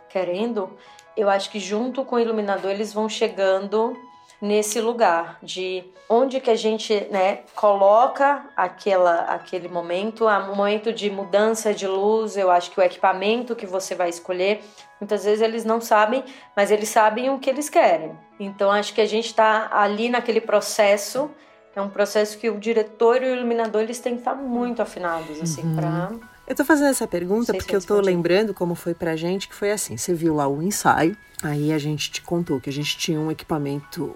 querendo, 0.09 0.77
eu 1.15 1.29
acho 1.29 1.49
que 1.49 1.59
junto 1.59 2.03
com 2.03 2.15
o 2.15 2.19
iluminador 2.19 2.71
eles 2.71 2.93
vão 2.93 3.07
chegando 3.07 3.95
nesse 4.41 4.79
lugar 4.79 5.37
de 5.43 5.83
onde 6.09 6.39
que 6.39 6.49
a 6.49 6.55
gente 6.55 7.07
né, 7.11 7.39
coloca 7.55 8.45
aquela, 8.55 9.21
aquele 9.25 9.67
momento, 9.67 10.25
o 10.25 10.55
momento 10.55 10.93
de 10.93 11.09
mudança 11.09 11.73
de 11.73 11.85
luz, 11.85 12.37
eu 12.37 12.49
acho 12.49 12.71
que 12.71 12.79
o 12.79 12.83
equipamento 12.83 13.55
que 13.55 13.65
você 13.65 13.93
vai 13.93 14.09
escolher, 14.09 14.61
muitas 14.99 15.25
vezes 15.25 15.41
eles 15.41 15.65
não 15.65 15.81
sabem, 15.81 16.23
mas 16.55 16.71
eles 16.71 16.89
sabem 16.89 17.29
o 17.29 17.37
que 17.37 17.49
eles 17.49 17.69
querem. 17.69 18.17
Então 18.39 18.71
acho 18.71 18.93
que 18.93 19.01
a 19.01 19.05
gente 19.05 19.25
está 19.25 19.69
ali 19.71 20.09
naquele 20.09 20.41
processo, 20.41 21.29
é 21.75 21.81
um 21.81 21.89
processo 21.89 22.37
que 22.37 22.49
o 22.49 22.57
diretor 22.57 23.21
e 23.21 23.25
o 23.25 23.35
iluminador 23.35 23.81
eles 23.81 23.99
têm 23.99 24.13
que 24.13 24.21
estar 24.21 24.35
muito 24.35 24.81
afinados 24.81 25.39
assim 25.41 25.61
uhum. 25.61 25.75
para 25.75 26.11
eu 26.49 26.55
tô 26.55 26.65
fazendo 26.65 26.89
essa 26.89 27.07
pergunta 27.07 27.53
porque 27.53 27.75
eu 27.75 27.81
tô 27.81 28.01
lembrando 28.01 28.53
como 28.53 28.73
foi 28.73 28.95
pra 28.95 29.15
gente, 29.15 29.47
que 29.47 29.53
foi 29.55 29.71
assim, 29.71 29.95
você 29.95 30.13
viu 30.13 30.35
lá 30.35 30.47
o 30.47 30.61
ensaio, 30.63 31.15
aí 31.43 31.71
a 31.71 31.77
gente 31.77 32.11
te 32.11 32.21
contou 32.23 32.59
que 32.59 32.69
a 32.69 32.73
gente 32.73 32.97
tinha 32.97 33.19
um 33.19 33.29
equipamento 33.29 34.15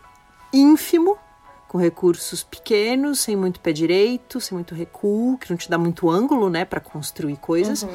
ínfimo, 0.52 1.18
com 1.68 1.80
recursos 1.80 2.44
pequenos, 2.44 3.22
sem 3.22 3.36
muito 3.36 3.60
pé 3.60 3.72
direito, 3.72 4.40
sem 4.40 4.56
muito 4.56 4.76
recuo, 4.76 5.40
que 5.40 5.50
não 5.50 5.58
te 5.58 5.68
dá 5.68 5.76
muito 5.76 6.08
ângulo, 6.08 6.48
né, 6.48 6.66
para 6.66 6.80
construir 6.80 7.36
coisas. 7.38 7.82
Uhum. 7.82 7.90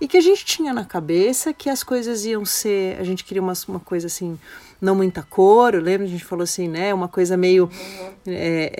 E 0.00 0.08
que 0.08 0.16
a 0.16 0.20
gente 0.20 0.44
tinha 0.44 0.72
na 0.72 0.84
cabeça 0.84 1.52
que 1.52 1.70
as 1.70 1.84
coisas 1.84 2.24
iam 2.24 2.44
ser, 2.44 2.98
a 2.98 3.04
gente 3.04 3.24
queria 3.24 3.40
uma, 3.40 3.52
uma 3.68 3.78
coisa 3.78 4.08
assim, 4.08 4.36
não 4.80 4.94
muita 4.94 5.22
cor, 5.22 5.74
eu 5.74 5.80
lembro, 5.80 6.06
a 6.06 6.08
gente 6.08 6.24
falou 6.24 6.42
assim, 6.42 6.68
né? 6.68 6.92
Uma 6.94 7.08
coisa 7.08 7.36
meio. 7.36 7.64
Uhum. 7.64 8.10
É, 8.26 8.72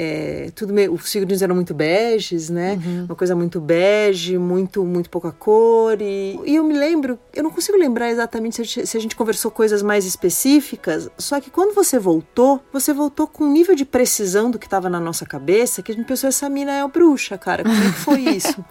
é, 0.46 0.50
tudo 0.54 0.72
meio. 0.72 0.94
Os 0.94 1.10
figurinos 1.10 1.42
eram 1.42 1.54
muito 1.54 1.74
beges, 1.74 2.48
né? 2.48 2.80
Uhum. 2.84 3.04
Uma 3.04 3.14
coisa 3.14 3.36
muito 3.36 3.60
bege, 3.60 4.38
muito, 4.38 4.84
muito 4.84 5.10
pouca 5.10 5.30
cor. 5.30 6.00
E, 6.00 6.38
e 6.44 6.56
eu 6.56 6.64
me 6.64 6.74
lembro, 6.74 7.18
eu 7.34 7.42
não 7.42 7.50
consigo 7.50 7.76
lembrar 7.76 8.10
exatamente 8.10 8.56
se 8.56 8.62
a, 8.62 8.64
gente, 8.64 8.86
se 8.86 8.96
a 8.96 9.00
gente 9.00 9.16
conversou 9.16 9.50
coisas 9.50 9.82
mais 9.82 10.04
específicas, 10.04 11.10
só 11.18 11.40
que 11.40 11.50
quando 11.50 11.74
você 11.74 11.98
voltou, 11.98 12.60
você 12.72 12.92
voltou 12.92 13.26
com 13.26 13.44
um 13.44 13.52
nível 13.52 13.74
de 13.74 13.84
precisão 13.84 14.50
do 14.50 14.58
que 14.58 14.66
estava 14.66 14.88
na 14.88 15.00
nossa 15.00 15.26
cabeça 15.26 15.82
que 15.82 15.92
a 15.92 15.94
gente 15.94 16.06
pensou, 16.06 16.28
essa 16.28 16.48
mina 16.48 16.72
é 16.72 16.84
o 16.84 16.88
bruxa, 16.88 17.36
cara. 17.36 17.62
Como 17.62 17.76
é 17.76 17.86
que 17.86 17.98
foi 17.98 18.20
isso? 18.20 18.64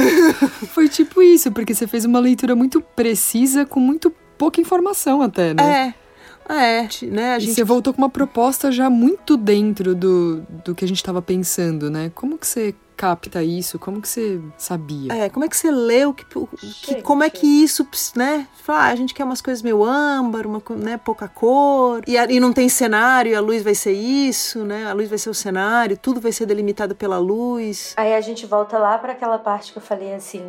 foi 0.72 0.88
tipo 0.88 1.22
isso, 1.22 1.50
porque 1.50 1.74
você 1.74 1.86
fez 1.86 2.04
uma 2.04 2.20
leitura 2.20 2.54
muito 2.54 2.80
precisa 2.80 3.64
com 3.64 3.80
muito 3.80 4.12
pouca 4.36 4.60
informação 4.60 5.22
até, 5.22 5.54
né? 5.54 5.88
É. 5.88 6.07
É, 6.48 6.88
né? 7.06 7.34
A 7.34 7.38
gente... 7.38 7.50
E 7.50 7.54
você 7.54 7.64
voltou 7.64 7.92
com 7.92 8.00
uma 8.00 8.08
proposta 8.08 8.72
já 8.72 8.88
muito 8.88 9.36
dentro 9.36 9.94
do, 9.94 10.42
do 10.64 10.74
que 10.74 10.84
a 10.84 10.88
gente 10.88 10.96
estava 10.96 11.20
pensando, 11.20 11.90
né? 11.90 12.10
Como 12.14 12.38
que 12.38 12.46
você 12.46 12.74
capta 12.96 13.44
isso? 13.44 13.78
Como 13.78 14.02
que 14.02 14.08
você 14.08 14.40
sabia? 14.56 15.12
É, 15.12 15.28
como 15.28 15.44
é 15.44 15.48
que 15.48 15.56
você 15.56 15.70
leu? 15.70 16.12
Que, 16.12 16.24
que, 16.82 17.02
como 17.02 17.22
é 17.22 17.30
que 17.30 17.46
isso, 17.46 17.86
né? 18.16 18.48
Fala, 18.64 18.80
ah, 18.80 18.88
a 18.88 18.96
gente 18.96 19.14
quer 19.14 19.22
umas 19.22 19.40
coisas 19.40 19.62
meio 19.62 19.84
âmbar, 19.84 20.46
uma, 20.46 20.60
né, 20.70 20.96
pouca 20.96 21.28
cor, 21.28 22.02
e, 22.08 22.16
e 22.16 22.40
não 22.40 22.52
tem 22.52 22.68
cenário, 22.68 23.36
a 23.38 23.40
luz 23.40 23.62
vai 23.62 23.74
ser 23.74 23.92
isso, 23.92 24.64
né? 24.64 24.86
A 24.86 24.92
luz 24.92 25.08
vai 25.08 25.18
ser 25.18 25.30
o 25.30 25.34
cenário, 25.34 25.96
tudo 25.96 26.20
vai 26.20 26.32
ser 26.32 26.44
delimitado 26.46 26.96
pela 26.96 27.18
luz. 27.18 27.94
Aí 27.96 28.14
a 28.14 28.20
gente 28.20 28.44
volta 28.46 28.76
lá 28.78 28.98
para 28.98 29.12
aquela 29.12 29.38
parte 29.38 29.70
que 29.70 29.78
eu 29.78 29.82
falei 29.82 30.12
assim, 30.14 30.42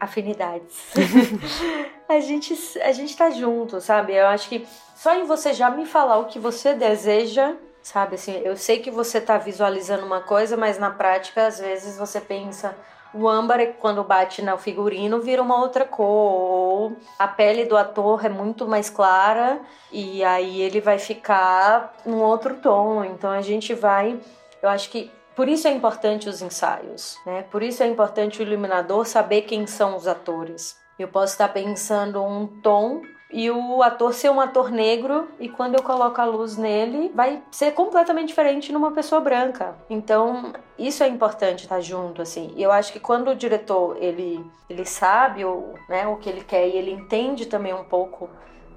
afinidades. 0.00 0.92
a 2.08 2.20
gente 2.20 2.54
a 2.80 2.92
gente 2.92 3.16
tá 3.16 3.30
junto, 3.30 3.80
sabe? 3.80 4.14
Eu 4.14 4.26
acho 4.28 4.48
que 4.48 4.66
só 4.94 5.14
em 5.14 5.24
você 5.24 5.52
já 5.52 5.70
me 5.70 5.86
falar 5.86 6.18
o 6.18 6.26
que 6.26 6.38
você 6.38 6.74
deseja, 6.74 7.54
sabe? 7.82 8.14
Assim, 8.14 8.40
eu 8.44 8.56
sei 8.56 8.78
que 8.80 8.90
você 8.90 9.20
tá 9.20 9.38
visualizando 9.38 10.06
uma 10.06 10.20
coisa, 10.20 10.56
mas 10.56 10.78
na 10.78 10.90
prática, 10.90 11.46
às 11.46 11.58
vezes 11.58 11.98
você 11.98 12.20
pensa. 12.20 12.76
O 13.14 13.28
âmbar, 13.28 13.74
quando 13.78 14.04
bate 14.04 14.42
no 14.42 14.58
figurino, 14.58 15.20
vira 15.20 15.40
uma 15.40 15.58
outra 15.60 15.84
cor. 15.84 16.04
Ou 16.04 16.96
a 17.18 17.26
pele 17.26 17.64
do 17.64 17.76
ator 17.76 18.26
é 18.26 18.28
muito 18.28 18.66
mais 18.66 18.90
clara 18.90 19.60
e 19.90 20.22
aí 20.22 20.60
ele 20.60 20.80
vai 20.80 20.98
ficar 20.98 21.94
num 22.04 22.20
outro 22.20 22.56
tom. 22.56 23.04
Então 23.04 23.30
a 23.30 23.40
gente 23.40 23.72
vai. 23.72 24.18
Eu 24.62 24.68
acho 24.68 24.90
que 24.90 25.10
por 25.36 25.48
isso 25.48 25.68
é 25.68 25.70
importante 25.70 26.30
os 26.30 26.40
ensaios, 26.40 27.18
né? 27.26 27.42
Por 27.50 27.62
isso 27.62 27.82
é 27.82 27.86
importante 27.86 28.40
o 28.40 28.42
iluminador 28.42 29.06
saber 29.06 29.42
quem 29.42 29.66
são 29.66 29.94
os 29.94 30.08
atores. 30.08 30.78
Eu 30.98 31.08
posso 31.08 31.34
estar 31.34 31.48
pensando 31.48 32.22
um 32.24 32.46
tom 32.46 33.02
e 33.30 33.50
o 33.50 33.82
ator 33.82 34.14
ser 34.14 34.30
um 34.30 34.40
ator 34.40 34.70
negro 34.70 35.28
e 35.38 35.46
quando 35.46 35.74
eu 35.74 35.82
coloco 35.82 36.18
a 36.20 36.24
luz 36.24 36.56
nele 36.56 37.12
vai 37.14 37.42
ser 37.50 37.72
completamente 37.72 38.28
diferente 38.28 38.72
numa 38.72 38.92
pessoa 38.92 39.20
branca. 39.20 39.76
Então, 39.90 40.54
isso 40.78 41.02
é 41.02 41.08
importante 41.08 41.64
estar 41.64 41.80
junto 41.80 42.22
assim. 42.22 42.54
E 42.56 42.62
eu 42.62 42.72
acho 42.72 42.90
que 42.90 43.00
quando 43.00 43.28
o 43.28 43.36
diretor 43.36 43.98
ele 44.00 44.42
ele 44.70 44.86
sabe 44.86 45.44
o, 45.44 45.74
né, 45.86 46.06
o 46.06 46.16
que 46.16 46.30
ele 46.30 46.42
quer 46.42 46.66
e 46.66 46.76
ele 46.76 46.92
entende 46.92 47.44
também 47.44 47.74
um 47.74 47.84
pouco 47.84 48.30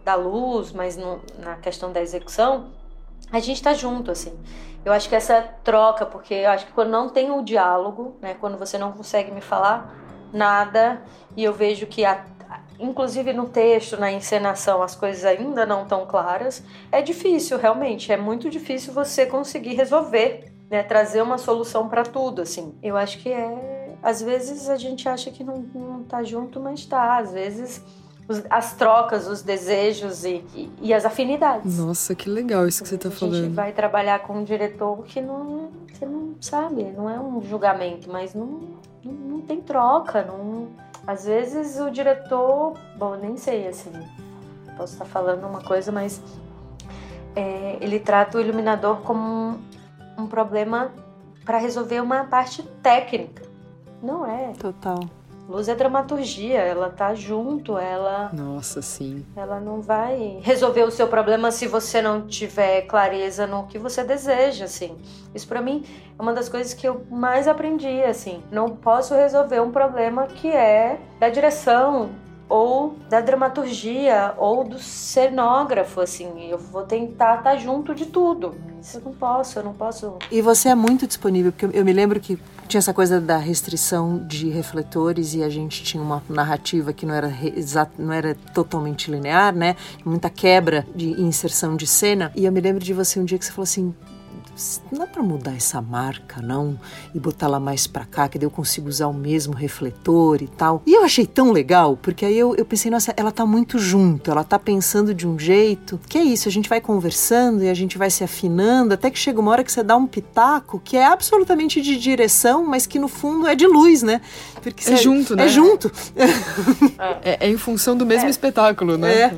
da 0.04 0.16
luz, 0.16 0.74
mas 0.74 0.98
no, 0.98 1.22
na 1.38 1.56
questão 1.56 1.92
da 1.94 2.02
execução, 2.02 2.68
a 3.32 3.40
gente 3.40 3.58
está 3.58 3.74
junto, 3.74 4.12
assim. 4.12 4.38
Eu 4.84 4.94
acho 4.94 5.10
que 5.10 5.16
essa 5.16 5.42
troca, 5.64 6.06
porque 6.06 6.34
eu 6.34 6.50
acho 6.50 6.66
que 6.66 6.72
quando 6.72 6.90
não 6.90 7.10
tem 7.10 7.32
o 7.32 7.42
diálogo, 7.44 8.16
né, 8.22 8.36
quando 8.40 8.58
você 8.58 8.78
não 8.78 8.92
consegue 8.92 9.32
me 9.32 9.42
falar 9.42 9.94
nada, 10.32 11.02
e 11.36 11.44
eu 11.44 11.54
vejo 11.54 11.86
que 11.86 12.06
a, 12.06 12.26
inclusive 12.80 13.34
no 13.34 13.50
texto, 13.50 13.98
na 13.98 14.12
encenação, 14.12 14.82
as 14.82 14.96
coisas 14.96 15.26
ainda 15.26 15.66
não 15.66 15.84
estão 15.84 16.06
claras, 16.06 16.64
é 16.92 17.02
difícil, 17.02 17.58
realmente. 17.58 18.12
É 18.12 18.18
muito 18.18 18.50
difícil 18.50 18.94
você 18.94 19.26
conseguir 19.26 19.76
resolver, 19.76 20.52
né? 20.70 20.82
Trazer 20.82 21.22
uma 21.22 21.38
solução 21.38 21.90
para 21.90 22.04
tudo, 22.04 22.42
assim. 22.42 22.74
Eu 22.82 22.96
acho 22.96 23.20
que 23.20 23.30
é. 23.30 23.98
Às 24.02 24.22
vezes 24.22 24.70
a 24.70 24.78
gente 24.78 25.10
acha 25.10 25.30
que 25.30 25.44
não, 25.44 25.58
não 25.58 26.04
tá 26.04 26.24
junto, 26.24 26.60
mas 26.60 26.86
tá. 26.86 27.18
Às 27.18 27.34
vezes 27.34 27.84
as 28.50 28.74
trocas, 28.74 29.28
os 29.28 29.42
desejos 29.42 30.24
e, 30.24 30.44
e, 30.54 30.72
e, 30.82 30.94
as 30.94 31.06
afinidades. 31.06 31.78
Nossa, 31.80 32.14
que 32.14 32.30
legal 32.30 32.68
isso 32.68 32.84
que 32.84 32.90
você 32.90 32.96
está 32.96 33.10
falando. 33.10 33.36
A 33.36 33.42
gente 33.42 33.54
vai 33.54 33.72
trabalhar 33.72 34.20
com 34.20 34.34
um 34.38 34.44
diretor 34.44 35.04
que 35.04 35.20
não, 35.20 35.70
você 35.92 36.06
não 36.06 36.36
sabe, 36.40 36.84
não 36.84 37.10
é 37.10 37.20
um 37.20 37.42
julgamento, 37.42 38.12
mas 38.12 38.36
não, 38.36 38.62
não, 39.04 39.14
não 39.14 39.42
tem 39.42 39.60
troca, 39.62 40.24
não 40.24 40.68
às 41.08 41.26
vezes 41.26 41.80
o 41.80 41.90
diretor, 41.90 42.78
bom, 42.96 43.16
nem 43.16 43.36
sei 43.36 43.68
assim, 43.68 43.92
posso 44.78 44.94
estar 44.94 45.06
falando 45.06 45.44
uma 45.48 45.62
coisa, 45.62 45.92
mas 45.92 46.22
é, 47.36 47.78
ele 47.82 48.00
trata 48.00 48.38
o 48.38 48.42
iluminador 48.42 48.98
como 49.02 49.20
um, 49.20 49.60
um 50.20 50.28
problema 50.28 50.92
para 51.44 51.58
resolver 51.58 52.00
uma 52.00 52.26
parte 52.26 52.62
técnica. 52.84 53.42
Não 54.04 54.26
é. 54.26 54.54
Total. 54.54 55.00
Luz 55.50 55.68
é 55.68 55.74
dramaturgia, 55.74 56.60
ela 56.60 56.92
tá 56.92 57.16
junto, 57.16 57.76
ela. 57.76 58.30
Nossa, 58.32 58.84
sim. 58.84 59.26
Ela 59.36 59.60
não 59.60 59.82
vai 59.82 60.38
resolver 60.44 60.84
o 60.84 60.92
seu 60.92 61.08
problema 61.08 61.50
se 61.50 61.66
você 61.66 62.04
não 62.04 62.28
tiver 62.28 62.84
clareza 62.84 63.48
no 63.48 63.66
que 63.66 63.80
você 63.80 64.04
deseja, 64.04 64.66
assim. 64.66 64.96
Isso 65.34 65.48
para 65.48 65.60
mim 65.60 65.84
é 66.18 66.22
uma 66.22 66.34
das 66.34 66.48
coisas 66.48 66.76
que 66.76 66.88
eu 66.88 67.04
mais 67.10 67.48
aprendi, 67.48 68.04
assim. 68.04 68.44
Não 68.52 68.76
posso 68.76 69.16
resolver 69.16 69.60
um 69.60 69.72
problema 69.72 70.28
que 70.28 70.50
é 70.50 71.00
da 71.20 71.30
direção, 71.30 72.12
ou 72.50 72.98
da 73.08 73.22
dramaturgia 73.22 74.34
ou 74.38 74.64
do 74.64 74.80
cenógrafo, 74.80 76.02
assim. 76.02 76.50
Eu 76.50 76.58
vou 76.58 76.82
tentar 76.82 77.38
estar 77.38 77.52
tá 77.52 77.56
junto 77.56 77.94
de 77.94 78.08
tudo. 78.08 78.56
Isso 78.82 78.98
eu 78.98 79.02
não 79.06 79.14
posso, 79.14 79.60
eu 79.60 79.64
não 79.64 79.74
posso. 79.74 80.18
E 80.32 80.42
você 80.42 80.70
é 80.70 80.76
muito 80.76 81.06
disponível, 81.06 81.52
porque 81.52 81.78
eu 81.78 81.86
me 81.86 81.94
lembro 81.94 82.20
que 82.20 82.40
tinha 82.68 82.80
essa 82.80 82.94
coisa 82.94 83.20
da 83.20 83.38
restrição 83.38 84.26
de 84.28 84.50
refletores 84.50 85.34
e 85.34 85.44
a 85.44 85.50
gente 85.50 85.84
tinha 85.84 86.02
uma 86.02 86.24
narrativa 86.30 86.94
que 86.94 87.06
não 87.06 87.14
era 87.14 87.32
não 87.98 88.14
era 88.14 88.36
totalmente 88.54 89.12
linear, 89.12 89.54
né? 89.54 89.76
Muita 90.04 90.30
quebra 90.30 90.86
de 90.96 91.22
inserção 91.22 91.76
de 91.76 91.86
cena. 91.86 92.32
E 92.36 92.46
eu 92.46 92.52
me 92.52 92.62
lembro 92.62 92.84
de 92.84 92.94
você 92.94 93.20
um 93.20 93.26
dia 93.26 93.38
que 93.38 93.46
você 93.46 93.52
falou 93.52 93.64
assim: 93.64 93.94
não 94.92 95.00
dá 95.00 95.08
para 95.08 95.24
mudar 95.24 95.56
essa 95.56 95.82
marca, 95.82 96.42
não, 96.42 96.80
e 97.14 97.20
botar 97.20 97.48
ela 97.48 97.60
mais 97.60 97.88
para 97.88 98.06
cá, 98.06 98.28
que 98.28 98.38
daí 98.38 98.46
eu 98.46 98.52
consigo 98.52 98.88
usar 98.88 99.08
o 99.08 99.14
mesmo 99.14 99.54
refletor 99.54 100.42
e 100.42 100.48
tal. 100.48 100.82
E 100.86 100.94
eu 100.94 101.04
achei 101.04 101.26
tão 101.26 101.52
legal, 101.52 101.98
porque 101.98 102.26
aí 102.26 102.38
eu, 102.38 102.56
eu 102.56 102.66
pensei, 102.66 102.92
nossa, 102.92 103.14
ela 103.16 103.32
tá 103.32 103.46
muito 103.46 103.80
junto, 103.80 104.30
ela 104.32 104.44
tá 104.44 104.60
pensando 104.60 105.14
de 105.14 105.28
um 105.28 105.38
jeito, 105.38 106.00
que 106.08 106.18
é 106.18 106.24
isso, 106.24 106.48
a 106.48 106.52
gente 106.52 106.70
vai 106.70 106.82
conversando 106.82 107.64
e 107.64 107.70
a 107.70 107.74
gente 107.74 107.98
vai 107.98 108.10
se 108.10 108.24
afinando, 108.24 108.94
até 108.94 109.10
que 109.10 109.18
chega 109.18 109.40
uma 109.40 109.52
hora 109.52 109.64
que 109.64 109.72
você 109.72 109.84
dá 109.84 109.96
um 109.96 110.08
pitaco 110.08 110.80
que 110.84 110.98
é 110.98 111.06
absolutamente 111.06 111.82
de 111.82 111.98
direção, 111.98 112.66
mas 112.66 112.86
que 112.86 113.00
no 113.00 113.08
fundo 113.08 113.48
é 113.48 113.56
de 113.56 113.68
luz, 113.68 114.04
né? 114.04 114.22
Porque 114.62 114.90
é 114.90 114.96
junto, 114.98 115.36
né? 115.36 115.46
É 115.46 115.48
junto. 115.48 115.92
É, 117.22 117.46
é 117.48 117.50
em 117.50 117.58
função 117.58 117.96
do 117.96 118.06
mesmo 118.06 118.28
é. 118.28 118.30
espetáculo, 118.30 118.98
né? 118.98 119.22
É. 119.22 119.38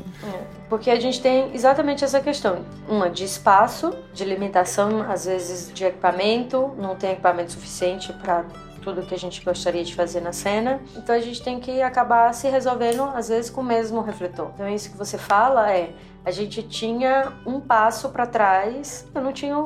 Porque 0.71 0.89
a 0.89 0.97
gente 0.97 1.21
tem 1.21 1.53
exatamente 1.53 2.05
essa 2.05 2.21
questão, 2.21 2.63
uma 2.87 3.09
de 3.09 3.25
espaço, 3.25 3.93
de 4.13 4.23
limitação, 4.23 5.01
às 5.01 5.25
vezes 5.25 5.69
de 5.73 5.83
equipamento, 5.83 6.73
não 6.77 6.95
tem 6.95 7.11
equipamento 7.11 7.51
suficiente 7.51 8.13
para 8.13 8.45
tudo 8.81 9.01
que 9.01 9.13
a 9.13 9.19
gente 9.19 9.43
gostaria 9.43 9.83
de 9.83 9.93
fazer 9.93 10.21
na 10.21 10.31
cena. 10.31 10.79
Então 10.95 11.13
a 11.13 11.19
gente 11.19 11.43
tem 11.43 11.59
que 11.59 11.81
acabar 11.81 12.33
se 12.33 12.47
resolvendo 12.47 13.03
às 13.03 13.27
vezes 13.27 13.51
com 13.51 13.59
o 13.59 13.63
mesmo 13.65 13.99
refletor. 13.99 14.49
Então 14.53 14.69
isso 14.69 14.89
que 14.89 14.97
você 14.97 15.17
fala 15.17 15.69
é, 15.69 15.93
a 16.23 16.31
gente 16.31 16.63
tinha 16.63 17.33
um 17.45 17.59
passo 17.59 18.07
para 18.07 18.25
trás, 18.25 19.05
eu 19.13 19.21
não 19.21 19.33
tinha 19.33 19.57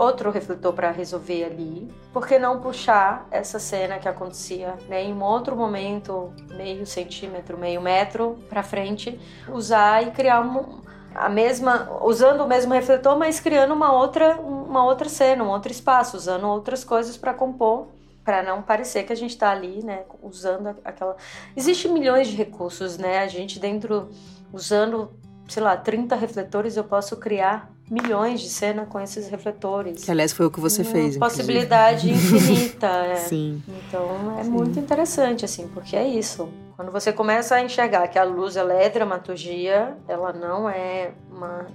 outro 0.00 0.30
refletor 0.30 0.72
para 0.72 0.90
resolver 0.90 1.44
ali. 1.44 1.92
Por 2.12 2.26
que 2.26 2.38
não 2.38 2.60
puxar 2.60 3.26
essa 3.30 3.58
cena 3.58 3.98
que 3.98 4.08
acontecia 4.08 4.74
né, 4.88 5.04
em 5.04 5.12
um 5.12 5.22
outro 5.22 5.54
momento, 5.54 6.32
meio 6.56 6.86
centímetro, 6.86 7.58
meio 7.58 7.82
metro 7.82 8.38
para 8.48 8.62
frente, 8.62 9.20
usar 9.48 10.02
e 10.02 10.10
criar 10.10 10.40
uma, 10.40 10.80
a 11.14 11.28
mesma, 11.28 12.00
usando 12.02 12.40
o 12.40 12.48
mesmo 12.48 12.72
refletor, 12.72 13.18
mas 13.18 13.40
criando 13.40 13.74
uma 13.74 13.92
outra, 13.92 14.36
uma 14.40 14.84
outra 14.84 15.08
cena, 15.08 15.44
um 15.44 15.48
outro 15.48 15.70
espaço, 15.70 16.16
usando 16.16 16.48
outras 16.48 16.82
coisas 16.82 17.18
para 17.18 17.34
compor 17.34 17.88
para 18.24 18.42
não 18.42 18.62
parecer 18.62 19.04
que 19.04 19.12
a 19.12 19.16
gente 19.16 19.30
está 19.30 19.50
ali, 19.50 19.82
né, 19.82 20.04
usando 20.22 20.68
aquela. 20.84 21.16
Existem 21.56 21.90
milhões 21.90 22.28
de 22.28 22.36
recursos, 22.36 22.98
né? 22.98 23.20
A 23.20 23.26
gente 23.26 23.58
dentro 23.58 24.10
usando, 24.52 25.10
sei 25.48 25.62
lá, 25.62 25.76
30 25.76 26.14
refletores 26.16 26.76
eu 26.76 26.84
posso 26.84 27.16
criar 27.16 27.70
milhões 27.90 28.40
de 28.40 28.48
cenas 28.48 28.88
com 28.88 29.00
esses 29.00 29.28
refletores. 29.28 30.04
Que 30.04 30.10
aliás 30.10 30.32
foi 30.32 30.46
o 30.46 30.50
que 30.50 30.60
você 30.60 30.82
Uma 30.82 30.90
fez. 30.92 31.18
Possibilidade 31.18 32.08
infinita. 32.12 32.86
É. 32.86 33.16
Sim. 33.16 33.60
Então 33.68 34.38
é 34.38 34.44
Sim. 34.44 34.50
muito 34.50 34.78
interessante 34.78 35.44
assim, 35.44 35.66
porque 35.68 35.96
é 35.96 36.06
isso. 36.06 36.48
Quando 36.76 36.92
você 36.92 37.12
começa 37.12 37.56
a 37.56 37.62
enxergar 37.62 38.06
que 38.08 38.18
a 38.18 38.22
luz 38.24 38.56
ela 38.56 38.72
é 38.72 38.88
dramaturgia, 38.88 39.98
ela 40.08 40.32
não 40.32 40.70
é 40.70 41.10
uma, 41.30 41.66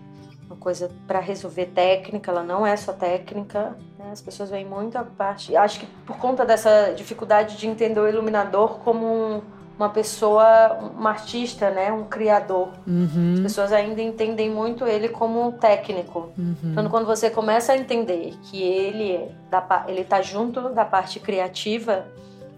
uma 0.48 0.56
coisa 0.56 0.90
para 1.06 1.20
resolver 1.20 1.68
técnica, 1.68 2.32
ela 2.32 2.44
não 2.44 2.66
é 2.66 2.76
só 2.78 2.94
técnica. 2.94 3.78
Né? 4.00 4.10
As 4.12 4.22
pessoas 4.22 4.50
veem 4.50 4.66
muito 4.66 4.98
a 4.98 5.04
parte. 5.04 5.56
Acho 5.56 5.82
que 5.82 5.86
por 6.08 6.18
conta 6.18 6.46
dessa 6.46 6.94
dificuldade 6.96 7.58
de 7.58 7.68
entender 7.68 8.00
o 8.00 8.08
iluminador 8.08 8.80
como 8.80 9.06
um 9.06 9.42
uma 9.78 9.90
pessoa, 9.90 10.92
um 10.98 11.06
artista, 11.06 11.70
né, 11.70 11.92
um 11.92 12.06
criador. 12.06 12.70
Uhum. 12.88 13.34
As 13.36 13.40
pessoas 13.42 13.74
ainda 13.74 14.02
entendem 14.02 14.50
muito 14.50 14.86
ele 14.86 15.10
como 15.10 15.46
um 15.46 15.52
técnico. 15.52 16.32
Uhum. 16.38 16.56
Então, 16.64 16.90
quando 16.90 17.06
você 17.06 17.30
começa 17.30 17.74
a 17.74 17.78
entender 17.78 18.34
que 18.44 18.62
ele 18.62 19.12
é 19.12 19.32
da, 19.50 19.86
ele 19.88 20.02
está 20.02 20.22
junto 20.22 20.70
da 20.70 20.86
parte 20.86 21.20
criativa, 21.20 22.06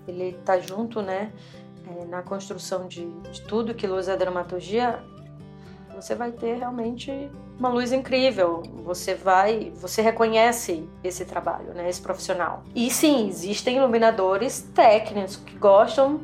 ele 0.07 0.29
está 0.29 0.59
junto, 0.59 1.01
né, 1.01 1.31
é, 1.89 2.05
na 2.05 2.21
construção 2.21 2.87
de, 2.87 3.09
de 3.31 3.41
tudo 3.41 3.73
que 3.73 3.87
luz 3.87 4.07
é 4.07 4.15
dramaturgia, 4.15 4.99
você 5.95 6.13
vai 6.13 6.31
ter 6.31 6.57
realmente 6.57 7.11
uma 7.57 7.69
luz 7.69 7.91
incrível. 7.91 8.61
Você 8.85 9.15
vai, 9.15 9.71
você 9.75 10.03
reconhece 10.03 10.87
esse 11.03 11.25
trabalho, 11.25 11.73
né, 11.73 11.89
esse 11.89 11.99
profissional. 11.99 12.63
E 12.75 12.91
sim, 12.91 13.27
existem 13.27 13.77
iluminadores 13.77 14.61
técnicos 14.75 15.37
que 15.37 15.57
gostam 15.57 16.19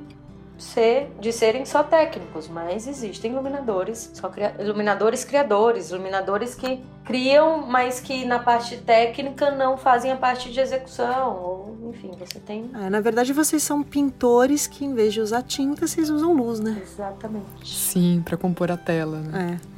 ser, 0.63 1.11
de 1.19 1.31
serem 1.31 1.65
só 1.65 1.83
técnicos, 1.83 2.47
mas 2.47 2.87
existem 2.87 3.31
iluminadores, 3.31 4.11
só 4.13 4.29
cria, 4.29 4.55
iluminadores 4.59 5.23
criadores, 5.23 5.91
iluminadores 5.91 6.55
que 6.55 6.83
criam, 7.03 7.65
mas 7.67 7.99
que 7.99 8.25
na 8.25 8.39
parte 8.39 8.77
técnica 8.77 9.51
não 9.51 9.77
fazem 9.77 10.11
a 10.11 10.15
parte 10.15 10.51
de 10.51 10.59
execução, 10.59 11.37
ou 11.37 11.89
enfim, 11.89 12.11
você 12.17 12.39
tem. 12.39 12.69
É, 12.73 12.89
na 12.89 13.01
verdade, 13.01 13.33
vocês 13.33 13.61
são 13.61 13.83
pintores 13.83 14.65
que 14.65 14.85
em 14.85 14.93
vez 14.93 15.13
de 15.13 15.21
usar 15.21 15.43
tinta, 15.43 15.85
vocês 15.85 16.09
usam 16.09 16.33
luz, 16.33 16.59
né? 16.59 16.81
Exatamente. 16.81 17.67
Sim, 17.67 18.21
para 18.23 18.37
compor 18.37 18.71
a 18.71 18.77
tela, 18.77 19.19
né? 19.19 19.59
É. 19.59 19.73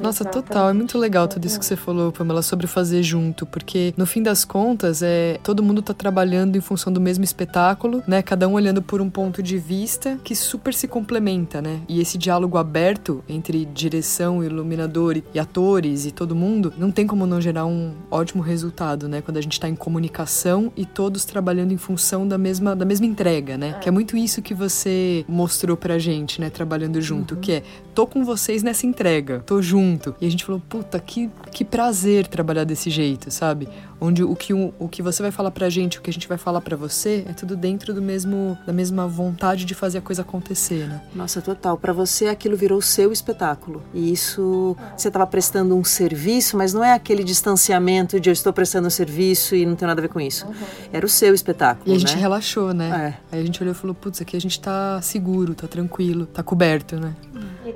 Nossa, 0.00 0.22
Exatamente. 0.22 0.48
total. 0.48 0.70
É 0.70 0.72
muito 0.72 0.98
legal 0.98 1.28
tudo 1.28 1.44
isso 1.46 1.58
que 1.58 1.66
você 1.66 1.76
falou, 1.76 2.12
Pamela, 2.12 2.42
sobre 2.42 2.66
fazer 2.66 3.02
junto, 3.02 3.46
porque 3.46 3.94
no 3.96 4.06
fim 4.06 4.22
das 4.22 4.44
contas, 4.44 5.02
é 5.02 5.38
todo 5.42 5.62
mundo 5.62 5.82
tá 5.82 5.94
trabalhando 5.94 6.56
em 6.56 6.60
função 6.60 6.92
do 6.92 7.00
mesmo 7.00 7.24
espetáculo, 7.24 8.02
né? 8.06 8.22
Cada 8.22 8.48
um 8.48 8.52
olhando 8.52 8.82
por 8.82 9.00
um 9.00 9.08
ponto 9.08 9.42
de 9.42 9.58
vista 9.58 10.18
que 10.22 10.34
super 10.34 10.74
se 10.74 10.86
complementa, 10.86 11.62
né? 11.62 11.80
E 11.88 12.00
esse 12.00 12.18
diálogo 12.18 12.58
aberto 12.58 13.22
entre 13.28 13.64
direção, 13.64 14.42
iluminador 14.42 15.22
e 15.32 15.38
atores 15.38 16.06
e 16.06 16.10
todo 16.10 16.34
mundo, 16.34 16.72
não 16.76 16.90
tem 16.90 17.06
como 17.06 17.26
não 17.26 17.40
gerar 17.40 17.66
um 17.66 17.94
ótimo 18.10 18.42
resultado, 18.42 19.08
né? 19.08 19.22
Quando 19.22 19.36
a 19.36 19.40
gente 19.40 19.58
tá 19.58 19.68
em 19.68 19.74
comunicação 19.74 20.72
e 20.76 20.84
todos 20.84 21.24
trabalhando 21.24 21.72
em 21.72 21.76
função 21.76 22.26
da 22.26 22.38
mesma, 22.38 22.74
da 22.74 22.84
mesma 22.84 23.06
entrega, 23.06 23.56
né? 23.56 23.74
É. 23.76 23.78
Que 23.80 23.88
é 23.88 23.92
muito 23.92 24.16
isso 24.16 24.42
que 24.42 24.54
você 24.54 25.24
mostrou 25.28 25.76
pra 25.76 25.98
gente, 25.98 26.40
né? 26.40 26.50
Trabalhando 26.50 27.00
junto, 27.00 27.34
uhum. 27.34 27.40
que 27.40 27.52
é 27.52 27.62
tô 27.94 28.06
com 28.06 28.24
vocês 28.24 28.62
nessa 28.62 28.86
entrega, 28.86 29.42
tô 29.46 29.62
junto. 29.62 29.85
E 30.20 30.26
a 30.26 30.30
gente 30.30 30.44
falou, 30.44 30.60
puta, 30.68 30.98
que, 30.98 31.30
que 31.52 31.64
prazer 31.64 32.26
trabalhar 32.26 32.64
desse 32.64 32.90
jeito, 32.90 33.30
sabe? 33.30 33.68
Onde 34.00 34.22
o 34.22 34.36
que, 34.36 34.52
o, 34.52 34.74
o 34.78 34.88
que 34.88 35.02
você 35.02 35.22
vai 35.22 35.30
falar 35.30 35.50
pra 35.50 35.70
gente, 35.70 35.98
o 35.98 36.02
que 36.02 36.10
a 36.10 36.12
gente 36.12 36.28
vai 36.28 36.36
falar 36.36 36.60
pra 36.60 36.76
você, 36.76 37.24
é 37.26 37.32
tudo 37.32 37.56
dentro 37.56 37.94
do 37.94 38.02
mesmo 38.02 38.58
da 38.66 38.72
mesma 38.72 39.06
vontade 39.06 39.64
de 39.64 39.74
fazer 39.74 39.98
a 39.98 40.00
coisa 40.02 40.22
acontecer, 40.22 40.86
né? 40.86 41.02
Nossa, 41.14 41.40
total. 41.40 41.78
Para 41.78 41.92
você 41.92 42.26
aquilo 42.26 42.56
virou 42.56 42.78
o 42.78 42.82
seu 42.82 43.10
espetáculo. 43.10 43.82
E 43.94 44.12
isso 44.12 44.76
você 44.96 45.08
estava 45.08 45.26
prestando 45.26 45.74
um 45.74 45.84
serviço, 45.84 46.56
mas 46.56 46.74
não 46.74 46.84
é 46.84 46.92
aquele 46.92 47.24
distanciamento 47.24 48.20
de 48.20 48.28
eu 48.28 48.32
estou 48.32 48.52
prestando 48.52 48.86
um 48.86 48.90
serviço 48.90 49.54
e 49.54 49.64
não 49.64 49.74
tem 49.74 49.88
nada 49.88 50.00
a 50.00 50.02
ver 50.02 50.08
com 50.08 50.20
isso. 50.20 50.46
Uhum. 50.46 50.54
Era 50.92 51.06
o 51.06 51.08
seu 51.08 51.34
espetáculo. 51.34 51.90
E 51.90 51.96
a 51.96 51.98
gente 51.98 52.14
né? 52.14 52.20
relaxou, 52.20 52.74
né? 52.74 53.16
É. 53.32 53.36
Aí 53.36 53.42
a 53.42 53.44
gente 53.44 53.62
olhou 53.62 53.72
e 53.72 53.76
falou, 53.76 53.94
putz, 53.94 54.20
aqui 54.20 54.36
a 54.36 54.40
gente 54.40 54.60
tá 54.60 55.00
seguro, 55.00 55.54
tá 55.54 55.66
tranquilo, 55.66 56.26
tá 56.26 56.42
coberto, 56.42 56.96
né? 56.96 57.14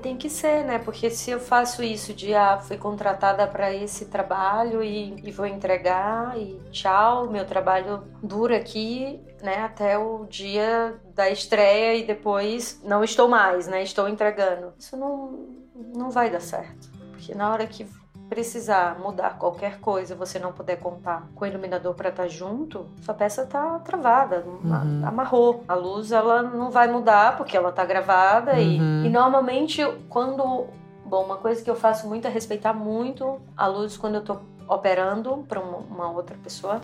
Tem 0.01 0.17
que 0.17 0.29
ser, 0.29 0.65
né? 0.65 0.79
Porque 0.79 1.11
se 1.11 1.31
eu 1.31 1.39
faço 1.39 1.83
isso 1.83 2.13
de 2.13 2.35
ah, 2.35 2.59
fui 2.59 2.77
contratada 2.77 3.47
para 3.47 3.73
esse 3.73 4.07
trabalho 4.07 4.83
e, 4.83 5.15
e, 5.23 5.31
vou 5.31 5.47
entregar 5.47 6.37
e 6.39 6.61
tchau, 6.71 7.31
meu 7.31 7.47
trabalho 7.47 8.03
dura 8.23 8.57
aqui, 8.57 9.21
né, 9.43 9.63
até 9.63 9.97
o 9.97 10.27
dia 10.27 11.01
da 11.15 11.31
estreia 11.31 11.97
e 11.97 12.05
depois 12.05 12.81
não 12.83 13.05
estou 13.05 13.29
mais, 13.29 13.67
né? 13.69 13.83
Estou 13.83 14.09
entregando. 14.09 14.73
Isso 14.79 14.97
não 14.97 15.61
não 15.95 16.11
vai 16.11 16.31
dar 16.31 16.41
certo. 16.41 16.91
Porque 17.13 17.35
na 17.35 17.51
hora 17.53 17.67
que 17.67 17.87
precisar 18.31 18.99
mudar 18.99 19.37
qualquer 19.37 19.81
coisa, 19.81 20.15
você 20.15 20.39
não 20.39 20.53
puder 20.53 20.77
contar 20.77 21.27
com 21.35 21.45
o 21.45 21.49
iluminador 21.49 21.95
para 21.95 22.09
estar 22.09 22.23
tá 22.23 22.29
junto, 22.29 22.87
sua 23.03 23.13
peça 23.13 23.45
tá 23.45 23.81
travada, 23.81 24.45
uhum. 24.47 25.03
amarrou. 25.05 25.65
A 25.69 25.75
luz 25.75 26.13
ela 26.13 26.41
não 26.41 26.71
vai 26.71 26.91
mudar 26.91 27.37
porque 27.37 27.57
ela 27.57 27.73
tá 27.73 27.85
gravada 27.85 28.53
uhum. 28.53 29.03
e, 29.03 29.07
e 29.07 29.11
normalmente 29.11 29.85
quando 30.09 30.69
Bom, 31.11 31.25
uma 31.25 31.39
coisa 31.39 31.61
que 31.61 31.69
eu 31.69 31.75
faço 31.75 32.07
muito 32.07 32.29
é 32.29 32.31
respeitar 32.31 32.73
muito 32.73 33.41
a 33.57 33.67
luz 33.67 33.97
quando 33.97 34.15
eu 34.15 34.23
tô 34.23 34.37
operando 34.69 35.45
para 35.49 35.59
uma, 35.59 35.79
uma, 35.79 36.11
outra 36.13 36.37
pessoa 36.41 36.81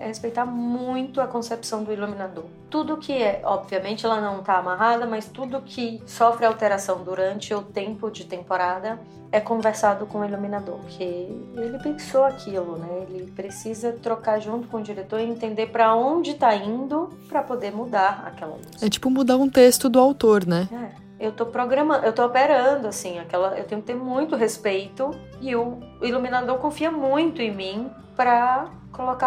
é 0.00 0.06
respeitar 0.06 0.46
muito 0.46 1.20
a 1.20 1.26
concepção 1.26 1.84
do 1.84 1.92
iluminador. 1.92 2.44
Tudo 2.70 2.96
que 2.96 3.12
é, 3.12 3.42
obviamente 3.44 4.06
ela 4.06 4.18
não 4.18 4.40
está 4.40 4.56
amarrada, 4.56 5.06
mas 5.06 5.26
tudo 5.26 5.60
que 5.60 6.02
sofre 6.06 6.46
alteração 6.46 7.04
durante 7.04 7.52
o 7.52 7.60
tempo 7.60 8.10
de 8.10 8.24
temporada 8.24 8.98
é 9.30 9.38
conversado 9.38 10.06
com 10.06 10.20
o 10.20 10.24
iluminador, 10.24 10.80
que 10.88 11.04
ele 11.04 11.78
pensou 11.82 12.24
aquilo, 12.24 12.78
né? 12.78 13.06
Ele 13.08 13.30
precisa 13.30 13.92
trocar 13.92 14.40
junto 14.40 14.66
com 14.68 14.78
o 14.78 14.82
diretor 14.82 15.20
e 15.20 15.24
entender 15.24 15.66
para 15.66 15.94
onde 15.94 16.30
está 16.30 16.54
indo 16.56 17.10
para 17.28 17.42
poder 17.42 17.70
mudar 17.70 18.24
aquela 18.26 18.54
luz. 18.54 18.82
É 18.82 18.88
tipo 18.88 19.10
mudar 19.10 19.36
um 19.36 19.48
texto 19.48 19.88
do 19.88 20.00
autor, 20.00 20.46
né? 20.46 20.66
É 20.72 21.10
eu 21.20 21.32
tô 21.32 21.44
programando, 21.44 22.06
eu 22.06 22.14
tô 22.14 22.24
operando, 22.24 22.88
assim, 22.88 23.18
aquela, 23.18 23.58
eu 23.58 23.64
tenho 23.64 23.82
que 23.82 23.88
ter 23.88 23.94
muito 23.94 24.34
respeito 24.34 25.10
e 25.38 25.54
o 25.54 25.78
iluminador 26.00 26.56
confia 26.56 26.90
muito 26.90 27.42
em 27.42 27.54
mim 27.54 27.90
para 28.16 28.70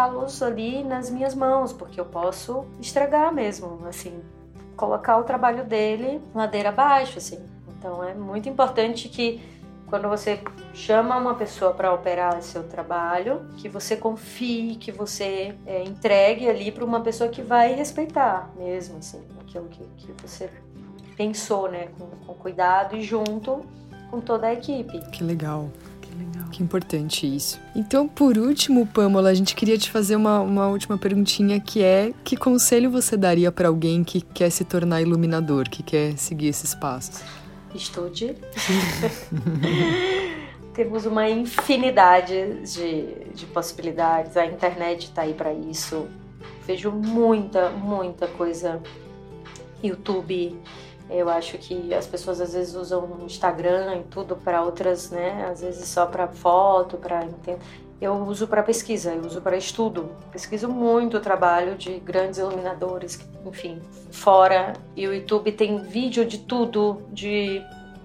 luz 0.06 0.42
ali 0.42 0.82
nas 0.84 1.10
minhas 1.10 1.34
mãos, 1.34 1.72
porque 1.72 2.00
eu 2.00 2.04
posso 2.04 2.64
estragar 2.80 3.32
mesmo, 3.32 3.80
assim, 3.86 4.22
colocar 4.76 5.18
o 5.18 5.24
trabalho 5.24 5.64
dele 5.64 6.20
ladeira 6.34 6.70
abaixo, 6.70 7.18
assim. 7.18 7.38
Então 7.78 8.02
é 8.02 8.14
muito 8.14 8.48
importante 8.48 9.08
que 9.08 9.40
quando 9.86 10.08
você 10.08 10.40
chama 10.72 11.16
uma 11.16 11.34
pessoa 11.34 11.72
para 11.72 11.92
operar 11.92 12.42
seu 12.42 12.64
trabalho, 12.64 13.46
que 13.56 13.68
você 13.68 13.96
confie, 13.96 14.76
que 14.76 14.90
você 14.90 15.54
é, 15.66 15.84
entregue 15.84 16.48
ali 16.48 16.72
para 16.72 16.84
uma 16.84 17.00
pessoa 17.00 17.28
que 17.28 17.42
vai 17.42 17.74
respeitar 17.74 18.50
mesmo, 18.56 18.98
assim, 18.98 19.22
aquilo 19.40 19.68
que, 19.68 19.84
que 19.96 20.12
você 20.22 20.50
pensou, 21.16 21.70
né, 21.70 21.88
com, 21.98 22.06
com 22.26 22.34
cuidado 22.34 22.96
e 22.96 23.02
junto 23.02 23.64
com 24.10 24.20
toda 24.20 24.48
a 24.48 24.52
equipe. 24.52 24.98
Que 25.10 25.22
legal. 25.22 25.68
Que 26.14 26.18
legal. 26.18 26.48
Que 26.50 26.62
importante 26.62 27.26
isso. 27.26 27.60
Então, 27.74 28.06
por 28.06 28.38
último, 28.38 28.86
Pamela, 28.86 29.30
a 29.30 29.34
gente 29.34 29.54
queria 29.54 29.76
te 29.76 29.90
fazer 29.90 30.16
uma, 30.16 30.40
uma 30.40 30.68
última 30.68 30.96
perguntinha 30.96 31.60
que 31.60 31.82
é: 31.82 32.12
que 32.22 32.36
conselho 32.36 32.90
você 32.90 33.16
daria 33.16 33.50
para 33.50 33.68
alguém 33.68 34.04
que 34.04 34.20
quer 34.20 34.50
se 34.50 34.64
tornar 34.64 35.02
iluminador, 35.02 35.68
que 35.68 35.82
quer 35.82 36.16
seguir 36.16 36.48
esses 36.48 36.74
passos? 36.74 37.20
Estude. 37.74 38.36
Temos 40.74 41.06
uma 41.06 41.28
infinidade 41.28 42.62
de, 42.64 43.30
de 43.32 43.46
possibilidades, 43.46 44.36
a 44.36 44.44
internet 44.44 45.04
está 45.04 45.22
aí 45.22 45.32
para 45.32 45.52
isso. 45.52 46.08
Vejo 46.66 46.90
muita, 46.90 47.70
muita 47.70 48.26
coisa. 48.26 48.82
YouTube, 49.82 50.58
eu 51.10 51.28
acho 51.28 51.58
que 51.58 51.92
as 51.92 52.06
pessoas 52.06 52.40
às 52.40 52.54
vezes 52.54 52.74
usam 52.74 53.04
o 53.04 53.24
Instagram 53.24 53.96
e 53.96 54.02
tudo 54.04 54.36
para 54.36 54.62
outras, 54.62 55.10
né? 55.10 55.46
Às 55.50 55.60
vezes 55.60 55.86
só 55.88 56.06
para 56.06 56.28
foto, 56.28 56.96
para 56.96 57.24
eu 58.00 58.14
uso 58.14 58.46
para 58.46 58.62
pesquisa, 58.62 59.14
eu 59.14 59.22
uso 59.22 59.40
para 59.40 59.56
estudo. 59.56 60.10
Pesquiso 60.30 60.68
muito 60.68 61.16
o 61.16 61.20
trabalho 61.20 61.76
de 61.76 61.98
grandes 62.00 62.38
iluminadores, 62.38 63.18
enfim, 63.46 63.80
fora. 64.10 64.74
E 64.96 65.06
o 65.06 65.14
YouTube 65.14 65.52
tem 65.52 65.78
vídeo 65.78 66.24
de 66.24 66.38
tudo, 66.38 67.02
de 67.10 67.62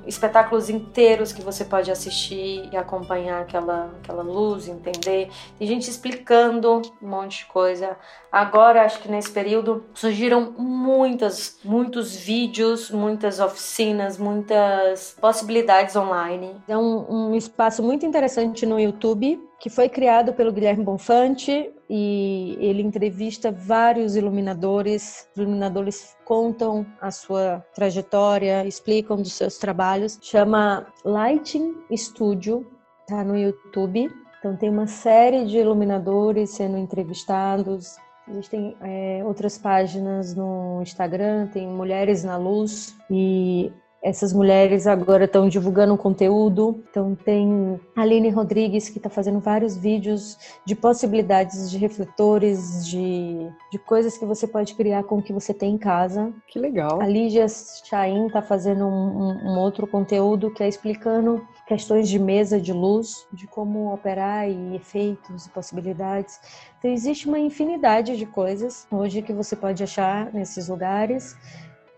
espetáculos 0.08 0.70
inteiros 0.70 1.34
que 1.34 1.42
você 1.42 1.66
pode 1.66 1.92
assistir 1.92 2.70
e 2.72 2.78
acompanhar 2.78 3.42
aquela, 3.42 3.92
aquela 4.02 4.24
luz, 4.24 4.68
entender. 4.68 5.30
Tem 5.58 5.68
gente 5.68 5.90
explicando 5.90 6.82
um 7.02 7.08
monte 7.08 7.40
de 7.40 7.46
coisa. 7.46 7.98
Agora, 8.32 8.84
acho 8.84 9.02
que 9.02 9.10
nesse 9.10 9.32
período 9.32 9.84
surgiram 9.94 10.54
muitas, 10.58 11.58
muitos 11.64 12.16
vídeos, 12.16 12.92
muitas 12.92 13.40
oficinas, 13.40 14.18
muitas 14.18 15.16
possibilidades 15.20 15.96
online. 15.96 16.56
É 16.68 16.78
um, 16.78 17.30
um 17.32 17.36
espaço 17.36 17.82
muito 17.82 18.06
interessante 18.06 18.66
no 18.66 18.80
YouTube 18.80 19.40
que 19.60 19.70
foi 19.70 19.90
criado 19.90 20.34
pelo 20.34 20.54
Guilherme 20.54 20.86
Bonfante 20.86 21.70
e 21.90 22.58
ele 22.62 22.82
entrevista 22.82 23.52
vários 23.52 24.16
iluminadores. 24.16 25.28
Os 25.34 25.42
iluminadores 25.42 26.16
contam 26.24 26.86
a 27.02 27.12
sua 27.12 27.66
trajetória, 27.76 28.66
explicam 28.66 29.18
dos 29.18 29.34
seus 29.34 29.58
trabalhos. 29.58 30.18
Chama 30.22 30.88
Lighting 31.04 31.76
Studio, 31.94 32.66
tá 33.06 33.24
no 33.24 33.38
YouTube. 33.38 34.10
Então 34.40 34.56
tem 34.56 34.70
uma 34.70 34.88
série 34.88 35.44
de 35.46 35.58
iluminadores 35.58 36.52
sendo 36.52 36.78
entrevistados. 36.78 37.98
Existem 38.30 38.76
é, 38.82 39.22
outras 39.26 39.58
páginas 39.58 40.36
no 40.36 40.80
Instagram, 40.82 41.48
tem 41.48 41.68
Mulheres 41.68 42.24
na 42.24 42.38
Luz 42.38 42.96
e 43.10 43.72
essas 44.02 44.32
mulheres 44.32 44.88
agora 44.88 45.26
estão 45.26 45.50
divulgando 45.50 45.98
conteúdo. 45.98 46.84
Então 46.90 47.16
tem 47.16 47.80
a 47.96 48.02
Aline 48.02 48.30
Rodrigues 48.30 48.90
que 48.90 48.98
está 48.98 49.10
fazendo 49.10 49.40
vários 49.40 49.76
vídeos 49.76 50.38
de 50.66 50.76
possibilidades 50.76 51.70
de 51.70 51.78
refletores, 51.78 52.88
de, 52.88 53.50
de 53.72 53.78
coisas 53.80 54.18
que 54.18 54.26
você 54.26 54.48
pode 54.48 54.74
criar 54.76 55.04
com 55.04 55.18
o 55.18 55.22
que 55.22 55.34
você 55.34 55.54
tem 55.54 55.74
em 55.74 55.78
casa. 55.78 56.32
Que 56.48 56.60
legal. 56.60 57.02
A 57.02 57.08
Lígia 57.08 57.46
Chain 57.48 58.28
está 58.28 58.42
fazendo 58.42 58.86
um, 58.86 58.90
um, 59.22 59.52
um 59.52 59.60
outro 59.60 59.86
conteúdo 59.86 60.52
que 60.52 60.64
é 60.64 60.68
explicando 60.68 61.46
questões 61.70 62.10
de 62.10 62.18
mesa 62.18 62.60
de 62.60 62.74
luz, 62.74 63.28
de 63.32 63.46
como 63.46 63.94
operar 63.94 64.50
e 64.50 64.76
efeitos 64.76 65.46
e 65.46 65.50
possibilidades. 65.52 66.40
Então 66.80 66.92
existe 66.92 67.28
uma 67.28 67.38
infinidade 67.38 68.18
de 68.18 68.26
coisas 68.26 68.88
hoje 68.90 69.22
que 69.22 69.32
você 69.32 69.56
pode 69.56 69.84
achar 69.84 70.34
nesses 70.34 70.68
lugares. 70.68 71.38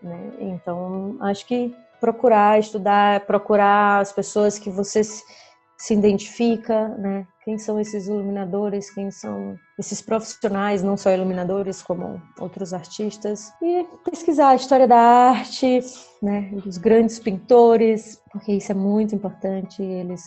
Né? 0.02 0.32
Então 0.40 1.16
acho 1.20 1.46
que 1.46 1.74
procurar 1.98 2.60
estudar, 2.60 3.20
procurar 3.20 4.00
as 4.00 4.12
pessoas 4.12 4.58
que 4.58 4.68
você 4.68 5.00
se 5.82 5.94
identifica, 5.94 6.90
né? 6.90 7.26
Quem 7.44 7.58
são 7.58 7.80
esses 7.80 8.06
iluminadores, 8.06 8.88
quem 8.88 9.10
são 9.10 9.58
esses 9.76 10.00
profissionais, 10.00 10.80
não 10.80 10.96
só 10.96 11.10
iluminadores, 11.10 11.82
como 11.82 12.22
outros 12.38 12.72
artistas, 12.72 13.52
e 13.60 13.84
pesquisar 14.08 14.50
a 14.50 14.54
história 14.54 14.86
da 14.86 14.96
arte, 14.96 15.80
né, 16.22 16.52
dos 16.64 16.78
grandes 16.78 17.18
pintores, 17.18 18.22
porque 18.30 18.52
isso 18.52 18.70
é 18.70 18.74
muito 18.76 19.16
importante, 19.16 19.82
eles 19.82 20.22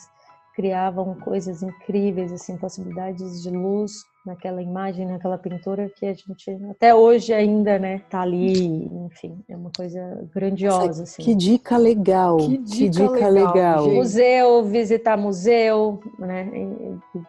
criavam 0.53 1.16
coisas 1.22 1.64
incríveis, 1.64 2.34
assim, 2.34 2.58
possibilidades 2.58 3.41
de 3.41 3.49
luz 3.49 3.93
naquela 4.26 4.61
imagem, 4.61 5.05
naquela 5.05 5.38
pintura 5.38 5.89
que 5.95 6.05
a 6.05 6.13
gente 6.13 6.51
até 6.69 6.95
hoje 6.95 7.34
ainda, 7.34 7.78
né, 7.78 8.01
tá 8.09 8.21
ali, 8.21 8.86
enfim, 9.05 9.38
é 9.47 9.55
uma 9.55 9.71
coisa 9.76 10.28
grandiosa, 10.34 11.03
assim. 11.03 11.21
Que 11.21 11.36
dica 11.36 11.78
legal. 11.78 12.38
Que 12.38 12.57
dica, 12.57 12.78
que 12.78 12.89
dica 12.89 13.28
legal. 13.30 13.53
legal. 13.53 13.89
Museu, 13.89 14.63
visitar 14.63 15.17
museu, 15.17 15.99
né, 16.17 16.49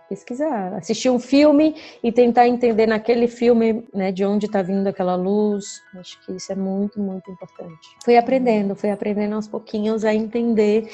pesquisar, 0.09 0.75
assistir 0.75 1.11
um 1.11 1.19
filme 1.19 1.75
e 2.03 2.11
tentar 2.11 2.49
entender 2.49 2.87
naquele 2.87 3.29
filme, 3.29 3.85
né, 3.93 4.11
de 4.11 4.25
onde 4.25 4.47
está 4.47 4.63
vindo 4.63 4.87
aquela 4.87 5.17
luz. 5.17 5.83
Acho 5.97 6.25
que 6.25 6.33
isso 6.33 6.51
é 6.53 6.57
muito, 6.57 7.01
muito 7.01 7.31
importante. 7.31 7.89
Fui 8.05 8.17
aprendendo, 8.17 8.75
fui 8.75 8.91
aprendendo 8.91 9.35
aos 9.35 9.49
pouquinhos 9.49 10.05
a 10.05 10.15
entender 10.15 10.89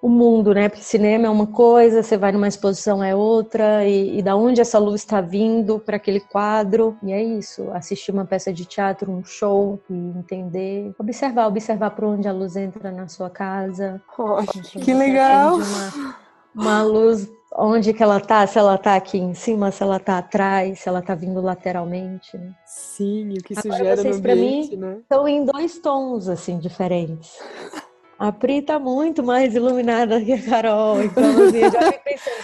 o 0.00 0.08
mundo, 0.08 0.54
né? 0.54 0.68
Porque 0.68 0.84
cinema 0.84 1.26
é 1.26 1.30
uma 1.30 1.46
coisa, 1.46 2.02
você 2.02 2.16
vai 2.16 2.32
numa 2.32 2.48
exposição 2.48 3.02
é 3.02 3.14
outra, 3.14 3.84
e, 3.84 4.18
e 4.18 4.22
da 4.22 4.36
onde 4.36 4.60
essa 4.60 4.78
luz 4.78 5.02
está 5.02 5.20
vindo 5.20 5.78
para 5.78 5.96
aquele 5.96 6.20
quadro. 6.20 6.96
E 7.02 7.12
é 7.12 7.22
isso, 7.22 7.70
assistir 7.72 8.12
uma 8.12 8.24
peça 8.24 8.52
de 8.52 8.64
teatro, 8.64 9.10
um 9.10 9.24
show, 9.24 9.80
e 9.88 9.94
entender, 9.94 10.94
observar, 10.98 11.46
observar 11.46 11.90
por 11.90 12.04
onde 12.04 12.28
a 12.28 12.32
luz 12.32 12.56
entra 12.56 12.90
na 12.90 13.08
sua 13.08 13.30
casa. 13.30 14.00
Oh, 14.18 14.36
que 14.80 14.94
legal! 14.94 15.56
Uma, 15.56 16.16
uma 16.54 16.82
luz 16.82 17.28
onde 17.58 17.92
que 17.92 18.02
ela 18.02 18.20
tá, 18.20 18.46
se 18.46 18.58
ela 18.58 18.76
tá 18.76 18.96
aqui 18.96 19.18
em 19.18 19.32
cima, 19.32 19.70
se 19.70 19.82
ela 19.82 19.98
tá 19.98 20.18
atrás, 20.18 20.80
se 20.80 20.88
ela 20.88 21.00
tá 21.00 21.14
vindo 21.14 21.40
lateralmente, 21.40 22.36
né? 22.36 22.54
Sim, 22.66 23.32
o 23.38 23.42
que 23.42 23.54
isso 23.54 23.66
Agora, 23.66 23.82
gera 23.82 23.96
vocês, 23.96 24.20
no 24.20 24.30
ambiente, 24.30 24.76
mim, 24.76 24.76
né? 24.76 24.98
Estão 25.00 25.26
em 25.26 25.44
dois 25.44 25.78
tons, 25.78 26.28
assim, 26.28 26.58
diferentes. 26.58 27.38
A 28.18 28.32
Pri 28.32 28.62
tá 28.62 28.78
muito 28.78 29.22
mais 29.22 29.54
iluminada 29.54 30.20
que 30.20 30.32
a 30.32 30.42
Carol. 30.42 31.02
Então, 31.02 31.24
assim, 31.24 31.58
eu 31.58 31.70
já 31.70 31.92
fico 31.92 32.04
pensando, 32.04 32.36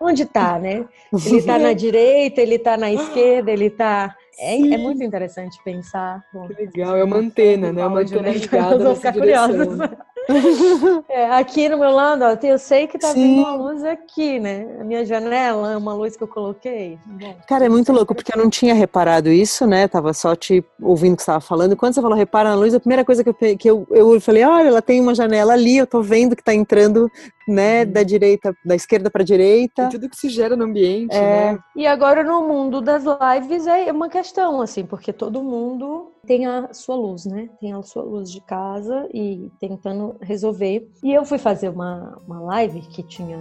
onde 0.00 0.24
tá, 0.24 0.58
né? 0.58 0.86
Ele 1.26 1.42
tá 1.42 1.58
na 1.58 1.72
direita, 1.74 2.40
ele 2.40 2.58
tá 2.58 2.76
na 2.76 2.90
esquerda, 2.90 3.50
ele 3.50 3.68
tá. 3.68 4.16
É, 4.38 4.54
é 4.54 4.78
muito 4.78 5.04
interessante 5.04 5.58
pensar. 5.62 6.24
Bom, 6.32 6.48
que 6.48 6.54
legal, 6.54 6.96
é 6.96 7.04
uma 7.04 7.18
antena, 7.18 7.70
né? 7.70 7.82
É 7.82 7.86
uma 7.86 8.00
antena 8.00 8.30
ligada. 8.30 8.76
Eu 8.76 8.80
vou 8.80 8.96
ficar 8.96 9.12
curiosa. 9.12 9.98
É, 11.08 11.26
aqui 11.32 11.68
no 11.68 11.78
meu 11.78 11.90
lado, 11.90 12.24
ó, 12.24 12.46
eu 12.46 12.58
sei 12.58 12.86
que 12.86 12.98
tá 12.98 13.08
Sim. 13.08 13.22
vindo 13.22 13.40
uma 13.40 13.54
luz 13.54 13.84
aqui, 13.84 14.38
né? 14.38 14.66
A 14.80 14.84
minha 14.84 15.04
janela 15.04 15.72
é 15.72 15.76
uma 15.76 15.92
luz 15.92 16.16
que 16.16 16.22
eu 16.22 16.28
coloquei. 16.28 16.98
Bom, 17.04 17.34
Cara, 17.48 17.66
é 17.66 17.68
muito 17.68 17.92
louco, 17.92 18.14
porque 18.14 18.32
eu 18.32 18.40
não 18.40 18.48
tinha 18.48 18.74
reparado 18.74 19.28
isso, 19.28 19.66
né? 19.66 19.88
Tava 19.88 20.12
só 20.12 20.36
te 20.36 20.64
ouvindo 20.80 21.14
o 21.14 21.16
que 21.16 21.22
você 21.22 21.30
estava 21.30 21.40
falando. 21.40 21.72
E 21.72 21.76
quando 21.76 21.94
você 21.94 22.00
falou 22.00 22.16
repara 22.16 22.50
na 22.50 22.54
luz, 22.54 22.74
a 22.74 22.80
primeira 22.80 23.04
coisa 23.04 23.24
que 23.24 23.30
eu, 23.30 23.56
que 23.56 23.70
eu, 23.70 23.86
eu 23.90 24.20
falei, 24.20 24.44
olha, 24.44 24.68
ela 24.68 24.82
tem 24.82 25.00
uma 25.00 25.14
janela 25.14 25.52
ali, 25.52 25.78
eu 25.78 25.86
tô 25.86 26.02
vendo 26.02 26.36
que 26.36 26.44
tá 26.44 26.54
entrando, 26.54 27.10
né, 27.48 27.82
uhum. 27.82 27.92
da 27.92 28.02
direita, 28.02 28.56
da 28.64 28.74
esquerda 28.74 29.10
para 29.10 29.24
direita. 29.24 29.84
E 29.84 29.88
tudo 29.90 30.08
que 30.08 30.16
se 30.16 30.28
gera 30.28 30.56
no 30.56 30.64
ambiente, 30.64 31.14
é. 31.14 31.52
né? 31.52 31.58
E 31.74 31.86
agora 31.86 32.22
no 32.22 32.46
mundo 32.46 32.80
das 32.80 33.04
lives 33.04 33.66
é 33.66 33.90
uma 33.90 34.08
questão, 34.08 34.60
assim, 34.60 34.84
porque 34.84 35.12
todo 35.12 35.42
mundo 35.42 36.12
tem 36.30 36.46
a 36.46 36.72
sua 36.72 36.94
luz, 36.94 37.26
né? 37.26 37.50
Tem 37.60 37.72
a 37.72 37.82
sua 37.82 38.04
luz 38.04 38.30
de 38.30 38.40
casa 38.40 39.08
e 39.12 39.50
tentando 39.58 40.14
resolver. 40.20 40.88
E 41.02 41.12
eu 41.12 41.24
fui 41.24 41.38
fazer 41.38 41.68
uma, 41.70 42.16
uma 42.24 42.38
live 42.38 42.82
que 42.82 43.02
tinha 43.02 43.36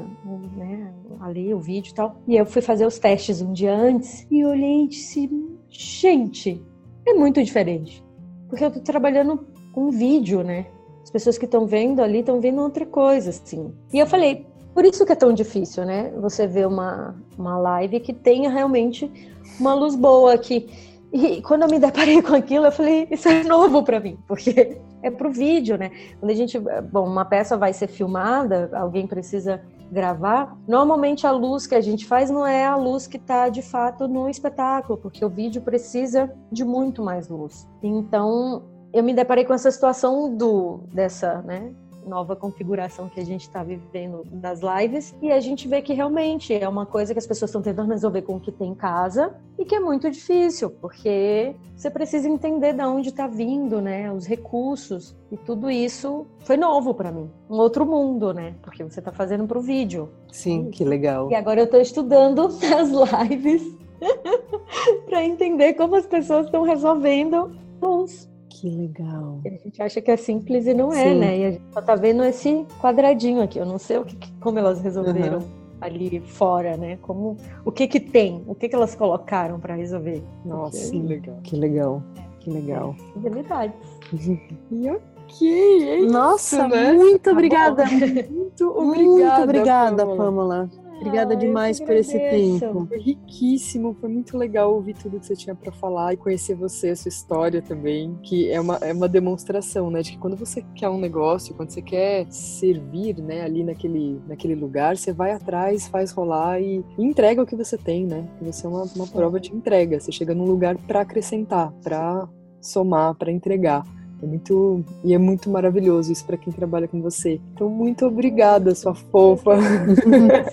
né, 0.58 0.92
ali 1.20 1.54
o 1.54 1.60
vídeo 1.60 1.92
e 1.92 1.94
tal. 1.94 2.16
E 2.28 2.36
eu 2.36 2.48
fui 2.48 2.64
fazer 2.64 2.88
os 2.88 2.98
testes 2.98 3.44
um 3.44 3.54
dia 3.54 3.76
antes 3.76 4.26
e 4.32 4.44
olhei 4.44 4.86
e 4.86 4.88
disse: 4.88 5.30
gente, 5.70 6.66
é 7.06 7.14
muito 7.14 7.44
diferente. 7.44 8.04
Porque 8.48 8.66
eu 8.66 8.72
tô 8.72 8.80
trabalhando 8.80 9.46
com 9.72 9.92
vídeo, 9.92 10.44
né? 10.44 10.66
As 11.04 11.12
pessoas 11.12 11.38
que 11.38 11.46
estão 11.46 11.68
vendo 11.68 12.02
ali 12.02 12.22
estão 12.22 12.42
vendo 12.42 12.60
outra 12.60 12.88
coisa, 12.88 13.30
assim. 13.30 13.72
E 13.94 14.00
eu 14.00 14.08
falei, 14.08 14.48
por 14.74 14.84
isso 14.84 15.06
que 15.06 15.12
é 15.12 15.16
tão 15.16 15.32
difícil, 15.32 15.86
né? 15.86 16.12
Você 16.20 16.48
ver 16.48 16.66
uma, 16.66 17.16
uma 17.38 17.56
live 17.56 18.00
que 18.00 18.14
tenha 18.14 18.50
realmente 18.50 19.12
uma 19.60 19.76
luz 19.76 19.96
boa 19.96 20.34
aqui. 20.34 20.89
E 21.12 21.42
quando 21.42 21.64
eu 21.64 21.70
me 21.70 21.80
deparei 21.80 22.22
com 22.24 22.36
aquilo, 22.36 22.66
eu 22.66 22.72
falei, 22.72 23.08
isso 23.10 23.28
é 23.28 23.44
novo 23.44 23.84
para 23.84 24.00
mim, 24.00 24.18
porque 24.28 24.80
é 25.02 25.10
pro 25.10 25.32
vídeo, 25.32 25.78
né? 25.78 25.92
Quando 26.20 26.32
a 26.32 26.36
gente, 26.36 26.60
bom, 26.92 27.08
uma 27.08 27.26
peça 27.26 27.58
vai 27.58 27.74
ser 27.74 27.88
filmada, 27.88 28.70
alguém 28.74 29.08
precisa 29.08 29.62
gravar, 29.92 30.56
normalmente 30.68 31.26
a 31.26 31.32
luz 31.32 31.66
que 31.66 31.74
a 31.74 31.82
gente 31.82 32.06
faz 32.06 32.30
não 32.30 32.46
é 32.46 32.66
a 32.66 32.76
luz 32.76 33.08
que 33.08 33.18
está 33.18 33.50
de 33.50 33.64
fato 33.64 34.08
no 34.08 34.30
espetáculo, 34.30 35.00
porque 35.00 35.26
o 35.26 35.30
vídeo 35.30 35.64
precisa 35.64 36.32
de 36.52 36.64
muito 36.64 37.04
mais 37.04 37.28
luz. 37.28 37.68
Então, 37.82 38.64
eu 38.94 39.04
me 39.04 39.14
deparei 39.14 39.46
com 39.46 39.54
essa 39.54 39.72
situação 39.72 40.36
do 40.36 40.82
dessa, 40.94 41.42
né, 41.42 41.74
nova 42.06 42.36
configuração 42.36 43.10
que 43.10 43.20
a 43.20 43.26
gente 43.26 43.42
está 43.42 43.64
vivendo 43.64 44.24
das 44.32 44.62
lives 44.62 45.16
e 45.22 45.32
a 45.32 45.40
gente 45.40 45.68
vê 45.68 45.82
que 45.82 45.94
realmente 45.94 46.54
é 46.54 46.68
uma 46.68 46.86
coisa 46.86 47.14
que 47.14 47.20
as 47.20 47.28
pessoas 47.28 47.50
estão 47.50 47.62
tentando 47.62 47.92
resolver 47.92 48.22
com 48.22 48.36
o 48.36 48.40
que 48.40 48.52
tem 48.52 48.72
em 48.72 48.76
casa 48.76 49.36
e 49.58 49.66
que 49.66 49.76
é 49.76 49.80
muito 49.80 50.10
difícil, 50.10 50.70
porque 50.70 51.56
você 51.76 51.90
precisa 51.90 52.28
entender 52.28 52.74
de 52.74 52.84
onde 52.84 53.10
está 53.10 53.28
vindo, 53.28 53.82
né, 53.82 54.12
os 54.12 54.26
recursos 54.26 55.16
e 55.32 55.38
tudo 55.38 55.70
isso 55.70 56.26
foi 56.40 56.58
novo 56.58 56.94
para 56.94 57.12
mim, 57.12 57.30
um 57.50 57.56
outro 57.56 57.86
mundo, 57.86 58.34
né, 58.34 58.56
porque 58.62 58.84
você 58.84 59.00
está 59.00 59.12
fazendo 59.12 59.46
para 59.48 59.58
o 59.58 59.62
vídeo. 59.62 60.10
Sim, 60.32 60.70
que 60.72 60.84
legal. 60.84 61.30
E 61.32 61.36
agora 61.36 61.62
eu 61.62 61.66
estou 61.66 61.82
estudando 61.82 62.48
as 62.78 62.90
lives 63.30 63.64
para 65.06 65.24
entender 65.24 65.74
como 65.74 65.96
as 65.96 66.06
pessoas 66.06 66.46
estão 66.46 66.64
resolvendo 66.64 67.52
luz. 67.82 68.29
Que 68.50 68.70
legal. 68.70 69.40
A 69.46 69.50
gente 69.50 69.82
acha 69.82 70.02
que 70.02 70.10
é 70.10 70.18
simples 70.18 70.66
e 70.66 70.74
não 70.74 70.92
é, 70.92 71.04
Sim. 71.04 71.20
né? 71.20 71.38
E 71.38 71.46
a 71.46 71.52
gente 71.52 71.64
só 71.72 71.82
tá 71.82 71.96
vendo 71.96 72.24
esse 72.24 72.66
quadradinho 72.82 73.42
aqui. 73.42 73.60
Eu 73.60 73.66
não 73.66 73.78
sei 73.78 73.98
o 73.98 74.06
que, 74.06 74.18
como 74.40 74.58
elas 74.58 74.82
resolveram 74.82 75.38
uhum. 75.38 75.48
ali 75.80 76.20
fora, 76.20 76.76
né? 76.76 76.98
Como 77.02 77.38
o 77.64 77.72
que 77.72 77.88
que 77.88 78.00
tem, 78.00 78.44
o 78.48 78.56
que 78.56 78.68
que 78.68 78.76
elas 78.76 78.96
colocaram 78.96 79.60
para 79.60 79.76
resolver. 79.76 80.24
Nossa, 80.44 80.92
que 80.92 81.00
legal. 81.00 81.40
Que 81.44 81.56
legal. 81.56 82.04
Que 82.40 82.50
legal. 82.50 82.96
É, 83.16 83.20
habilidades. 83.20 83.76
e 84.72 84.90
ok, 84.90 85.90
é 85.90 86.02
Nossa, 86.08 86.58
isso, 86.58 86.68
né? 86.68 86.94
muito 86.94 87.20
tá 87.20 87.32
obrigada. 87.32 87.86
muito 88.30 88.68
obrigada. 88.68 89.06
Muito 89.06 89.44
obrigada, 89.44 90.06
Pamela. 90.06 90.26
Pamela. 90.26 90.70
Obrigada 91.00 91.34
ah, 91.34 91.38
demais 91.38 91.80
por 91.80 91.92
esse 91.96 92.20
tempo. 92.20 92.86
Foi 92.88 93.00
riquíssimo, 93.00 93.96
foi 94.00 94.10
muito 94.10 94.38
legal 94.38 94.74
ouvir 94.74 94.96
tudo 94.96 95.20
que 95.20 95.26
você 95.26 95.36
tinha 95.36 95.56
para 95.56 95.72
falar 95.72 96.14
e 96.14 96.18
conhecer 96.18 96.56
você, 96.56 96.90
a 96.90 96.96
sua 96.96 97.10
história 97.10 97.62
também, 97.62 98.18
que 98.22 98.52
é 98.52 98.60
uma, 98.60 98.76
é 98.78 98.92
uma 98.92 99.08
demonstração, 99.08 99.90
né, 99.90 100.02
de 100.02 100.12
que 100.12 100.18
quando 100.18 100.36
você 100.36 100.62
quer 100.76 100.90
um 100.90 101.00
negócio, 101.00 101.56
quando 101.56 101.70
você 101.70 101.82
quer 101.82 102.30
servir, 102.30 103.18
né, 103.18 103.44
ali 103.44 103.64
naquele, 103.64 104.22
naquele 104.28 104.56
lugar, 104.56 104.98
você 104.98 105.14
vai 105.14 105.32
atrás, 105.32 105.88
faz 105.88 106.12
rolar 106.12 106.60
e, 106.60 106.84
e 106.98 107.04
entrega 107.04 107.42
o 107.42 107.46
que 107.46 107.56
você 107.56 107.78
tem, 107.78 108.06
né? 108.06 108.28
Você 108.42 108.66
é 108.66 108.70
uma, 108.70 108.84
uma 108.96 109.08
prova 109.08 109.40
de 109.40 109.56
entrega, 109.56 110.00
você 110.00 110.12
chega 110.12 110.36
num 110.36 110.46
lugar 110.46 110.78
para 110.78 111.02
acrescentar, 111.02 111.72
para 111.82 112.28
somar, 112.62 113.16
para 113.16 113.32
entregar. 113.32 113.84
É 114.22 114.26
muito 114.26 114.84
e 115.04 115.14
é 115.14 115.18
muito 115.18 115.50
maravilhoso 115.50 116.12
isso 116.12 116.26
para 116.26 116.38
quem 116.38 116.52
trabalha 116.52 116.88
com 116.88 117.02
você. 117.02 117.40
Então 117.54 117.70
muito 117.70 118.06
obrigada, 118.06 118.76
sua 118.76 118.94
fofa. 118.94 119.52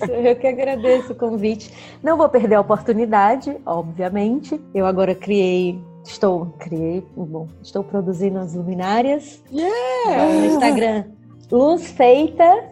Eu 0.09 0.37
que 0.37 0.47
agradeço 0.47 1.13
o 1.13 1.17
convite. 1.17 1.73
Não 2.03 2.17
vou 2.17 2.29
perder 2.29 2.55
a 2.57 2.61
oportunidade, 2.61 3.57
obviamente. 3.67 4.61
Eu 4.75 4.87
agora 4.87 5.15
criei 5.15 5.79
Estou, 6.07 6.55
criei, 6.61 7.05
bom, 7.17 7.49
estou 7.61 7.83
produzindo 7.83 8.39
as 8.39 8.55
luminárias 8.55 9.43
yeah! 9.53 10.33
no 10.33 10.47
Instagram. 10.47 11.05
Luz 11.51 11.91
Feita, 11.91 12.65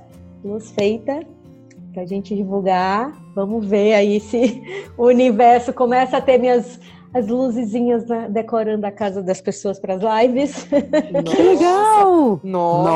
Luz 0.45 0.71
Feita, 0.71 1.21
pra 1.93 2.07
gente 2.07 2.35
divulgar. 2.35 3.13
Vamos 3.35 3.67
ver 3.67 3.95
aí 3.95 4.21
se 4.21 4.63
o 4.97 5.07
universo 5.07 5.73
começa 5.73 6.19
a 6.19 6.21
ter 6.21 6.39
minhas 6.39 6.79
as 7.15 7.29
luzezinhas 7.29 8.05
né, 8.07 8.27
decorando 8.29 8.85
a 8.85 8.91
casa 8.91 9.23
das 9.23 9.41
pessoas 9.41 9.79
para 9.79 9.95
as 9.95 10.01
lives. 10.03 10.67
Nossa, 11.13 11.37
que 11.37 11.43
legal! 11.43 12.41
Nossa, 12.43 12.91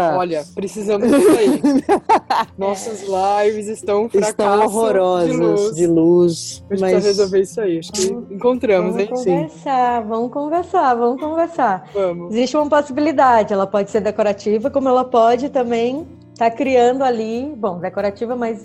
Nossa! 0.00 0.16
Olha, 0.16 0.44
precisamos 0.54 1.06
disso 1.06 1.38
aí. 1.38 1.60
Nossas 2.56 3.02
lives 3.02 3.68
estão 3.68 4.08
Estão 4.14 4.64
horrorosas 4.64 5.30
de 5.30 5.36
luz. 5.36 5.74
De 5.76 5.86
luz 5.86 6.64
a 6.70 6.74
gente 6.74 6.80
mas... 6.80 6.92
precisa 6.92 7.08
resolver 7.08 7.40
isso 7.40 7.60
aí. 7.60 7.78
Acho 7.78 7.92
que 7.92 8.06
vamos, 8.06 8.30
encontramos, 8.30 8.94
vamos 8.94 9.26
hein? 9.26 9.34
Conversar, 9.36 10.02
Sim. 10.02 10.08
Vamos 10.08 10.32
conversar, 10.32 10.94
vamos 10.94 11.20
conversar. 11.20 11.90
Vamos. 11.92 12.34
Existe 12.34 12.56
uma 12.56 12.68
possibilidade. 12.70 13.52
Ela 13.52 13.66
pode 13.66 13.90
ser 13.90 14.00
decorativa, 14.00 14.70
como 14.70 14.88
ela 14.88 15.04
pode 15.04 15.50
também 15.50 16.06
estar 16.32 16.48
tá 16.48 16.56
criando 16.56 17.04
ali, 17.04 17.52
bom, 17.54 17.78
decorativa, 17.78 18.34
mas 18.34 18.64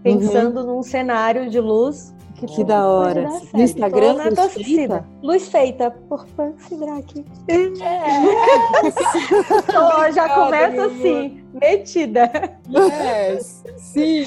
pensando 0.00 0.60
uhum. 0.60 0.76
num 0.76 0.82
cenário 0.84 1.50
de 1.50 1.58
luz 1.58 2.14
que, 2.46 2.56
que 2.56 2.64
da 2.64 2.86
hora. 2.86 3.28
No 3.52 3.62
Instagram, 3.62 4.16
Tô 4.34 4.42
Luz 4.42 4.54
Feita? 4.54 5.04
Luz 5.22 5.48
Feita, 5.48 5.90
por 5.90 6.26
Pansidraque. 6.28 7.24
É. 7.48 7.68
Tô, 9.72 10.12
já 10.12 10.28
começa 10.28 10.86
assim, 10.86 11.42
metida. 11.52 12.30
Yes. 12.68 13.64
Sim. 13.76 14.24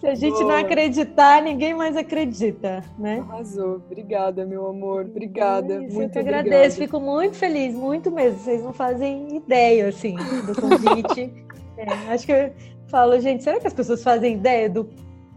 Se 0.00 0.06
a 0.06 0.14
gente 0.14 0.32
Boa. 0.32 0.44
não 0.44 0.54
acreditar, 0.54 1.42
ninguém 1.42 1.74
mais 1.74 1.94
acredita, 1.94 2.82
né? 2.98 3.22
Arrasou. 3.28 3.82
Obrigada, 3.86 4.46
meu 4.46 4.66
amor. 4.66 5.04
Obrigada. 5.04 5.74
É 5.74 5.84
isso, 5.84 5.94
muito 5.94 6.16
eu 6.16 6.22
que 6.22 6.28
agradeço. 6.28 6.78
Fico 6.78 6.98
muito 6.98 7.36
feliz, 7.36 7.74
muito 7.74 8.10
mesmo. 8.10 8.38
Vocês 8.38 8.62
não 8.62 8.72
fazem 8.72 9.36
ideia, 9.36 9.88
assim, 9.88 10.16
do 10.46 10.58
convite. 10.58 11.44
é, 11.76 12.14
acho 12.14 12.24
que 12.24 12.32
eu 12.32 12.50
falo, 12.88 13.20
gente, 13.20 13.42
será 13.42 13.60
que 13.60 13.66
as 13.66 13.74
pessoas 13.74 14.02
fazem 14.02 14.34
ideia 14.34 14.70
do 14.70 14.88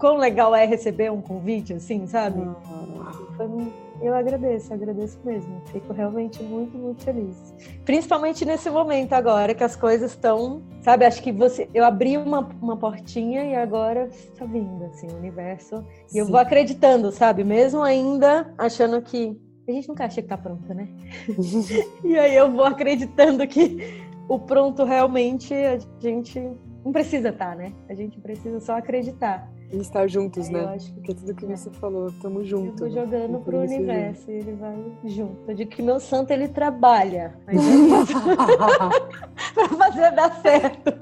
quão 0.04 0.18
legal 0.18 0.54
é 0.54 0.66
receber 0.66 1.10
um 1.10 1.22
convite, 1.22 1.72
assim, 1.72 2.06
sabe? 2.06 2.38
Uhum. 2.38 3.72
Eu 4.02 4.14
agradeço, 4.14 4.74
agradeço 4.74 5.18
mesmo. 5.24 5.62
Fico 5.68 5.94
realmente 5.94 6.44
muito, 6.44 6.78
muito 6.78 7.02
feliz. 7.06 7.56
Principalmente 7.86 8.44
nesse 8.44 8.70
momento 8.70 9.14
agora 9.14 9.56
que 9.56 9.64
as 9.64 9.78
coisas 9.78 10.12
estão, 10.12 10.62
sabe? 10.82 11.06
Acho 11.06 11.24
que 11.24 11.32
você, 11.32 11.70
eu 11.74 11.86
abri 11.86 12.18
uma, 12.18 12.50
uma 12.62 12.76
portinha 12.76 13.46
e 13.46 13.56
agora 13.56 14.10
está 14.12 14.44
vindo, 14.44 14.84
assim, 14.84 15.08
o 15.08 15.16
universo. 15.16 15.82
E 16.14 16.18
eu 16.18 16.26
vou 16.26 16.38
acreditando, 16.38 17.10
sabe? 17.10 17.46
Mesmo 17.46 17.82
ainda 17.82 18.54
achando 18.58 19.02
que 19.02 19.40
a 19.66 19.72
gente 19.72 19.88
nunca 19.88 20.04
acha 20.04 20.22
que 20.22 20.28
tá 20.28 20.38
pronta, 20.38 20.74
né? 20.74 20.90
e 22.04 22.20
aí 22.20 22.36
eu 22.36 22.52
vou 22.52 22.66
acreditando 22.66 23.48
que 23.48 24.04
o 24.28 24.38
pronto 24.38 24.84
realmente 24.84 25.54
a 25.54 25.80
gente 26.02 26.42
não 26.84 26.92
precisa 26.92 27.30
estar, 27.30 27.52
tá, 27.52 27.56
né? 27.56 27.72
A 27.90 27.94
gente 27.94 28.20
precisa 28.20 28.60
só 28.60 28.78
acreditar. 28.78 29.50
E 29.72 29.78
estar 29.78 30.06
juntos, 30.08 30.50
é, 30.50 30.52
né? 30.52 30.78
Porque 30.94 31.12
é 31.12 31.16
tudo 31.16 31.34
que 31.34 31.46
você 31.46 31.70
falou, 31.72 32.12
tamo 32.22 32.44
junto. 32.44 32.86
Eu 32.86 32.92
vou 32.92 33.02
jogando 33.02 33.40
pro 33.40 33.60
universo 33.60 34.30
e 34.30 34.36
ele 34.36 34.52
vai 34.54 34.76
junto. 35.06 35.50
Eu 35.50 35.56
digo 35.56 35.72
que 35.72 35.82
meu 35.82 36.00
santo 36.00 36.32
ele 36.32 36.48
trabalha 36.48 37.34
é 37.48 37.54
para 39.54 39.70
fazer 39.70 40.12
dar 40.12 40.42
certo. 40.42 40.94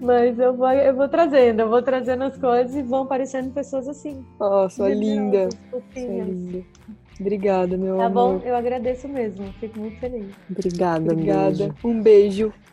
Mas 0.00 0.38
eu 0.38 0.56
vou, 0.56 0.70
eu 0.70 0.94
vou 0.94 1.08
trazendo, 1.08 1.60
eu 1.60 1.68
vou 1.68 1.82
trazendo 1.82 2.22
as 2.24 2.38
coisas 2.38 2.74
e 2.76 2.82
vão 2.82 3.02
aparecendo 3.02 3.52
pessoas 3.52 3.88
assim. 3.88 4.24
Oh, 4.40 4.70
sua 4.70 4.94
linda. 4.94 5.48
Sua 5.70 5.82
linda. 5.96 6.64
Obrigada, 7.20 7.76
meu 7.76 7.98
tá 7.98 8.06
amor. 8.06 8.32
Tá 8.32 8.38
bom, 8.38 8.48
eu 8.48 8.56
agradeço 8.56 9.06
mesmo. 9.08 9.52
Fico 9.60 9.78
muito 9.78 9.98
feliz. 9.98 10.34
Obrigada, 10.50 11.12
Obrigada. 11.12 11.74
Um 11.84 12.02
beijo. 12.02 12.48
Um 12.48 12.61